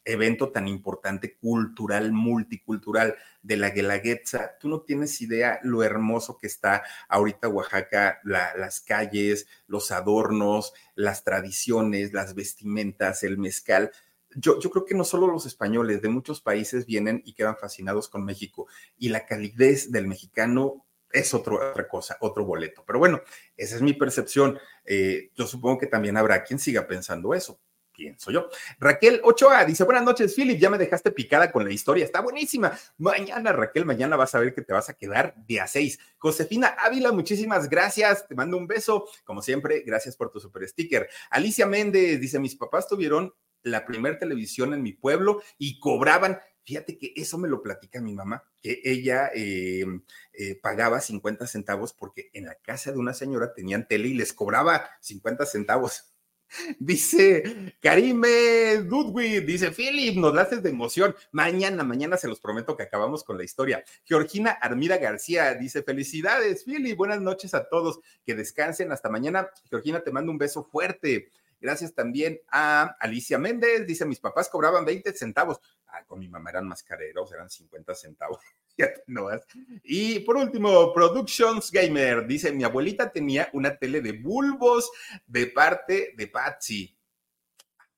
evento 0.05 0.51
tan 0.51 0.67
importante, 0.67 1.35
cultural, 1.35 2.11
multicultural, 2.11 3.15
de 3.41 3.57
la 3.57 3.71
Guelaguetza. 3.71 4.57
Tú 4.59 4.69
no 4.69 4.81
tienes 4.81 5.21
idea 5.21 5.59
lo 5.63 5.83
hermoso 5.83 6.37
que 6.37 6.47
está 6.47 6.83
ahorita 7.09 7.49
Oaxaca, 7.49 8.19
las 8.23 8.81
calles, 8.81 9.47
los 9.67 9.91
adornos, 9.91 10.73
las 10.95 11.23
tradiciones, 11.23 12.13
las 12.13 12.35
vestimentas, 12.35 13.23
el 13.23 13.37
mezcal. 13.37 13.91
Yo, 14.35 14.59
creo 14.59 14.85
que 14.85 14.95
no 14.95 15.03
solo 15.03 15.27
los 15.27 15.45
españoles 15.45 16.01
de 16.01 16.09
muchos 16.09 16.41
países 16.41 16.85
vienen 16.85 17.21
y 17.25 17.33
quedan 17.33 17.57
fascinados 17.57 18.09
con 18.09 18.25
México 18.25 18.67
y 18.97 19.09
la 19.09 19.25
calidez 19.25 19.91
del 19.91 20.07
mexicano 20.07 20.85
es 21.11 21.33
otra 21.33 21.87
cosa, 21.87 22.17
otro 22.19 22.43
boleto. 22.43 22.83
Pero 22.85 22.99
bueno, 22.99 23.21
esa 23.55 23.75
es 23.75 23.81
mi 23.81 23.93
percepción. 23.93 24.59
Eh, 24.83 25.31
yo 25.35 25.47
supongo 25.47 25.77
que 25.77 25.87
también 25.87 26.17
habrá 26.17 26.43
quien 26.43 26.59
siga 26.59 26.85
pensando 26.85 27.33
eso 27.33 27.59
pienso 27.95 28.31
yo. 28.31 28.49
Raquel 28.79 29.21
Ochoa 29.23 29.65
dice, 29.65 29.83
buenas 29.83 30.03
noches, 30.03 30.33
Philip, 30.35 30.59
ya 30.59 30.69
me 30.69 30.77
dejaste 30.77 31.11
picada 31.11 31.51
con 31.51 31.63
la 31.63 31.71
historia, 31.71 32.05
está 32.05 32.21
buenísima. 32.21 32.77
Mañana, 32.97 33.51
Raquel, 33.51 33.85
mañana 33.85 34.15
vas 34.15 34.35
a 34.35 34.39
ver 34.39 34.53
que 34.53 34.61
te 34.61 34.73
vas 34.73 34.89
a 34.89 34.93
quedar 34.93 35.35
de 35.47 35.61
a 35.61 35.67
seis. 35.67 35.99
Josefina 36.17 36.75
Ávila, 36.79 37.11
muchísimas 37.11 37.69
gracias, 37.69 38.27
te 38.27 38.35
mando 38.35 38.57
un 38.57 38.67
beso. 38.67 39.07
Como 39.23 39.41
siempre, 39.41 39.81
gracias 39.85 40.15
por 40.15 40.31
tu 40.31 40.39
super 40.39 40.67
sticker. 40.67 41.09
Alicia 41.29 41.65
Méndez 41.65 42.19
dice, 42.19 42.39
mis 42.39 42.55
papás 42.55 42.87
tuvieron 42.87 43.33
la 43.63 43.85
primer 43.85 44.19
televisión 44.19 44.73
en 44.73 44.83
mi 44.83 44.93
pueblo 44.93 45.41
y 45.57 45.79
cobraban 45.79 46.39
Fíjate 46.65 46.97
que 46.97 47.13
eso 47.15 47.37
me 47.37 47.47
lo 47.47 47.61
platica 47.61 48.01
mi 48.01 48.13
mamá, 48.13 48.43
que 48.59 48.81
ella 48.83 49.29
em, 49.35 50.01
eh, 50.33 50.55
pagaba 50.55 50.99
50 50.99 51.45
centavos 51.45 51.93
porque 51.93 52.31
en 52.33 52.45
la 52.45 52.55
casa 52.55 52.91
de 52.91 52.97
una 52.97 53.13
señora 53.13 53.53
tenían 53.53 53.87
tele 53.87 54.07
y 54.07 54.13
les 54.15 54.33
cobraba 54.33 54.89
50 55.01 55.45
centavos. 55.45 56.14
Dice 56.79 57.75
Karime 57.81 58.83
Dudwig, 58.83 59.45
dice 59.45 59.71
Philip, 59.71 60.17
nos 60.17 60.37
haces 60.37 60.63
de 60.63 60.69
emoción. 60.69 61.15
Mañana, 61.31 61.83
mañana 61.83 62.17
se 62.17 62.27
los 62.27 62.39
prometo 62.39 62.75
que 62.77 62.83
acabamos 62.83 63.23
con 63.23 63.37
la 63.37 63.43
historia. 63.43 63.83
Georgina 64.05 64.51
Armida 64.51 64.97
García 64.97 65.53
dice: 65.55 65.83
Felicidades, 65.83 66.63
Philip, 66.63 66.97
buenas 66.97 67.21
noches 67.21 67.53
a 67.53 67.67
todos. 67.67 67.99
Que 68.25 68.35
descansen 68.35 68.91
hasta 68.91 69.09
mañana. 69.09 69.49
Georgina, 69.69 70.01
te 70.01 70.11
mando 70.11 70.31
un 70.31 70.37
beso 70.37 70.63
fuerte. 70.63 71.29
Gracias 71.59 71.93
también 71.93 72.39
a 72.49 72.95
Alicia 72.99 73.37
Méndez, 73.37 73.85
dice: 73.87 74.05
Mis 74.05 74.19
papás 74.19 74.49
cobraban 74.49 74.85
20 74.85 75.13
centavos. 75.13 75.59
Ah, 75.87 76.03
con 76.05 76.19
mi 76.19 76.27
mamá 76.27 76.49
eran 76.49 76.67
más 76.67 76.83
careros, 76.83 77.31
eran 77.31 77.49
50 77.49 77.95
centavos. 77.95 78.39
Y 79.83 80.19
por 80.19 80.37
último, 80.37 80.93
Productions 80.93 81.71
Gamer 81.71 82.27
dice: 82.27 82.51
Mi 82.51 82.63
abuelita 82.63 83.11
tenía 83.11 83.49
una 83.53 83.77
tele 83.77 84.01
de 84.01 84.13
bulbos 84.13 84.91
de 85.25 85.47
parte 85.47 86.13
de 86.15 86.27
Patsy. 86.27 86.97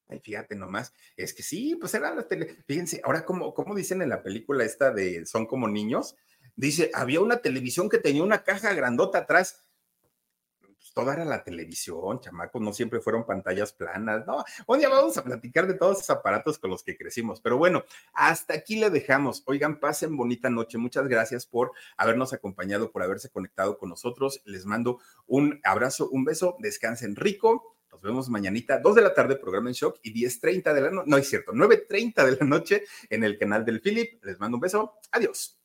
Ay, 0.09 0.21
fíjate 0.23 0.55
nomás, 0.55 0.93
es 1.17 1.33
que 1.33 1.43
sí, 1.43 1.75
pues 1.75 1.93
eran 1.93 2.15
las 2.15 2.27
tele. 2.27 2.55
Fíjense, 2.65 3.01
ahora, 3.03 3.25
como, 3.25 3.53
como 3.53 3.75
dicen 3.75 4.01
en 4.01 4.09
la 4.09 4.23
película 4.23 4.63
esta 4.63 4.91
de 4.91 5.25
Son 5.25 5.45
como 5.45 5.67
niños, 5.67 6.15
dice: 6.55 6.91
había 6.93 7.21
una 7.21 7.37
televisión 7.37 7.89
que 7.89 7.97
tenía 7.97 8.23
una 8.23 8.43
caja 8.43 8.73
grandota 8.73 9.19
atrás 9.19 9.66
toda 10.97 11.13
era 11.13 11.25
la 11.25 11.43
televisión, 11.43 12.19
chamacos, 12.19 12.59
no 12.59 12.73
siempre 12.73 12.99
fueron 12.99 13.23
pantallas 13.23 13.71
planas, 13.71 14.25
no. 14.25 14.43
Un 14.65 14.79
día 14.79 14.89
vamos 14.89 15.15
a 15.15 15.23
platicar 15.23 15.67
de 15.67 15.75
todos 15.75 15.97
esos 15.97 16.09
aparatos 16.09 16.57
con 16.57 16.71
los 16.71 16.81
que 16.81 16.97
crecimos, 16.97 17.39
pero 17.39 17.55
bueno, 17.55 17.83
hasta 18.13 18.55
aquí 18.55 18.77
le 18.77 18.89
dejamos. 18.89 19.43
Oigan, 19.45 19.79
pasen 19.79 20.17
bonita 20.17 20.49
noche. 20.49 20.79
Muchas 20.79 21.07
gracias 21.07 21.45
por 21.45 21.71
habernos 21.97 22.33
acompañado, 22.33 22.91
por 22.91 23.03
haberse 23.03 23.29
conectado 23.29 23.77
con 23.77 23.89
nosotros. 23.89 24.41
Les 24.45 24.65
mando 24.65 24.97
un 25.27 25.59
abrazo, 25.63 26.09
un 26.09 26.25
beso, 26.25 26.57
descansen 26.57 27.15
rico. 27.15 27.75
Nos 27.91 28.01
vemos 28.01 28.27
mañanita, 28.27 28.79
2 28.79 28.95
de 28.95 29.01
la 29.03 29.13
tarde, 29.13 29.35
programa 29.35 29.69
en 29.69 29.73
shock 29.73 29.99
y 30.01 30.11
10.30 30.19 30.73
de 30.73 30.81
la 30.81 30.89
noche, 30.89 31.09
no 31.11 31.17
es 31.17 31.29
cierto, 31.29 31.51
9.30 31.51 32.25
de 32.25 32.37
la 32.37 32.45
noche 32.47 32.83
en 33.11 33.23
el 33.23 33.37
canal 33.37 33.63
del 33.63 33.81
Philip. 33.81 34.23
Les 34.23 34.39
mando 34.39 34.57
un 34.57 34.61
beso. 34.61 34.93
Adiós. 35.11 35.59